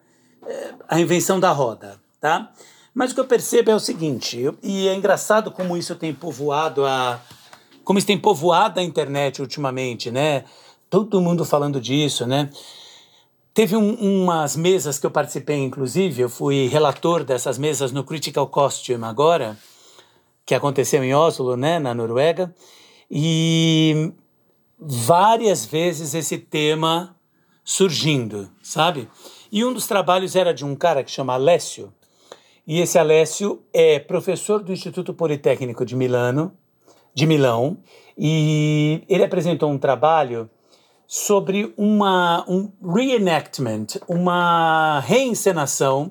é, 0.46 0.70
a 0.88 1.00
invenção 1.00 1.40
da 1.40 1.50
roda, 1.50 2.00
tá? 2.20 2.52
Mas 2.94 3.10
o 3.10 3.14
que 3.14 3.20
eu 3.20 3.26
percebo 3.26 3.70
é 3.70 3.74
o 3.74 3.80
seguinte, 3.80 4.50
e 4.62 4.86
é 4.86 4.94
engraçado 4.94 5.50
como 5.50 5.76
isso 5.76 5.94
tem 5.94 6.12
povoado 6.12 6.84
a, 6.84 7.18
como 7.84 7.98
isso 7.98 8.06
tem 8.06 8.18
povoado 8.18 8.80
a 8.80 8.82
internet 8.82 9.40
ultimamente, 9.40 10.10
né? 10.10 10.44
Todo 10.90 11.20
mundo 11.20 11.44
falando 11.44 11.80
disso, 11.80 12.26
né? 12.26 12.50
Teve 13.54 13.76
um, 13.76 13.94
umas 13.94 14.56
mesas 14.56 14.98
que 14.98 15.06
eu 15.06 15.10
participei, 15.10 15.56
inclusive, 15.56 16.22
eu 16.22 16.28
fui 16.28 16.68
relator 16.68 17.24
dessas 17.24 17.58
mesas 17.58 17.92
no 17.92 18.04
Critical 18.04 18.46
Costume 18.46 19.04
agora, 19.04 19.56
que 20.44 20.54
aconteceu 20.54 21.02
em 21.02 21.14
Oslo, 21.14 21.56
né, 21.56 21.78
na 21.78 21.94
Noruega, 21.94 22.54
e 23.10 24.12
várias 24.78 25.64
vezes 25.64 26.14
esse 26.14 26.38
tema 26.38 27.16
surgindo, 27.64 28.50
sabe? 28.62 29.08
E 29.50 29.64
um 29.64 29.72
dos 29.72 29.86
trabalhos 29.86 30.34
era 30.34 30.52
de 30.52 30.64
um 30.64 30.74
cara 30.74 31.04
que 31.04 31.10
chama 31.10 31.34
Alessio, 31.34 31.92
e 32.66 32.80
esse 32.80 32.98
Alessio 32.98 33.62
é 33.72 33.98
professor 33.98 34.62
do 34.62 34.72
Instituto 34.72 35.12
Politécnico 35.12 35.84
de 35.84 35.96
Milano, 35.96 36.52
de 37.14 37.26
Milão, 37.26 37.78
e 38.16 39.02
ele 39.08 39.24
apresentou 39.24 39.70
um 39.70 39.78
trabalho 39.78 40.48
sobre 41.06 41.74
uma, 41.76 42.44
um 42.48 42.72
reenactment, 42.82 43.98
uma 44.08 45.00
reencenação 45.00 46.08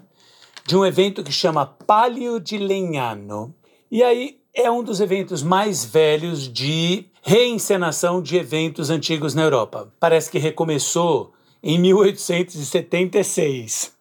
de 0.65 0.77
um 0.77 0.85
evento 0.85 1.23
que 1.23 1.31
chama 1.31 1.65
Palio 1.65 2.39
di 2.39 2.57
Legnano, 2.57 3.55
e 3.91 4.01
aí 4.01 4.39
é 4.53 4.71
um 4.71 4.83
dos 4.83 5.01
eventos 5.01 5.43
mais 5.43 5.83
velhos 5.83 6.51
de 6.51 7.05
reencenação 7.21 8.21
de 8.21 8.37
eventos 8.37 8.89
antigos 8.89 9.35
na 9.35 9.43
Europa. 9.43 9.91
Parece 9.99 10.31
que 10.31 10.39
recomeçou 10.39 11.33
em 11.61 11.77
1876. 11.79 13.91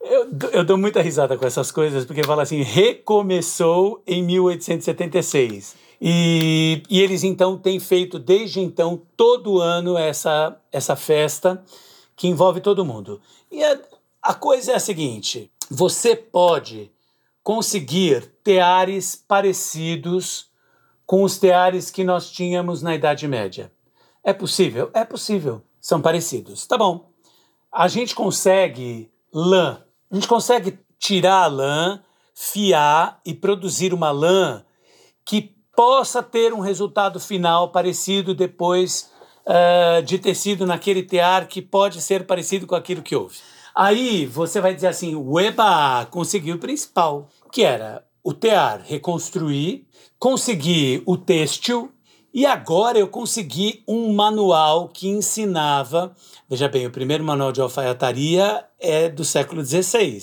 Eu, 0.00 0.28
eu 0.52 0.64
dou 0.64 0.78
muita 0.78 1.02
risada 1.02 1.36
com 1.36 1.46
essas 1.46 1.72
coisas, 1.72 2.04
porque 2.04 2.22
fala 2.22 2.42
assim, 2.42 2.62
recomeçou 2.62 4.02
em 4.06 4.22
1876. 4.22 5.74
E, 6.00 6.82
e 6.88 7.00
eles 7.00 7.24
então 7.24 7.56
têm 7.56 7.80
feito 7.80 8.18
desde 8.18 8.60
então, 8.60 9.00
todo 9.16 9.60
ano, 9.60 9.96
essa, 9.96 10.56
essa 10.70 10.94
festa 10.94 11.64
que 12.14 12.28
envolve 12.28 12.60
todo 12.60 12.84
mundo. 12.84 13.20
E 13.50 13.64
a, 13.64 13.80
a 14.22 14.34
coisa 14.34 14.72
é 14.72 14.74
a 14.76 14.80
seguinte: 14.80 15.50
você 15.70 16.14
pode 16.14 16.90
conseguir 17.46 18.28
teares 18.42 19.14
parecidos 19.14 20.50
com 21.06 21.22
os 21.22 21.38
teares 21.38 21.92
que 21.92 22.02
nós 22.02 22.28
tínhamos 22.28 22.82
na 22.82 22.92
Idade 22.92 23.28
Média. 23.28 23.70
É 24.24 24.32
possível? 24.32 24.90
É 24.92 25.04
possível. 25.04 25.62
São 25.80 26.00
parecidos. 26.00 26.66
Tá 26.66 26.76
bom. 26.76 27.08
A 27.70 27.86
gente 27.86 28.16
consegue 28.16 29.12
lã. 29.32 29.80
A 30.10 30.14
gente 30.16 30.26
consegue 30.26 30.76
tirar 30.98 31.44
a 31.44 31.46
lã, 31.46 32.02
fiar 32.34 33.20
e 33.24 33.32
produzir 33.32 33.94
uma 33.94 34.10
lã 34.10 34.64
que 35.24 35.54
possa 35.76 36.24
ter 36.24 36.52
um 36.52 36.58
resultado 36.58 37.20
final 37.20 37.70
parecido 37.70 38.34
depois 38.34 39.08
uh, 39.46 40.02
de 40.02 40.18
ter 40.18 40.34
sido 40.34 40.66
naquele 40.66 41.04
tear 41.04 41.46
que 41.46 41.62
pode 41.62 42.02
ser 42.02 42.26
parecido 42.26 42.66
com 42.66 42.74
aquilo 42.74 43.02
que 43.02 43.14
houve. 43.14 43.36
Aí 43.76 44.24
você 44.24 44.58
vai 44.58 44.74
dizer 44.74 44.86
assim, 44.86 45.14
Eba 45.38 46.06
conseguiu 46.06 46.56
o 46.56 46.58
principal, 46.58 47.28
que 47.52 47.62
era 47.62 48.02
o 48.24 48.32
tear 48.32 48.80
reconstruir, 48.82 49.86
conseguir 50.18 51.02
o 51.04 51.14
têxtil, 51.14 51.92
e 52.32 52.46
agora 52.46 52.98
eu 52.98 53.06
consegui 53.06 53.82
um 53.86 54.14
manual 54.14 54.88
que 54.88 55.08
ensinava. 55.08 56.16
Veja 56.48 56.68
bem, 56.68 56.86
o 56.86 56.90
primeiro 56.90 57.22
manual 57.22 57.52
de 57.52 57.60
alfaiataria 57.60 58.64
é 58.80 59.10
do 59.10 59.26
século 59.26 59.62
XVI. 59.62 60.22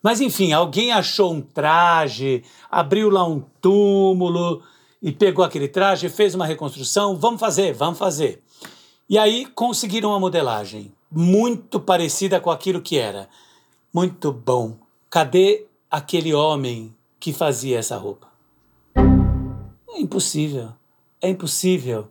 Mas 0.00 0.20
enfim, 0.20 0.52
alguém 0.52 0.92
achou 0.92 1.32
um 1.32 1.40
traje, 1.40 2.44
abriu 2.70 3.10
lá 3.10 3.26
um 3.26 3.40
túmulo 3.60 4.62
e 5.02 5.10
pegou 5.10 5.44
aquele 5.44 5.66
traje, 5.66 6.08
fez 6.08 6.36
uma 6.36 6.46
reconstrução. 6.46 7.16
Vamos 7.16 7.40
fazer, 7.40 7.72
vamos 7.72 7.98
fazer. 7.98 8.44
E 9.08 9.18
aí 9.18 9.44
conseguiram 9.46 10.10
uma 10.10 10.20
modelagem 10.20 10.92
muito 11.14 11.78
parecida 11.78 12.40
com 12.40 12.50
aquilo 12.50 12.80
que 12.80 12.98
era. 12.98 13.28
Muito 13.92 14.32
bom. 14.32 14.78
Cadê 15.10 15.66
aquele 15.90 16.32
homem 16.32 16.94
que 17.20 17.32
fazia 17.32 17.78
essa 17.78 17.96
roupa? 17.96 18.28
É 19.88 20.00
impossível. 20.00 20.72
É 21.20 21.28
impossível. 21.28 22.08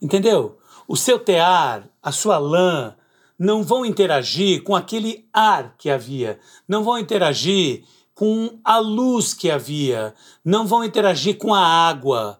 Entendeu? 0.00 0.58
O 0.86 0.96
seu 0.96 1.18
tear, 1.18 1.88
a 2.02 2.12
sua 2.12 2.38
lã, 2.38 2.94
não 3.38 3.62
vão 3.62 3.84
interagir 3.84 4.62
com 4.62 4.76
aquele 4.76 5.26
ar 5.32 5.74
que 5.78 5.88
havia, 5.88 6.38
não 6.68 6.84
vão 6.84 6.98
interagir 6.98 7.84
com 8.14 8.58
a 8.62 8.78
luz 8.78 9.32
que 9.32 9.50
havia, 9.50 10.14
não 10.44 10.66
vão 10.66 10.84
interagir 10.84 11.38
com 11.38 11.54
a 11.54 11.66
água, 11.66 12.38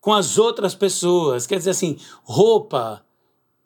com 0.00 0.12
as 0.12 0.38
outras 0.38 0.74
pessoas. 0.74 1.46
Quer 1.46 1.58
dizer 1.58 1.70
assim, 1.70 1.98
roupa, 2.22 3.04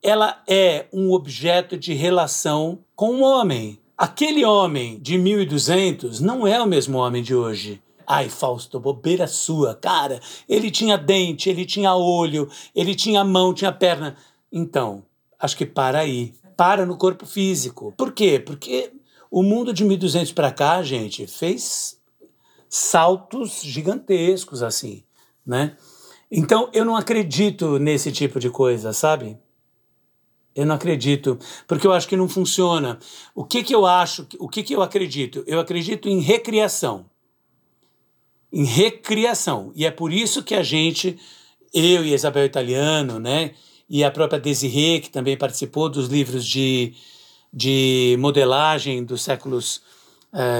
ela 0.03 0.43
é 0.49 0.87
um 0.93 1.13
objeto 1.13 1.77
de 1.77 1.93
relação 1.93 2.79
com 2.97 3.17
o 3.17 3.23
homem. 3.23 3.79
Aquele 3.97 4.45
homem 4.45 4.99
de 4.99 5.19
1200 5.19 6.21
não 6.21 6.47
é 6.47 6.61
o 6.61 6.67
mesmo 6.67 6.99
homem 6.99 7.23
de 7.23 7.35
hoje. 7.35 7.83
Ai, 8.07 8.29
Fausto, 8.29 8.81
bobeira 8.81 9.27
sua, 9.27 9.75
cara. 9.75 10.21
Ele 10.49 10.71
tinha 10.71 10.97
dente, 10.97 11.51
ele 11.51 11.65
tinha 11.67 11.95
olho, 11.95 12.49
ele 12.75 12.95
tinha 12.95 13.23
mão, 13.23 13.53
tinha 13.55 13.71
perna. 13.71 14.17
Então, 14.51 15.05
acho 15.39 15.57
que 15.57 15.67
para 15.67 16.01
aí. 16.01 16.35
Para 16.57 16.85
no 16.85 16.97
corpo 16.97 17.27
físico. 17.27 17.95
Por 17.97 18.13
quê? 18.13 18.39
Porque 18.39 18.91
o 19.31 19.43
mundo 19.43 19.73
de 19.73 19.85
1200 19.85 20.33
para 20.33 20.51
cá, 20.51 20.83
gente, 20.83 21.27
fez 21.27 22.01
saltos 22.69 23.61
gigantescos 23.63 24.63
assim, 24.63 25.03
né? 25.47 25.77
Então, 26.31 26.71
eu 26.73 26.85
não 26.85 26.97
acredito 26.97 27.79
nesse 27.79 28.11
tipo 28.11 28.41
de 28.41 28.51
coisa, 28.51 28.93
sabe? 28.93 29.39
Eu 30.55 30.67
não 30.67 30.75
acredito, 30.75 31.39
porque 31.67 31.87
eu 31.87 31.93
acho 31.93 32.09
que 32.09 32.17
não 32.17 32.29
funciona. 32.29 32.99
O 33.35 33.45
que, 33.45 33.63
que 33.63 33.75
eu 33.75 33.87
acho, 33.87 34.27
o 34.39 34.49
que, 34.49 34.63
que 34.63 34.75
eu 34.75 34.83
acredito? 34.83 35.45
Eu 35.47 35.61
acredito 35.61 36.09
em 36.09 36.21
recriação. 36.21 37.07
Em 38.53 38.65
recriação. 38.65 39.71
E 39.77 39.87
é 39.87 39.91
por 39.91 40.13
isso 40.13 40.43
que 40.43 40.55
a 40.55 40.63
gente, 40.63 41.17
eu 41.73 42.05
e 42.05 42.13
Isabel 42.13 42.45
Italiano, 42.45 43.21
né, 43.21 43.53
e 43.89 44.03
a 44.03 44.11
própria 44.11 44.41
Desirê, 44.41 45.01
que 45.01 45.11
também 45.11 45.37
participou 45.37 45.89
dos 45.89 46.09
livros 46.09 46.45
de, 46.45 46.95
de 47.53 48.17
modelagem 48.19 49.05
dos 49.05 49.23
séculos 49.23 49.83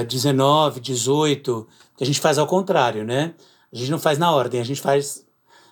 XIX, 0.09 0.35
uh, 0.35 0.83
XVIII, 0.83 1.65
que 1.97 2.03
a 2.03 2.05
gente 2.05 2.19
faz 2.19 2.37
ao 2.37 2.47
contrário, 2.47 3.05
né? 3.05 3.33
A 3.71 3.77
gente 3.77 3.89
não 3.89 3.99
faz 3.99 4.17
na 4.17 4.31
ordem, 4.31 4.59
a 4.59 4.65
gente 4.65 4.81
faz 4.81 5.25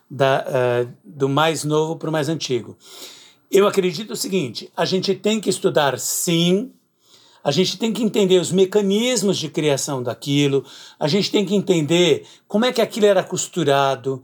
da, 0.10 0.46
uh, 0.48 0.94
do 1.04 1.28
mais 1.28 1.66
novo 1.66 1.98
para 1.98 2.10
o 2.10 2.14
mais 2.14 2.30
antigo. 2.30 2.78
Eu 3.52 3.68
acredito 3.68 4.12
o 4.12 4.16
seguinte: 4.16 4.72
a 4.76 4.86
gente 4.86 5.16
tem 5.16 5.40
que 5.40 5.50
estudar 5.50 5.98
sim, 5.98 6.72
a 7.44 7.52
gente 7.52 7.78
tem 7.78 7.92
que 7.92 8.04
entender 8.04 8.40
os 8.40 8.52
mecanismos 8.52 9.38
de 9.38 9.50
criação 9.50 10.04
daquilo, 10.04 10.64
a 11.00 11.08
gente 11.08 11.32
tem 11.32 11.46
que 11.46 11.56
entender 11.56 12.26
como 12.48 12.66
é 12.66 12.72
que 12.72 12.82
aquilo 12.82 13.06
era 13.06 13.24
costurado, 13.24 14.22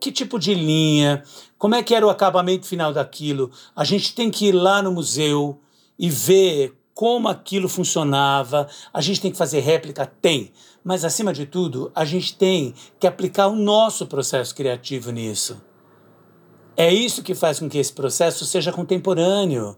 que 0.00 0.12
tipo 0.12 0.38
de 0.38 0.54
linha, 0.54 1.22
como 1.56 1.74
é 1.74 1.82
que 1.82 1.94
era 1.94 2.06
o 2.06 2.10
acabamento 2.10 2.66
final 2.66 2.92
daquilo. 2.92 3.50
A 3.74 3.84
gente 3.84 4.14
tem 4.14 4.30
que 4.30 4.46
ir 4.46 4.52
lá 4.52 4.82
no 4.82 4.92
museu 4.92 5.58
e 5.98 6.08
ver 6.08 6.74
como 6.94 7.28
aquilo 7.28 7.68
funcionava. 7.68 8.68
A 8.92 9.00
gente 9.00 9.20
tem 9.20 9.30
que 9.30 9.38
fazer 9.38 9.60
réplica? 9.60 10.04
Tem. 10.04 10.52
Mas, 10.84 11.04
acima 11.04 11.32
de 11.32 11.46
tudo, 11.46 11.90
a 11.94 12.04
gente 12.04 12.36
tem 12.36 12.74
que 12.98 13.06
aplicar 13.06 13.48
o 13.48 13.54
nosso 13.54 14.06
processo 14.06 14.54
criativo 14.54 15.10
nisso. 15.10 15.67
É 16.80 16.94
isso 16.94 17.24
que 17.24 17.34
faz 17.34 17.58
com 17.58 17.68
que 17.68 17.76
esse 17.76 17.92
processo 17.92 18.46
seja 18.46 18.70
contemporâneo. 18.70 19.76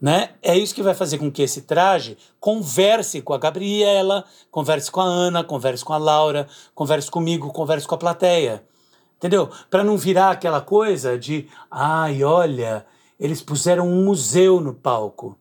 Né? 0.00 0.30
É 0.42 0.58
isso 0.58 0.74
que 0.74 0.82
vai 0.82 0.92
fazer 0.92 1.16
com 1.18 1.30
que 1.30 1.40
esse 1.40 1.62
traje 1.62 2.18
converse 2.40 3.22
com 3.22 3.32
a 3.32 3.38
Gabriela, 3.38 4.24
converse 4.50 4.90
com 4.90 5.00
a 5.00 5.04
Ana, 5.04 5.44
converse 5.44 5.84
com 5.84 5.92
a 5.92 5.98
Laura, 5.98 6.48
converse 6.74 7.08
comigo, 7.08 7.52
converse 7.52 7.86
com 7.86 7.94
a 7.94 7.98
plateia. 7.98 8.64
Entendeu? 9.18 9.50
Para 9.70 9.84
não 9.84 9.96
virar 9.96 10.32
aquela 10.32 10.60
coisa 10.60 11.16
de, 11.16 11.46
ai, 11.70 12.24
olha, 12.24 12.84
eles 13.20 13.40
puseram 13.40 13.86
um 13.86 14.04
museu 14.04 14.60
no 14.60 14.74
palco. 14.74 15.38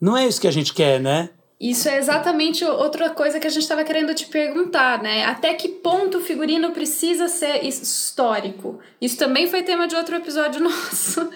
Não 0.00 0.16
é 0.16 0.24
isso 0.24 0.40
que 0.40 0.46
a 0.46 0.52
gente 0.52 0.72
quer, 0.72 1.00
né? 1.00 1.30
Isso 1.60 1.88
é 1.88 1.98
exatamente 1.98 2.64
outra 2.64 3.10
coisa 3.10 3.38
que 3.38 3.46
a 3.46 3.50
gente 3.50 3.62
estava 3.62 3.84
querendo 3.84 4.12
te 4.12 4.26
perguntar, 4.26 5.00
né? 5.00 5.24
Até 5.24 5.54
que 5.54 5.68
ponto 5.68 6.18
o 6.18 6.20
figurino 6.20 6.72
precisa 6.72 7.28
ser 7.28 7.64
histórico? 7.64 8.80
Isso 9.00 9.16
também 9.16 9.46
foi 9.46 9.62
tema 9.62 9.86
de 9.86 9.94
outro 9.94 10.16
episódio 10.16 10.60
nosso. 10.60 11.30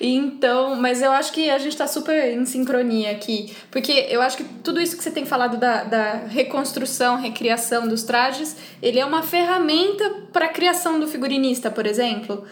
Então, 0.00 0.74
mas 0.74 1.00
eu 1.00 1.12
acho 1.12 1.32
que 1.32 1.48
a 1.48 1.56
gente 1.56 1.72
está 1.72 1.86
super 1.86 2.32
em 2.36 2.44
sincronia 2.44 3.12
aqui. 3.12 3.54
Porque 3.70 3.92
eu 4.10 4.20
acho 4.20 4.38
que 4.38 4.44
tudo 4.44 4.80
isso 4.80 4.96
que 4.96 5.04
você 5.04 5.10
tem 5.10 5.24
falado 5.24 5.56
da, 5.56 5.84
da 5.84 6.12
reconstrução, 6.26 7.16
recriação 7.16 7.86
dos 7.86 8.02
trajes, 8.02 8.56
ele 8.82 8.98
é 8.98 9.04
uma 9.04 9.22
ferramenta 9.22 10.26
para 10.32 10.46
a 10.46 10.52
criação 10.52 10.98
do 10.98 11.06
figurinista, 11.06 11.70
por 11.70 11.86
exemplo. 11.86 12.44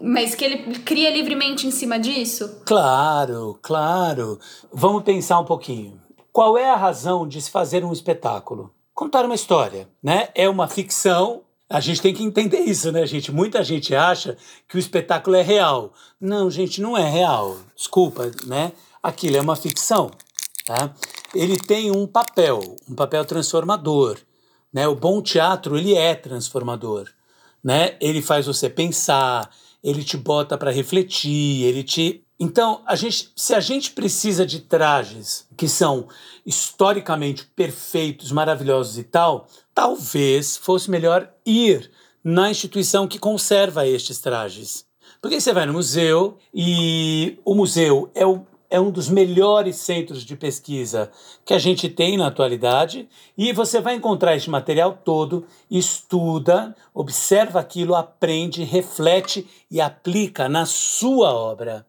Mas 0.00 0.34
que 0.34 0.44
ele 0.44 0.78
cria 0.80 1.10
livremente 1.10 1.66
em 1.66 1.70
cima 1.70 1.98
disso? 1.98 2.60
Claro, 2.66 3.58
claro. 3.62 4.38
Vamos 4.70 5.02
pensar 5.02 5.40
um 5.40 5.44
pouquinho. 5.44 6.07
Qual 6.32 6.56
é 6.56 6.70
a 6.70 6.76
razão 6.76 7.26
de 7.26 7.40
se 7.40 7.50
fazer 7.50 7.84
um 7.84 7.92
espetáculo? 7.92 8.72
Contar 8.94 9.24
uma 9.24 9.34
história, 9.34 9.88
né? 10.02 10.28
É 10.34 10.48
uma 10.48 10.68
ficção. 10.68 11.42
A 11.68 11.80
gente 11.80 12.00
tem 12.00 12.14
que 12.14 12.22
entender 12.22 12.60
isso, 12.60 12.90
né, 12.92 13.06
gente? 13.06 13.30
Muita 13.30 13.62
gente 13.62 13.94
acha 13.94 14.36
que 14.68 14.76
o 14.76 14.78
espetáculo 14.78 15.36
é 15.36 15.42
real. 15.42 15.92
Não, 16.20 16.50
gente, 16.50 16.80
não 16.80 16.96
é 16.96 17.08
real. 17.08 17.56
Desculpa, 17.76 18.30
né? 18.46 18.72
Aquilo 19.02 19.36
é 19.36 19.40
uma 19.40 19.56
ficção, 19.56 20.10
tá? 20.64 20.94
Ele 21.34 21.56
tem 21.56 21.90
um 21.90 22.06
papel, 22.06 22.60
um 22.88 22.94
papel 22.94 23.24
transformador, 23.24 24.18
né? 24.72 24.88
O 24.88 24.94
bom 24.94 25.22
teatro, 25.22 25.76
ele 25.76 25.94
é 25.94 26.14
transformador, 26.14 27.08
né? 27.62 27.96
Ele 28.00 28.22
faz 28.22 28.46
você 28.46 28.68
pensar, 28.68 29.50
ele 29.82 30.02
te 30.02 30.16
bota 30.16 30.58
para 30.58 30.70
refletir, 30.70 31.64
ele 31.64 31.82
te 31.82 32.24
então, 32.40 32.82
a 32.86 32.94
gente, 32.94 33.32
se 33.34 33.52
a 33.52 33.58
gente 33.58 33.90
precisa 33.90 34.46
de 34.46 34.60
trajes 34.60 35.48
que 35.56 35.68
são 35.68 36.06
historicamente 36.46 37.44
perfeitos, 37.44 38.30
maravilhosos 38.30 38.96
e 38.96 39.02
tal, 39.02 39.48
talvez 39.74 40.56
fosse 40.56 40.88
melhor 40.88 41.28
ir 41.44 41.90
na 42.22 42.48
instituição 42.48 43.08
que 43.08 43.18
conserva 43.18 43.86
estes 43.88 44.20
trajes. 44.20 44.86
Porque 45.20 45.40
você 45.40 45.52
vai 45.52 45.66
no 45.66 45.72
museu 45.72 46.38
e 46.54 47.40
o 47.44 47.56
museu 47.56 48.08
é, 48.14 48.24
o, 48.24 48.46
é 48.70 48.78
um 48.78 48.90
dos 48.90 49.08
melhores 49.08 49.74
centros 49.74 50.24
de 50.24 50.36
pesquisa 50.36 51.10
que 51.44 51.52
a 51.52 51.58
gente 51.58 51.88
tem 51.88 52.16
na 52.16 52.28
atualidade 52.28 53.08
e 53.36 53.52
você 53.52 53.80
vai 53.80 53.96
encontrar 53.96 54.36
este 54.36 54.48
material 54.48 54.96
todo, 55.04 55.44
estuda, 55.68 56.76
observa 56.94 57.58
aquilo, 57.58 57.96
aprende, 57.96 58.62
reflete 58.62 59.44
e 59.68 59.80
aplica 59.80 60.48
na 60.48 60.64
sua 60.66 61.32
obra. 61.32 61.84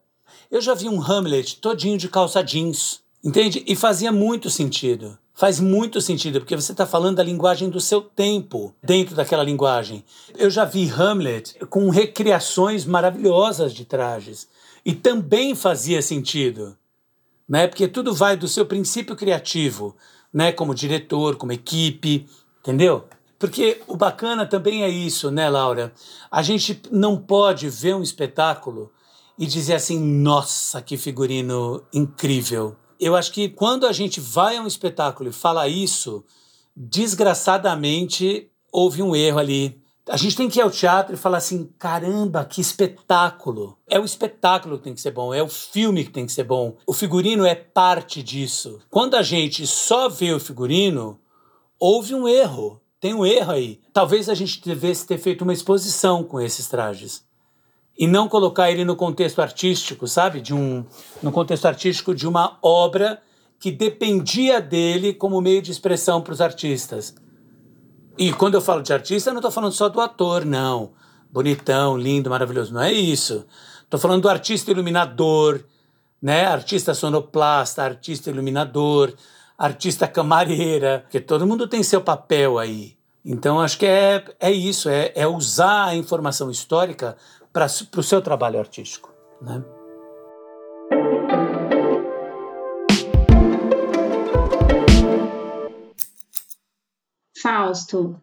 Eu 0.50 0.60
já 0.60 0.74
vi 0.74 0.88
um 0.88 1.00
Hamlet 1.02 1.56
todinho 1.56 1.96
de 1.96 2.08
calça 2.08 2.42
jeans, 2.42 3.00
entende? 3.22 3.62
E 3.66 3.76
fazia 3.76 4.10
muito 4.10 4.50
sentido. 4.50 5.18
Faz 5.32 5.58
muito 5.58 6.00
sentido, 6.00 6.40
porque 6.40 6.56
você 6.56 6.72
está 6.72 6.84
falando 6.84 7.16
da 7.16 7.22
linguagem 7.22 7.70
do 7.70 7.80
seu 7.80 8.02
tempo 8.02 8.74
dentro 8.82 9.14
daquela 9.14 9.42
linguagem. 9.42 10.04
Eu 10.36 10.50
já 10.50 10.64
vi 10.64 10.90
Hamlet 10.90 11.54
com 11.70 11.88
recriações 11.88 12.84
maravilhosas 12.84 13.72
de 13.72 13.84
trajes. 13.84 14.48
E 14.84 14.92
também 14.92 15.54
fazia 15.54 16.02
sentido, 16.02 16.76
né? 17.48 17.66
Porque 17.66 17.86
tudo 17.86 18.14
vai 18.14 18.36
do 18.36 18.48
seu 18.48 18.66
princípio 18.66 19.14
criativo, 19.14 19.96
né? 20.32 20.52
Como 20.52 20.74
diretor, 20.74 21.36
como 21.36 21.52
equipe, 21.52 22.26
Entendeu? 22.60 23.04
Porque 23.38 23.80
o 23.86 23.96
bacana 23.96 24.44
também 24.44 24.82
é 24.82 24.88
isso, 24.88 25.30
né, 25.30 25.48
Laura? 25.48 25.92
A 26.30 26.42
gente 26.42 26.80
não 26.90 27.16
pode 27.16 27.70
ver 27.70 27.96
um 27.96 28.02
espetáculo 28.02 28.92
e 29.40 29.46
dizer 29.46 29.72
assim, 29.72 29.98
nossa, 29.98 30.82
que 30.82 30.98
figurino 30.98 31.82
incrível. 31.94 32.76
Eu 33.00 33.16
acho 33.16 33.32
que 33.32 33.48
quando 33.48 33.86
a 33.86 33.92
gente 33.92 34.20
vai 34.20 34.58
a 34.58 34.60
um 34.60 34.66
espetáculo 34.66 35.30
e 35.30 35.32
fala 35.32 35.66
isso, 35.66 36.22
desgraçadamente 36.76 38.50
houve 38.70 39.02
um 39.02 39.16
erro 39.16 39.38
ali. 39.38 39.80
A 40.06 40.18
gente 40.18 40.36
tem 40.36 40.46
que 40.46 40.58
ir 40.58 40.62
ao 40.62 40.70
teatro 40.70 41.14
e 41.14 41.18
falar 41.18 41.38
assim: 41.38 41.70
caramba, 41.78 42.44
que 42.44 42.60
espetáculo! 42.60 43.78
É 43.88 43.98
o 43.98 44.04
espetáculo 44.04 44.76
que 44.76 44.84
tem 44.84 44.94
que 44.94 45.00
ser 45.00 45.12
bom, 45.12 45.32
é 45.32 45.42
o 45.42 45.48
filme 45.48 46.04
que 46.04 46.10
tem 46.10 46.26
que 46.26 46.32
ser 46.32 46.44
bom. 46.44 46.76
O 46.86 46.92
figurino 46.92 47.46
é 47.46 47.54
parte 47.54 48.22
disso. 48.22 48.78
Quando 48.90 49.14
a 49.14 49.22
gente 49.22 49.66
só 49.66 50.06
vê 50.10 50.34
o 50.34 50.40
figurino, 50.40 51.18
houve 51.78 52.14
um 52.14 52.28
erro. 52.28 52.78
Tem 53.00 53.14
um 53.14 53.24
erro 53.24 53.52
aí. 53.52 53.80
Talvez 53.90 54.28
a 54.28 54.34
gente 54.34 54.60
devesse 54.62 55.06
ter 55.06 55.16
feito 55.16 55.40
uma 55.40 55.54
exposição 55.54 56.22
com 56.22 56.38
esses 56.38 56.68
trajes 56.68 57.29
e 57.98 58.06
não 58.06 58.28
colocar 58.28 58.70
ele 58.70 58.84
no 58.84 58.96
contexto 58.96 59.40
artístico, 59.40 60.06
sabe? 60.08 60.40
De 60.40 60.54
um 60.54 60.84
no 61.22 61.30
contexto 61.30 61.66
artístico 61.66 62.14
de 62.14 62.26
uma 62.26 62.58
obra 62.62 63.20
que 63.58 63.70
dependia 63.70 64.60
dele 64.60 65.12
como 65.12 65.40
meio 65.40 65.60
de 65.60 65.70
expressão 65.70 66.22
para 66.22 66.32
os 66.32 66.40
artistas. 66.40 67.14
E 68.16 68.32
quando 68.32 68.54
eu 68.54 68.60
falo 68.60 68.82
de 68.82 68.92
artista, 68.92 69.30
eu 69.30 69.34
não 69.34 69.40
estou 69.40 69.52
falando 69.52 69.72
só 69.72 69.88
do 69.88 70.00
ator, 70.00 70.44
não. 70.44 70.92
Bonitão, 71.30 71.96
lindo, 71.96 72.30
maravilhoso. 72.30 72.72
Não 72.72 72.82
é 72.82 72.92
isso. 72.92 73.46
Estou 73.82 74.00
falando 74.00 74.22
do 74.22 74.28
artista 74.28 74.70
iluminador, 74.70 75.62
né? 76.20 76.46
Artista 76.46 76.94
sonoplasta, 76.94 77.82
artista 77.82 78.30
iluminador, 78.30 79.12
artista 79.58 80.08
camareira, 80.08 81.00
porque 81.02 81.20
todo 81.20 81.46
mundo 81.46 81.68
tem 81.68 81.82
seu 81.82 82.00
papel 82.00 82.58
aí. 82.58 82.96
Então 83.24 83.60
acho 83.60 83.78
que 83.78 83.84
é, 83.84 84.24
é 84.40 84.50
isso, 84.50 84.88
é, 84.88 85.12
é 85.14 85.26
usar 85.26 85.86
a 85.86 85.94
informação 85.94 86.50
histórica 86.50 87.16
para 87.52 87.66
o 87.66 88.02
seu 88.02 88.22
trabalho 88.22 88.58
artístico. 88.58 89.12
Né? 89.40 89.62
Fausto, 97.42 98.20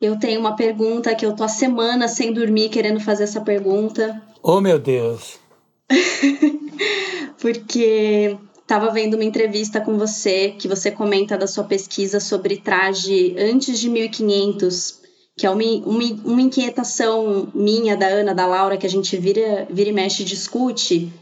eu 0.00 0.18
tenho 0.18 0.40
uma 0.40 0.54
pergunta 0.54 1.14
que 1.14 1.24
eu 1.24 1.34
tô 1.34 1.44
há 1.44 1.48
semanas 1.48 2.12
sem 2.12 2.32
dormir 2.32 2.68
querendo 2.68 3.00
fazer 3.00 3.24
essa 3.24 3.40
pergunta. 3.40 4.22
Oh, 4.42 4.60
meu 4.60 4.78
Deus! 4.78 5.38
Porque 7.40 8.36
estava 8.60 8.90
vendo 8.90 9.14
uma 9.14 9.24
entrevista 9.24 9.80
com 9.80 9.98
você 9.98 10.50
que 10.50 10.68
você 10.68 10.90
comenta 10.90 11.36
da 11.36 11.46
sua 11.46 11.64
pesquisa 11.64 12.20
sobre 12.20 12.58
traje 12.58 13.34
antes 13.38 13.78
de 13.78 13.88
1500 13.88 15.01
que 15.36 15.46
é 15.46 15.50
uma, 15.50 15.62
uma, 15.62 16.04
uma 16.24 16.42
inquietação 16.42 17.48
minha, 17.54 17.96
da 17.96 18.06
Ana, 18.06 18.34
da 18.34 18.46
Laura, 18.46 18.76
que 18.76 18.86
a 18.86 18.90
gente 18.90 19.16
vira, 19.16 19.66
vira 19.70 19.90
e 19.90 19.92
mexe 19.92 20.24
discute, 20.24 21.12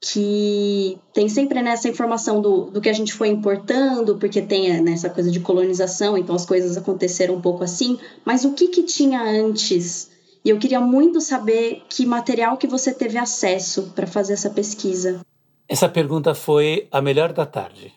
que 0.00 0.98
tem 1.14 1.28
sempre 1.28 1.62
nessa 1.62 1.88
informação 1.88 2.40
do, 2.40 2.64
do 2.70 2.80
que 2.80 2.88
a 2.88 2.92
gente 2.92 3.12
foi 3.12 3.28
importando, 3.28 4.16
porque 4.18 4.42
tem 4.42 4.80
nessa 4.80 5.08
coisa 5.08 5.30
de 5.30 5.38
colonização, 5.38 6.18
então 6.18 6.34
as 6.34 6.44
coisas 6.44 6.76
aconteceram 6.76 7.34
um 7.34 7.40
pouco 7.40 7.62
assim, 7.62 7.98
mas 8.24 8.44
o 8.44 8.52
que, 8.52 8.68
que 8.68 8.82
tinha 8.82 9.22
antes? 9.22 10.10
E 10.44 10.50
eu 10.50 10.58
queria 10.58 10.80
muito 10.80 11.20
saber 11.20 11.82
que 11.88 12.04
material 12.04 12.56
que 12.56 12.66
você 12.66 12.92
teve 12.92 13.16
acesso 13.16 13.92
para 13.94 14.06
fazer 14.06 14.32
essa 14.32 14.50
pesquisa. 14.50 15.20
Essa 15.68 15.88
pergunta 15.88 16.34
foi 16.34 16.88
a 16.90 17.00
melhor 17.00 17.32
da 17.32 17.46
tarde. 17.46 17.94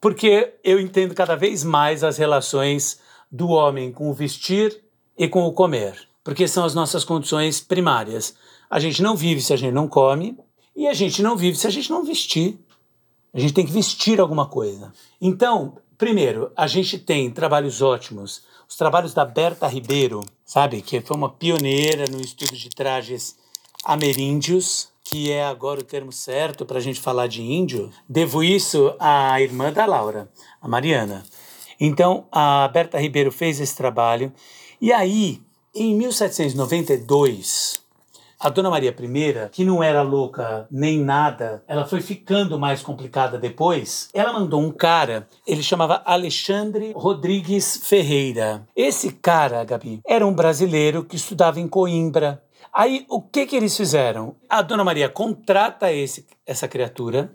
Porque 0.00 0.52
eu 0.64 0.80
entendo 0.80 1.14
cada 1.14 1.36
vez 1.36 1.62
mais 1.62 2.02
as 2.02 2.18
relações 2.18 2.98
do 3.32 3.48
homem 3.48 3.90
com 3.90 4.10
o 4.10 4.14
vestir 4.14 4.84
e 5.16 5.26
com 5.26 5.46
o 5.46 5.52
comer, 5.52 5.98
porque 6.22 6.46
são 6.46 6.64
as 6.64 6.74
nossas 6.74 7.02
condições 7.02 7.60
primárias. 7.60 8.34
A 8.68 8.78
gente 8.78 9.02
não 9.02 9.16
vive 9.16 9.40
se 9.40 9.54
a 9.54 9.56
gente 9.56 9.72
não 9.72 9.88
come 9.88 10.36
e 10.76 10.86
a 10.86 10.92
gente 10.92 11.22
não 11.22 11.34
vive 11.34 11.56
se 11.56 11.66
a 11.66 11.70
gente 11.70 11.90
não 11.90 12.04
vestir. 12.04 12.58
A 13.32 13.40
gente 13.40 13.54
tem 13.54 13.64
que 13.64 13.72
vestir 13.72 14.20
alguma 14.20 14.46
coisa. 14.46 14.92
Então, 15.18 15.78
primeiro, 15.96 16.52
a 16.54 16.66
gente 16.66 16.98
tem 16.98 17.30
trabalhos 17.30 17.80
ótimos. 17.80 18.42
Os 18.68 18.76
trabalhos 18.76 19.14
da 19.14 19.24
Berta 19.24 19.66
Ribeiro, 19.66 20.20
sabe, 20.44 20.82
que 20.82 21.00
foi 21.00 21.16
uma 21.16 21.30
pioneira 21.30 22.04
no 22.10 22.20
estudo 22.20 22.54
de 22.54 22.68
trajes 22.68 23.36
ameríndios, 23.84 24.88
que 25.02 25.30
é 25.30 25.44
agora 25.44 25.80
o 25.80 25.84
termo 25.84 26.12
certo 26.12 26.64
para 26.64 26.78
a 26.78 26.80
gente 26.80 27.00
falar 27.00 27.26
de 27.26 27.42
índio. 27.42 27.90
Devo 28.08 28.42
isso 28.42 28.94
à 28.98 29.40
irmã 29.40 29.72
da 29.72 29.86
Laura, 29.86 30.30
a 30.60 30.68
Mariana. 30.68 31.24
Então, 31.80 32.26
a 32.30 32.68
Berta 32.68 32.98
Ribeiro 32.98 33.30
fez 33.30 33.60
esse 33.60 33.76
trabalho. 33.76 34.32
E 34.80 34.92
aí, 34.92 35.40
em 35.74 35.94
1792, 35.94 37.82
a 38.42 38.48
Dona 38.48 38.68
Maria 38.70 38.90
I, 38.90 39.48
que 39.52 39.64
não 39.64 39.80
era 39.80 40.02
louca 40.02 40.66
nem 40.68 40.98
nada, 40.98 41.62
ela 41.68 41.86
foi 41.86 42.00
ficando 42.00 42.58
mais 42.58 42.82
complicada 42.82 43.38
depois. 43.38 44.10
Ela 44.12 44.32
mandou 44.32 44.60
um 44.60 44.72
cara, 44.72 45.28
ele 45.46 45.62
chamava 45.62 46.02
Alexandre 46.04 46.92
Rodrigues 46.96 47.76
Ferreira. 47.84 48.66
Esse 48.74 49.12
cara, 49.12 49.62
Gabi, 49.62 50.00
era 50.04 50.26
um 50.26 50.34
brasileiro 50.34 51.04
que 51.04 51.14
estudava 51.14 51.60
em 51.60 51.68
Coimbra. 51.68 52.42
Aí, 52.72 53.06
o 53.08 53.22
que 53.22 53.46
que 53.46 53.54
eles 53.54 53.76
fizeram? 53.76 54.34
A 54.48 54.60
Dona 54.60 54.82
Maria 54.82 55.08
contrata 55.08 55.92
esse, 55.92 56.26
essa 56.44 56.66
criatura 56.66 57.30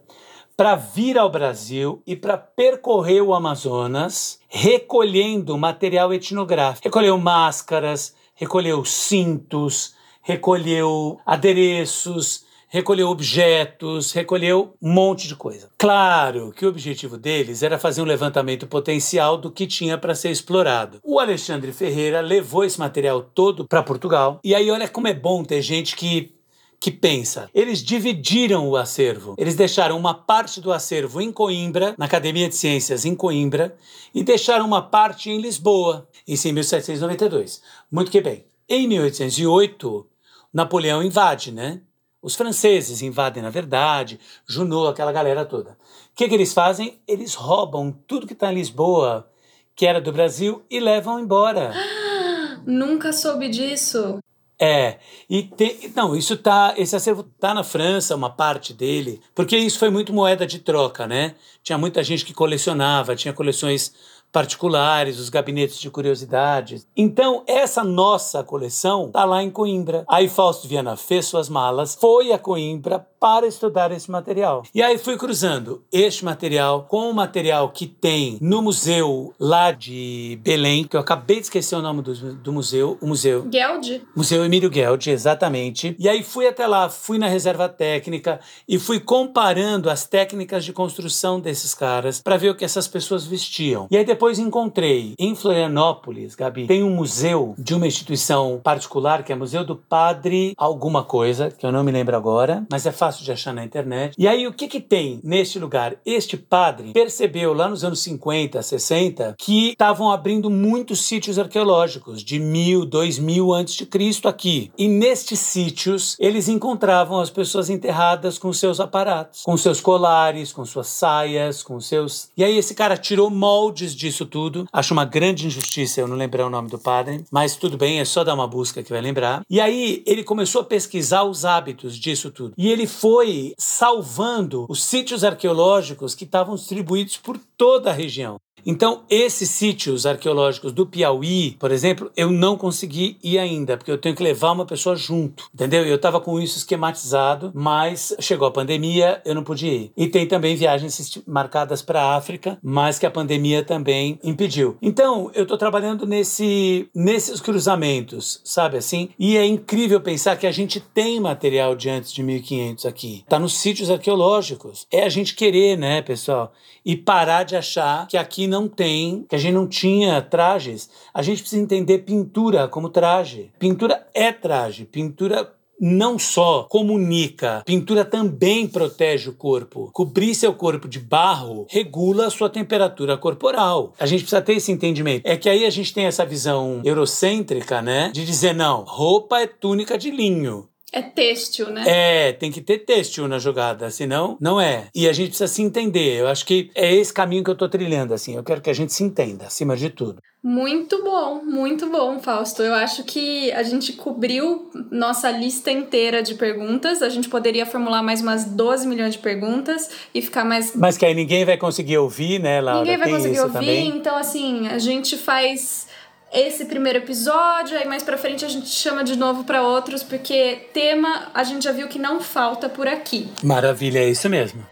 para 0.58 0.76
vir 0.76 1.20
ao 1.20 1.30
Brasil 1.30 2.01
e 2.05 2.16
para 2.16 2.36
percorrer 2.36 3.22
o 3.22 3.36
Amazonas 3.36 4.39
recolhendo 4.49 5.55
material 5.55 6.12
etnográfico. 6.12 6.88
Recolheu 6.88 7.16
máscaras, 7.20 8.16
recolheu 8.34 8.84
cintos, 8.84 9.93
recolheu 10.24 11.20
adereços, 11.24 12.43
recolheu 12.70 13.08
objetos, 13.10 14.12
recolheu 14.12 14.74
um 14.82 14.91
monte 14.91 15.28
de 15.28 15.36
coisa. 15.36 15.70
Claro 15.78 16.51
que 16.51 16.66
o 16.66 16.70
objetivo 16.70 17.18
deles 17.18 17.62
era 17.62 17.78
fazer 17.78 18.01
um 18.01 18.05
levantamento 18.05 18.66
potencial 18.66 19.38
do 19.38 19.51
que 19.51 19.68
tinha 19.68 19.95
para 19.95 20.16
ser 20.16 20.32
explorado. 20.32 20.99
O 21.03 21.20
Alexandre 21.20 21.72
Ferreira 21.72 22.20
levou 22.20 22.66
esse 22.66 22.80
material 22.80 23.22
todo 23.22 23.68
para 23.68 23.84
Portugal. 23.84 24.39
E 24.43 24.55
aí 24.55 24.72
olha 24.72 24.89
como 24.89 25.08
é 25.08 25.14
bom 25.14 25.43
ter 25.43 25.62
gente 25.62 25.95
que 25.95 26.36
que 26.80 26.91
pensa. 26.91 27.49
Eles 27.53 27.84
dividiram 27.84 28.67
o 28.67 28.75
acervo. 28.75 29.36
Eles 29.38 29.55
deixaram 29.55 29.97
uma 29.97 30.13
parte 30.13 30.61
do 30.61 30.71
acervo 30.71 31.19
em 31.21 31.32
Coimbra, 31.32 31.95
na 31.97 32.05
Academia 32.05 32.47
de 32.47 32.55
Ciências 32.55 33.05
em 33.05 33.15
Coimbra, 33.15 33.75
e 34.13 34.23
deixaram 34.23 34.65
uma 34.65 34.82
parte 34.82 35.30
em 35.30 35.41
Lisboa, 35.41 36.07
isso 36.28 36.47
em 36.47 36.53
1792. 36.53 37.61
Muito 37.91 38.11
que 38.11 38.21
bem. 38.21 38.45
Em 38.69 38.88
1808, 38.88 40.05
Napoleão 40.53 41.03
invade, 41.03 41.51
né? 41.51 41.82
Os 42.21 42.36
franceses 42.36 43.01
invadem, 43.01 43.41
na 43.41 43.49
verdade, 43.49 44.19
Junot, 44.45 44.89
aquela 44.89 45.11
galera 45.11 45.45
toda. 45.45 45.71
O 45.71 45.75
que, 46.15 46.28
que 46.28 46.34
eles 46.34 46.53
fazem? 46.53 46.99
Eles 47.07 47.36
roubam 47.36 47.91
tudo 48.05 48.28
que 48.28 48.34
está 48.34 48.51
em 48.51 48.55
Lisboa, 48.55 49.30
que 49.75 49.86
era 49.86 50.01
do 50.01 50.11
Brasil, 50.11 50.63
e 50.69 50.80
levam 50.80 51.19
embora. 51.19 51.73
Nunca 52.65 53.13
soube 53.13 53.47
disso. 53.47 54.19
É, 54.60 54.97
e 55.30 55.43
tem, 55.43 55.91
não, 55.95 56.16
isso 56.16 56.36
tá, 56.36 56.74
esse 56.78 56.95
acervo 56.95 57.24
tá 57.39 57.53
na 57.53 57.64
França, 57.64 58.16
uma 58.16 58.30
parte 58.30 58.74
dele, 58.74 59.22
porque 59.36 59.55
isso 59.55 59.78
foi 59.78 59.91
muito 59.91 60.12
moeda 60.12 60.47
de 60.47 60.58
troca, 60.58 61.05
né? 61.05 61.36
Tinha 61.62 61.78
muita 61.78 62.03
gente 62.03 62.26
que 62.26 62.34
colecionava, 62.34 63.16
tinha 63.16 63.34
coleções 63.34 63.93
particulares, 64.32 65.20
os 65.20 65.30
gabinetes 65.30 65.80
de 65.80 65.89
curiosidades. 65.89 66.88
Então, 66.95 67.43
essa 67.47 67.84
nossa 67.84 68.43
coleção 68.43 69.08
está 69.08 69.26
lá 69.26 69.41
em 69.41 69.49
Coimbra. 69.49 70.03
Aí 70.08 70.28
Fausto 70.28 70.68
Viana 70.68 70.95
fez 70.95 71.26
suas 71.26 71.49
malas, 71.49 71.95
foi 71.95 72.32
a 72.32 72.39
Coimbra 72.39 73.05
para 73.20 73.47
estudar 73.47 73.91
esse 73.91 74.09
material. 74.09 74.63
E 74.74 74.82
aí 74.82 74.97
fui 74.97 75.18
cruzando 75.18 75.84
este 75.91 76.24
material 76.24 76.84
com 76.84 77.09
o 77.09 77.13
material 77.13 77.70
que 77.70 77.88
tem 77.88 78.38
no 78.41 78.61
museu 78.61 79.34
lá 79.39 79.72
de 79.72 80.39
Belém, 80.43 80.86
que 80.86 80.95
eu 80.95 81.01
acabei 81.01 81.38
de 81.38 81.43
esquecer 81.43 81.76
o 81.76 81.82
nome 81.82 82.01
do, 82.01 82.13
do 82.36 82.53
museu, 82.53 82.97
o 83.01 83.07
museu 83.07 83.47
Geld. 83.51 84.03
Museu 84.15 84.45
Emílio 84.45 84.72
Geld, 84.72 85.09
exatamente. 85.09 85.95
E 85.99 86.07
aí 86.07 86.24
fui 86.24 86.47
até 86.47 86.68
lá, 86.68 86.89
fui 86.89 87.18
na 87.18 87.28
reserva 87.28 87.68
técnica 87.70 88.39
e 88.68 88.78
fui 88.80 88.99
comparando 88.99 89.89
as 89.89 90.05
técnicas 90.05 90.63
de 90.63 90.74
construção 90.74 91.39
desses 91.39 91.74
caras 91.74 92.22
para 92.22 92.38
ver 92.38 92.49
o 92.49 92.55
que 92.55 92.65
essas 92.65 92.88
pessoas 92.88 93.26
vestiam. 93.26 93.88
E 93.89 93.97
aí 93.97 94.05
depois 94.05 94.39
encontrei 94.39 95.13
em 95.20 95.36
Florianópolis, 95.36 96.36
Gabi, 96.36 96.68
tem 96.68 96.84
um 96.84 96.89
museu 96.89 97.55
de 97.57 97.74
uma 97.74 97.88
instituição 97.88 98.59
particular, 98.63 99.24
que 99.24 99.32
é 99.32 99.36
o 99.36 99.39
Museu 99.39 99.63
do 99.63 99.76
Padre 99.76 100.53
Alguma 100.57 101.03
Coisa, 101.03 101.49
que 101.49 101.65
eu 101.65 101.72
não 101.72 101.84
me 101.84 101.91
lembro 101.91 102.15
agora, 102.15 102.65
mas 102.70 102.86
é 102.86 102.91
fácil 103.08 103.24
de 103.24 103.32
achar 103.32 103.53
na 103.53 103.64
internet. 103.64 104.16
E 104.18 104.28
aí 104.28 104.47
o 104.47 104.53
que 104.53 104.68
que 104.68 104.82
tem 104.82 105.20
neste 105.24 105.60
lugar? 105.60 105.95
Este 106.05 106.36
padre 106.36 106.91
percebeu 106.93 107.53
lá 107.53 107.70
nos 107.70 107.84
anos 107.84 107.99
50, 107.99 108.62
60, 108.62 109.36
que 109.38 109.70
estavam 109.70 110.12
abrindo 110.12 110.49
muitos 110.49 111.05
sítios 111.05 111.38
arqueológicos 111.39 112.24
de 112.24 112.39
mil, 112.39 112.86
dois 112.86 113.20
mil 113.20 113.53
antes 113.53 113.76
de 113.76 113.86
Cristo 113.86 114.28
aqui. 114.28 114.72
E 114.78 114.88
nestes 114.88 115.39
sítios 115.39 116.18
eles 116.20 116.47
encontravam 116.47 117.20
as 117.20 117.30
pessoas 117.30 117.70
enterradas 117.70 118.38
com 118.38 118.51
seus 118.51 118.80
aparatos, 118.80 119.43
com 119.43 119.55
seus 119.55 119.80
colares, 119.80 120.51
com 120.51 120.66
suas 120.66 120.88
saias, 120.88 121.62
com 121.62 121.80
seus. 121.80 122.30
E 122.36 122.43
aí 122.43 122.58
esse 122.58 122.74
cara 122.74 122.97
tirou 122.97 123.30
moldes 123.30 123.95
de 123.95 124.08
disso 124.08 124.26
tudo. 124.26 124.68
Acho 124.72 124.93
uma 124.93 125.05
grande 125.05 125.45
injustiça 125.45 125.99
eu 125.99 126.08
não 126.08 126.16
lembrar 126.16 126.45
o 126.45 126.49
nome 126.49 126.70
do 126.70 126.80
padre, 126.80 127.24
mas 127.32 127.55
tudo 127.55 127.78
bem, 127.78 127.99
é 127.99 128.05
só 128.05 128.24
dar 128.24 128.34
uma 128.34 128.47
busca 128.47 128.82
que 128.82 128.89
vai 128.89 129.01
lembrar. 129.01 129.43
E 129.49 129.60
aí 129.60 130.01
ele 130.05 130.24
começou 130.24 130.62
a 130.62 130.66
pesquisar 130.66 131.24
os 131.24 131.43
hábitos 131.43 131.97
disso 131.97 132.32
tudo. 132.32 132.53
E 132.58 132.72
ele 132.72 132.88
foi 132.99 133.53
salvando 133.57 134.65
os 134.67 134.83
sítios 134.83 135.23
arqueológicos 135.23 136.15
que 136.15 136.23
estavam 136.23 136.55
distribuídos 136.55 137.17
por 137.17 137.37
toda 137.55 137.91
a 137.91 137.93
região. 137.93 138.37
Então, 138.70 139.03
esses 139.09 139.49
sítios 139.49 140.05
arqueológicos 140.05 140.74
do 140.74 140.86
Piauí, 140.86 141.55
por 141.57 141.72
exemplo, 141.72 142.11
eu 142.18 142.30
não 142.30 142.57
consegui 142.57 143.18
ir 143.24 143.39
ainda, 143.39 143.78
porque 143.78 143.89
eu 143.89 143.97
tenho 143.97 144.13
que 144.13 144.22
levar 144.22 144.51
uma 144.51 144.65
pessoa 144.65 144.93
junto, 144.93 145.45
entendeu? 145.53 145.86
Eu 145.86 145.95
estava 145.95 146.20
com 146.20 146.38
isso 146.38 146.57
esquematizado, 146.57 147.49
mas 147.55 148.13
chegou 148.20 148.45
a 148.45 148.51
pandemia, 148.51 149.22
eu 149.24 149.34
não 149.34 149.43
podia 149.43 149.72
ir. 149.72 149.91
E 149.95 150.05
tem 150.07 150.28
também 150.28 150.57
viagens 150.57 151.18
marcadas 151.26 151.82
para 151.82 152.01
a 152.01 152.18
África, 152.18 152.59
mas 152.61 152.99
que 152.99 153.05
a 153.05 153.11
pandemia 153.11 153.63
também 153.63 154.20
impediu. 154.22 154.76
Então, 154.82 155.32
eu 155.34 155.43
estou 155.43 155.57
trabalhando 155.57 156.05
nesse, 156.05 156.89
nesses 156.93 157.39
cruzamentos, 157.39 158.41
sabe 158.43 158.76
assim? 158.76 159.07
E 159.18 159.38
é 159.38 159.45
incrível 159.45 160.01
pensar 160.01 160.36
que 160.36 160.45
a 160.45 160.51
gente 160.51 160.82
tem 160.82 161.22
material 161.22 161.74
de 161.74 161.89
antes 161.89 162.11
de 162.11 162.22
1500 162.22 162.86
aqui. 162.86 163.22
Está 163.24 163.39
nos 163.39 163.57
sítios 163.57 163.89
arqueológicos. 163.89 164.86
É 164.91 165.03
a 165.03 165.09
gente 165.09 165.36
querer, 165.36 165.78
né, 165.78 166.01
pessoal? 166.01 166.51
E 166.84 166.97
parar 166.97 167.43
de 167.43 167.55
achar 167.55 168.07
que 168.07 168.18
aqui 168.18 168.47
não 168.47 168.57
não 168.58 168.68
tem, 168.68 169.24
que 169.30 169.36
a 169.36 169.39
gente 169.39 169.53
não 169.53 169.68
tinha 169.68 170.20
trajes, 170.20 170.89
a 171.14 171.22
gente 171.22 171.41
precisa 171.41 171.62
entender 171.62 171.99
pintura 171.99 172.68
como 172.68 172.89
traje. 172.89 173.51
Pintura 173.60 174.08
é 174.16 174.32
traje, 174.32 174.84
pintura 174.84 175.53
não 175.80 176.18
só 176.18 176.64
comunica, 176.64 177.62
pintura 177.64 178.03
também 178.03 178.68
protege 178.68 179.30
o 179.30 179.34
corpo. 179.34 179.91
Cobrir 179.93 180.34
seu 180.34 180.51
corpo 180.53 180.88
de 180.88 180.97
barro 180.99 181.68
regula 181.70 182.26
a 182.26 182.32
sua 182.32 182.49
temperatura 182.49 183.16
corporal. 183.16 183.93
A 183.99 184.08
gente 184.08 184.22
precisa 184.22 184.41
ter 184.41 184.53
esse 184.53 184.72
entendimento. 184.72 185.24
É 185.24 185.38
que 185.38 185.47
aí 185.47 185.66
a 185.66 185.70
gente 185.70 185.93
tem 185.93 186.05
essa 186.05 186.26
visão 186.26 186.82
eurocêntrica, 186.84 187.80
né? 187.80 188.10
De 188.12 188.26
dizer, 188.26 188.55
não, 188.55 188.84
roupa 188.88 189.39
é 189.39 189.45
túnica 189.45 189.99
de 189.99 190.10
linho. 190.10 190.68
É 190.97 191.01
têxtil, 191.03 191.69
né? 191.69 191.83
É, 191.85 192.33
tem 192.33 192.51
que 192.51 192.59
ter 192.59 192.79
têxtil 192.79 193.27
na 193.27 193.37
jogada, 193.37 193.91
senão 193.91 194.35
não 194.41 194.59
é. 194.59 194.87
E 194.95 195.07
a 195.07 195.13
gente 195.13 195.27
precisa 195.29 195.47
se 195.47 195.61
entender. 195.61 196.19
Eu 196.19 196.27
acho 196.27 196.43
que 196.43 196.71
é 196.73 196.91
esse 196.91 197.13
caminho 197.13 197.43
que 197.43 197.51
eu 197.51 197.55
tô 197.55 197.69
trilhando, 197.69 198.15
assim. 198.15 198.35
Eu 198.35 198.43
quero 198.43 198.61
que 198.61 198.69
a 198.71 198.73
gente 198.73 198.91
se 198.91 199.03
entenda, 199.03 199.45
acima 199.45 199.77
de 199.77 199.91
tudo. 199.91 200.19
Muito 200.43 201.03
bom, 201.03 201.43
muito 201.43 201.87
bom, 201.89 202.19
Fausto. 202.19 202.63
Eu 202.63 202.73
acho 202.73 203.03
que 203.03 203.51
a 203.51 203.61
gente 203.63 203.93
cobriu 203.93 204.71
nossa 204.89 205.29
lista 205.29 205.69
inteira 205.69 206.23
de 206.23 206.33
perguntas. 206.33 207.01
A 207.03 207.09
gente 207.09 207.29
poderia 207.29 207.65
formular 207.65 208.01
mais 208.01 208.21
umas 208.21 208.45
12 208.45 208.87
milhões 208.87 209.13
de 209.13 209.19
perguntas 209.19 209.89
e 210.15 210.21
ficar 210.21 210.45
mais. 210.45 210.75
Mas 210.75 210.97
que 210.97 211.05
aí 211.05 211.13
ninguém 211.13 211.45
vai 211.45 211.57
conseguir 211.57 211.97
ouvir, 211.99 212.39
né, 212.39 212.59
Laura? 212.59 212.79
Ninguém 212.81 212.97
vai 212.97 213.07
Tem 213.07 213.15
conseguir 213.17 213.39
ouvir. 213.39 213.53
também. 213.53 213.87
Então, 213.89 214.15
assim, 214.15 214.67
a 214.67 214.79
gente 214.79 215.17
faz 215.17 215.86
esse 216.32 216.65
primeiro 216.65 216.99
episódio, 216.99 217.78
aí 217.78 217.88
mais 217.88 218.03
pra 218.03 218.17
frente 218.17 218.43
a 218.45 218.49
gente 218.49 218.67
chama 218.67 219.03
de 219.03 219.15
novo 219.15 219.43
pra 219.43 219.61
outros, 219.63 220.03
porque 220.03 220.67
tema 220.73 221.32
a 221.34 221.43
gente 221.43 221.63
já 221.63 221.71
viu 221.71 221.88
que 221.88 221.97
não 221.99 222.19
falta 222.19 222.67
por 222.67 222.88
aqui. 222.88 223.30
Maravilha, 223.43 223.99
é 223.99 224.09
isso 224.09 224.30
mesmo. 224.30 224.65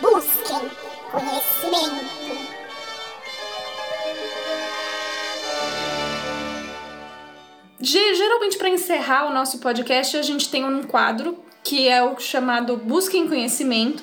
Busquem 0.00 0.70
conhecimento. 1.10 2.04
Ge- 7.80 8.14
Geralmente, 8.14 8.56
para 8.56 8.68
encerrar 8.68 9.26
o 9.28 9.34
nosso 9.34 9.58
podcast, 9.58 10.16
a 10.16 10.22
gente 10.22 10.48
tem 10.48 10.64
um 10.64 10.82
quadro 10.82 11.38
que 11.62 11.88
é 11.88 12.02
o 12.02 12.18
chamado 12.18 12.76
Busquem 12.76 13.26
Conhecimento, 13.28 14.02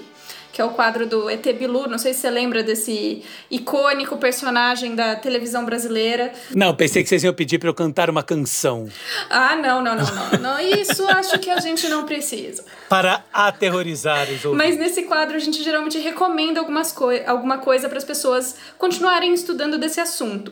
que 0.52 0.62
é 0.62 0.66
o 0.66 0.70
quadro 0.72 1.08
do 1.08 1.30
ET 1.30 1.45
Bilu. 1.58 1.88
Não 1.88 1.97
sei 1.97 2.14
se 2.14 2.22
você 2.22 2.30
lembra 2.30 2.62
desse 2.64 3.24
icônico 3.49 4.18
personagem 4.18 4.95
da 4.95 5.16
televisão 5.16 5.66
brasileira. 5.66 6.34
Não, 6.56 6.76
pensei 6.76 7.04
que 7.04 7.10
vocês 7.10 7.24
iam 7.24 7.34
pedir 7.34 7.58
pra 7.60 7.70
eu 7.70 7.74
cantar 7.74 8.10
uma 8.10 8.24
canção 8.24 8.89
Ah, 9.30 9.56
não, 9.56 9.82
não, 9.82 9.95
não, 9.95 10.06
não. 10.06 10.39
não 10.39 10.60
isso 10.60 11.08
acho 11.08 11.39
que 11.39 11.49
a 11.49 11.60
gente 11.60 11.88
não 11.88 12.06
precisa. 12.06 12.64
para 12.89 13.24
aterrorizar 13.32 14.24
os 14.30 14.43
ouvintes. 14.45 14.52
Mas 14.58 14.78
nesse 14.78 15.04
quadro 15.04 15.36
a 15.36 15.39
gente 15.39 15.64
geralmente 15.64 15.97
recomenda 15.99 16.60
algumas 16.60 16.91
coi 16.91 17.24
alguma 17.26 17.58
coisa 17.60 17.88
para 17.88 17.97
as 17.97 18.04
pessoas 18.04 18.56
continuarem 18.78 19.34
estudando 19.34 19.78
desse 19.78 19.99
assunto. 19.99 20.52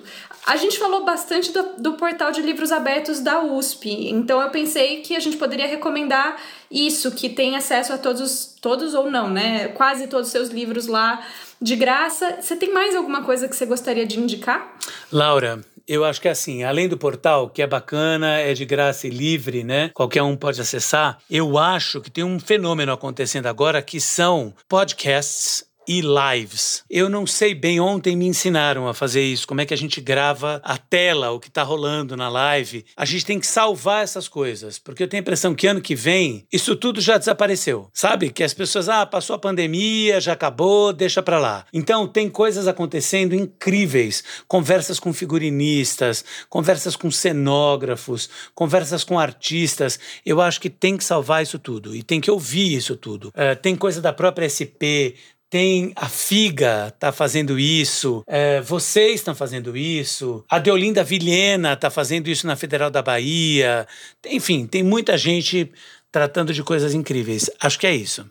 A 0.49 0.55
gente 0.55 0.79
falou 0.79 1.05
bastante 1.05 1.51
do, 1.51 1.75
do 1.77 1.93
portal 1.93 2.31
de 2.31 2.41
livros 2.41 2.71
abertos 2.71 3.19
da 3.19 3.39
USP, 3.39 4.09
então 4.09 4.41
eu 4.41 4.49
pensei 4.49 5.01
que 5.01 5.15
a 5.15 5.19
gente 5.19 5.37
poderia 5.37 5.67
recomendar 5.67 6.41
isso, 6.71 7.11
que 7.11 7.29
tem 7.29 7.55
acesso 7.55 7.93
a 7.93 7.99
todos, 7.99 8.55
todos 8.59 8.95
ou 8.95 9.11
não, 9.11 9.29
né? 9.29 9.67
Quase 9.67 10.07
todos 10.07 10.25
os 10.25 10.31
seus 10.31 10.49
livros 10.49 10.87
lá 10.87 11.23
de 11.61 11.75
graça. 11.75 12.39
Você 12.41 12.55
tem 12.55 12.73
mais 12.73 12.95
alguma 12.95 13.23
coisa 13.23 13.47
que 13.47 13.55
você 13.55 13.63
gostaria 13.63 14.07
de 14.07 14.19
indicar? 14.19 14.75
Laura, 15.11 15.63
eu 15.87 16.03
acho 16.03 16.19
que 16.19 16.27
é 16.27 16.31
assim, 16.31 16.63
além 16.63 16.89
do 16.89 16.97
portal, 16.97 17.47
que 17.47 17.61
é 17.61 17.67
bacana, 17.67 18.39
é 18.39 18.51
de 18.55 18.65
graça 18.65 19.05
e 19.05 19.11
livre, 19.11 19.63
né? 19.63 19.91
Qualquer 19.93 20.23
um 20.23 20.35
pode 20.35 20.59
acessar. 20.59 21.19
Eu 21.29 21.59
acho 21.59 22.01
que 22.01 22.09
tem 22.09 22.23
um 22.23 22.39
fenômeno 22.39 22.91
acontecendo 22.91 23.45
agora 23.45 23.83
que 23.83 24.01
são 24.01 24.51
podcasts 24.67 25.68
e 25.89 26.01
lives. 26.01 26.83
Eu 26.87 27.09
não 27.09 27.25
sei 27.25 27.55
bem, 27.55 27.79
ontem 27.79 28.15
me 28.15 28.27
ensinaram 28.27 28.87
a 28.87 28.93
fazer 28.93 29.23
isso, 29.23 29.47
como 29.47 29.59
é 29.59 29.65
que 29.65 29.73
a 29.73 29.77
gente 29.77 29.99
grava 29.99 30.61
a 30.63 30.77
tela, 30.77 31.31
o 31.31 31.39
que 31.39 31.47
está 31.47 31.63
rolando 31.63 32.15
na 32.15 32.29
live. 32.29 32.85
A 32.95 33.05
gente 33.05 33.25
tem 33.25 33.39
que 33.39 33.47
salvar 33.47 34.03
essas 34.03 34.27
coisas, 34.27 34.77
porque 34.77 35.01
eu 35.01 35.07
tenho 35.07 35.21
a 35.21 35.23
impressão 35.23 35.55
que 35.55 35.65
ano 35.65 35.81
que 35.81 35.95
vem 35.95 36.45
isso 36.53 36.75
tudo 36.75 37.01
já 37.01 37.17
desapareceu. 37.17 37.89
Sabe? 37.91 38.29
Que 38.29 38.43
as 38.43 38.53
pessoas, 38.53 38.87
ah, 38.87 39.03
passou 39.03 39.35
a 39.35 39.39
pandemia, 39.39 40.21
já 40.21 40.33
acabou, 40.33 40.93
deixa 40.93 41.23
pra 41.23 41.39
lá. 41.39 41.65
Então 41.73 42.07
tem 42.07 42.29
coisas 42.29 42.67
acontecendo 42.67 43.33
incríveis, 43.33 44.23
conversas 44.47 44.99
com 44.99 45.11
figurinistas, 45.11 46.23
conversas 46.47 46.95
com 46.95 47.09
cenógrafos, 47.09 48.29
conversas 48.53 49.03
com 49.03 49.17
artistas. 49.17 49.99
Eu 50.23 50.39
acho 50.39 50.61
que 50.61 50.69
tem 50.69 50.95
que 50.95 51.03
salvar 51.03 51.41
isso 51.41 51.57
tudo 51.57 51.95
e 51.95 52.03
tem 52.03 52.21
que 52.21 52.29
ouvir 52.29 52.75
isso 52.75 52.95
tudo. 52.95 53.31
Eh, 53.35 53.55
tem 53.55 53.75
coisa 53.75 53.99
da 53.99 54.13
própria 54.13 54.45
SP, 54.45 55.17
tem 55.49 55.91
a 55.95 56.07
Figa 56.07 56.93
tá 56.99 57.11
fazendo 57.11 57.57
isso, 57.57 58.23
é, 58.27 58.61
vocês 58.61 59.15
estão 59.15 59.33
fazendo 59.33 59.75
isso, 59.75 60.43
a 60.49 60.59
Deolinda 60.59 61.03
Vilhena 61.03 61.75
tá 61.75 61.89
fazendo 61.89 62.27
isso 62.27 62.45
na 62.45 62.55
Federal 62.55 62.91
da 62.91 63.01
Bahia. 63.01 63.87
Enfim, 64.27 64.67
tem 64.67 64.83
muita 64.83 65.17
gente 65.17 65.71
tratando 66.11 66.53
de 66.53 66.63
coisas 66.63 66.93
incríveis. 66.93 67.49
Acho 67.59 67.79
que 67.79 67.87
é 67.87 67.95
isso. 67.95 68.29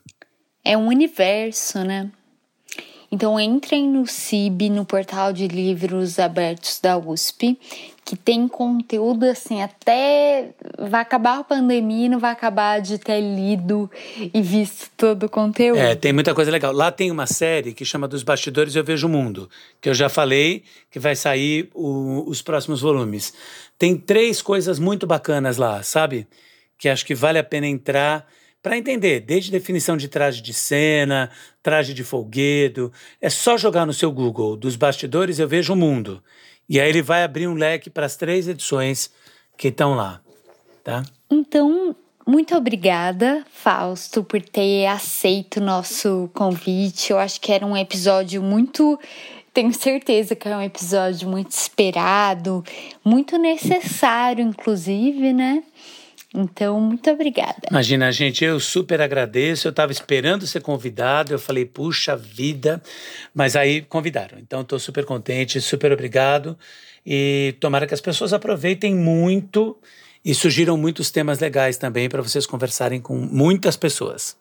É 0.65 0.77
um 0.77 0.87
universo, 0.87 1.83
né? 1.83 2.11
Então 3.11 3.41
entrem 3.41 3.89
no 3.89 4.07
CIB, 4.07 4.69
no 4.69 4.85
portal 4.85 5.33
de 5.33 5.49
livros 5.49 6.19
abertos 6.19 6.79
da 6.81 6.99
USP, 6.99 7.59
que 8.05 8.15
tem 8.17 8.47
conteúdo 8.47 9.25
assim, 9.25 9.63
até 9.63 10.51
vai 10.79 11.01
acabar 11.01 11.39
a 11.39 11.45
pandemia 11.45 12.09
não 12.09 12.19
vai 12.19 12.33
acabar 12.33 12.81
de 12.81 12.99
ter 12.99 13.21
lido 13.21 13.91
e 14.33 14.41
visto 14.43 14.91
todo 14.97 15.25
o 15.25 15.29
conteúdo. 15.29 15.79
É, 15.79 15.95
tem 15.95 16.13
muita 16.13 16.35
coisa 16.35 16.51
legal. 16.51 16.73
Lá 16.73 16.91
tem 16.93 17.11
uma 17.11 17.27
série 17.27 17.73
que 17.73 17.85
chama 17.85 18.07
Dos 18.09 18.23
Bastidores 18.23 18.75
Eu 18.77 18.85
Vejo 18.85 19.07
o 19.07 19.11
Mundo, 19.11 19.49
que 19.81 19.89
eu 19.89 19.95
já 19.95 20.09
falei 20.09 20.63
que 20.91 20.99
vai 20.99 21.15
sair 21.17 21.71
o- 21.75 22.25
os 22.29 22.43
próximos 22.43 22.81
volumes. 22.83 23.33
Tem 23.79 23.97
três 23.97 24.41
coisas 24.43 24.79
muito 24.79 25.07
bacanas 25.07 25.57
lá, 25.57 25.83
sabe? 25.83 26.27
Que 26.79 26.89
acho 26.89 27.05
que 27.07 27.15
vale 27.15 27.39
a 27.39 27.45
pena 27.45 27.67
entrar 27.67 28.27
para 28.63 28.77
entender, 28.77 29.21
desde 29.21 29.51
definição 29.51 29.97
de 29.97 30.09
traje 30.09 30.43
de 30.43 30.53
cena, 30.53 31.31
traje 31.63 31.95
de 31.95 32.03
folguedo. 32.03 32.93
É 33.21 33.31
só 33.31 33.57
jogar 33.57 33.87
no 33.87 33.93
seu 33.93 34.11
Google, 34.11 34.57
Dos 34.57 34.77
Bastidores 34.77 35.39
Eu 35.39 35.49
Vejo 35.49 35.73
o 35.73 35.77
Mundo. 35.77 36.23
E 36.69 36.81
aí 36.81 36.89
ele 36.89 37.03
vai 37.03 37.23
abrir 37.23 37.47
um 37.47 37.55
leque 37.55 37.89
para 37.89 38.05
as 38.05 38.17
três 38.17 38.47
edições 38.47 39.11
que 39.57 39.69
estão 39.69 39.95
lá, 39.95 40.21
tá? 40.85 41.03
Então, 41.31 41.97
muito 42.27 42.55
obrigada, 42.55 43.43
Fausto, 43.51 44.23
por 44.23 44.43
ter 44.43 44.87
aceito 44.87 45.61
o 45.61 45.65
nosso 45.65 46.29
convite. 46.35 47.11
Eu 47.11 47.19
acho 47.19 47.41
que 47.41 47.51
era 47.51 47.65
um 47.65 47.77
episódio 47.77 48.43
muito. 48.43 49.01
Tenho 49.55 49.73
certeza 49.73 50.37
que 50.37 50.47
é 50.47 50.55
um 50.55 50.63
episódio 50.63 51.27
muito 51.27 51.53
esperado, 51.53 52.63
muito 53.03 53.39
necessário, 53.39 54.45
inclusive, 54.45 55.33
né? 55.33 55.63
Então, 56.35 56.79
muito 56.79 57.11
obrigada. 57.11 57.69
Imagina, 57.71 58.13
gente, 58.13 58.45
eu 58.45 58.61
super 58.61 59.01
agradeço. 59.01 59.67
Eu 59.67 59.71
estava 59.71 59.91
esperando 59.93 60.47
ser 60.47 60.61
convidado. 60.61 61.33
Eu 61.33 61.39
falei, 61.39 61.65
puxa 61.65 62.15
vida. 62.15 62.83
Mas 63.35 63.57
aí 63.57 63.83
convidaram. 63.83 64.39
Então, 64.39 64.61
estou 64.61 64.79
super 64.79 65.05
contente, 65.05 65.61
super 65.61 65.91
obrigado. 65.93 66.59
E 67.05 67.55
tomara 67.61 67.87
que 67.87 67.95
as 67.95 68.01
pessoas 68.01 68.33
aproveitem 68.33 68.95
muito 68.95 69.77
e 70.25 70.35
surgiram 70.35 70.77
muitos 70.77 71.11
temas 71.11 71.39
legais 71.39 71.79
também 71.79 72.09
para 72.09 72.21
vocês 72.21 72.47
conversarem 72.47 73.01
com 73.01 73.17
muitas 73.17 73.77
pessoas. 73.77 74.37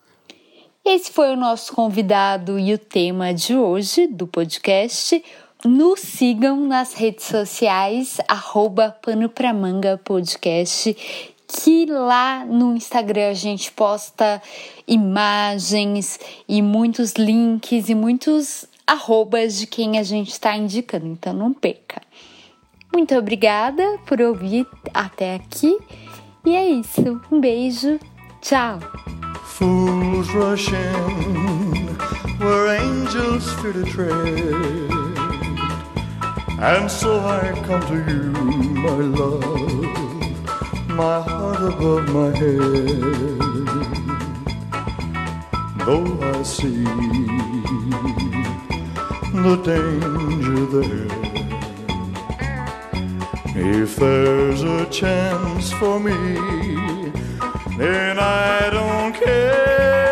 Esse 0.86 1.12
foi 1.12 1.32
o 1.32 1.36
nosso 1.36 1.74
convidado 1.74 2.60
e 2.60 2.74
o 2.74 2.78
tema 2.78 3.34
de 3.34 3.56
hoje 3.56 4.08
do 4.08 4.28
podcast. 4.28 5.24
Nos 5.66 6.00
sigam 6.00 6.66
nas 6.66 6.94
redes 6.94 7.26
sociais, 7.26 8.20
arroba 8.28 8.96
Pano 9.02 9.28
Pra 9.28 9.54
Manga 9.54 9.98
Podcast, 9.98 10.96
que 11.48 11.86
lá 11.86 12.46
no 12.46 12.76
Instagram 12.76 13.30
a 13.30 13.34
gente 13.34 13.72
posta 13.72 14.42
imagens 14.88 16.20
e 16.48 16.62
muitos 16.62 17.14
links 17.14 17.90
e 17.90 17.96
muitos 17.96 18.66
arrobas 18.86 19.58
de 19.58 19.66
quem 19.66 19.98
a 19.98 20.04
gente 20.04 20.32
está 20.32 20.56
indicando, 20.56 21.08
então 21.08 21.34
não 21.34 21.54
perca. 21.54 22.02
Muito 22.94 23.16
obrigada 23.16 24.00
por 24.06 24.22
ouvir 24.22 24.66
até 24.94 25.36
aqui 25.36 25.78
e 26.46 26.56
é 26.56 26.70
isso. 26.70 27.22
Um 27.32 27.40
beijo, 27.40 28.00
tchau! 28.42 28.80
Fools 29.44 30.28
rush 30.30 30.70
in 30.70 31.88
where 32.40 32.68
angels 32.78 33.52
fear 33.62 33.74
to 33.74 33.84
tread. 33.86 34.88
And 36.60 36.90
so 36.90 37.20
I 37.20 37.54
come 37.66 37.82
to 37.82 38.12
you, 38.12 38.32
my 38.82 38.90
love, 38.90 40.27
my 40.98 41.22
heart 41.22 41.62
above 41.62 42.10
my 42.10 42.36
head. 42.36 42.98
Though 45.86 46.10
I 46.34 46.42
see 46.42 46.84
the 49.46 49.56
danger 49.64 50.66
there. 50.76 51.18
If 53.56 53.98
there's 53.98 54.64
a 54.64 54.86
chance 54.90 55.72
for 55.74 56.00
me, 56.00 56.16
then 57.78 58.18
I 58.18 58.72
don't 58.72 59.14
care. 59.14 60.07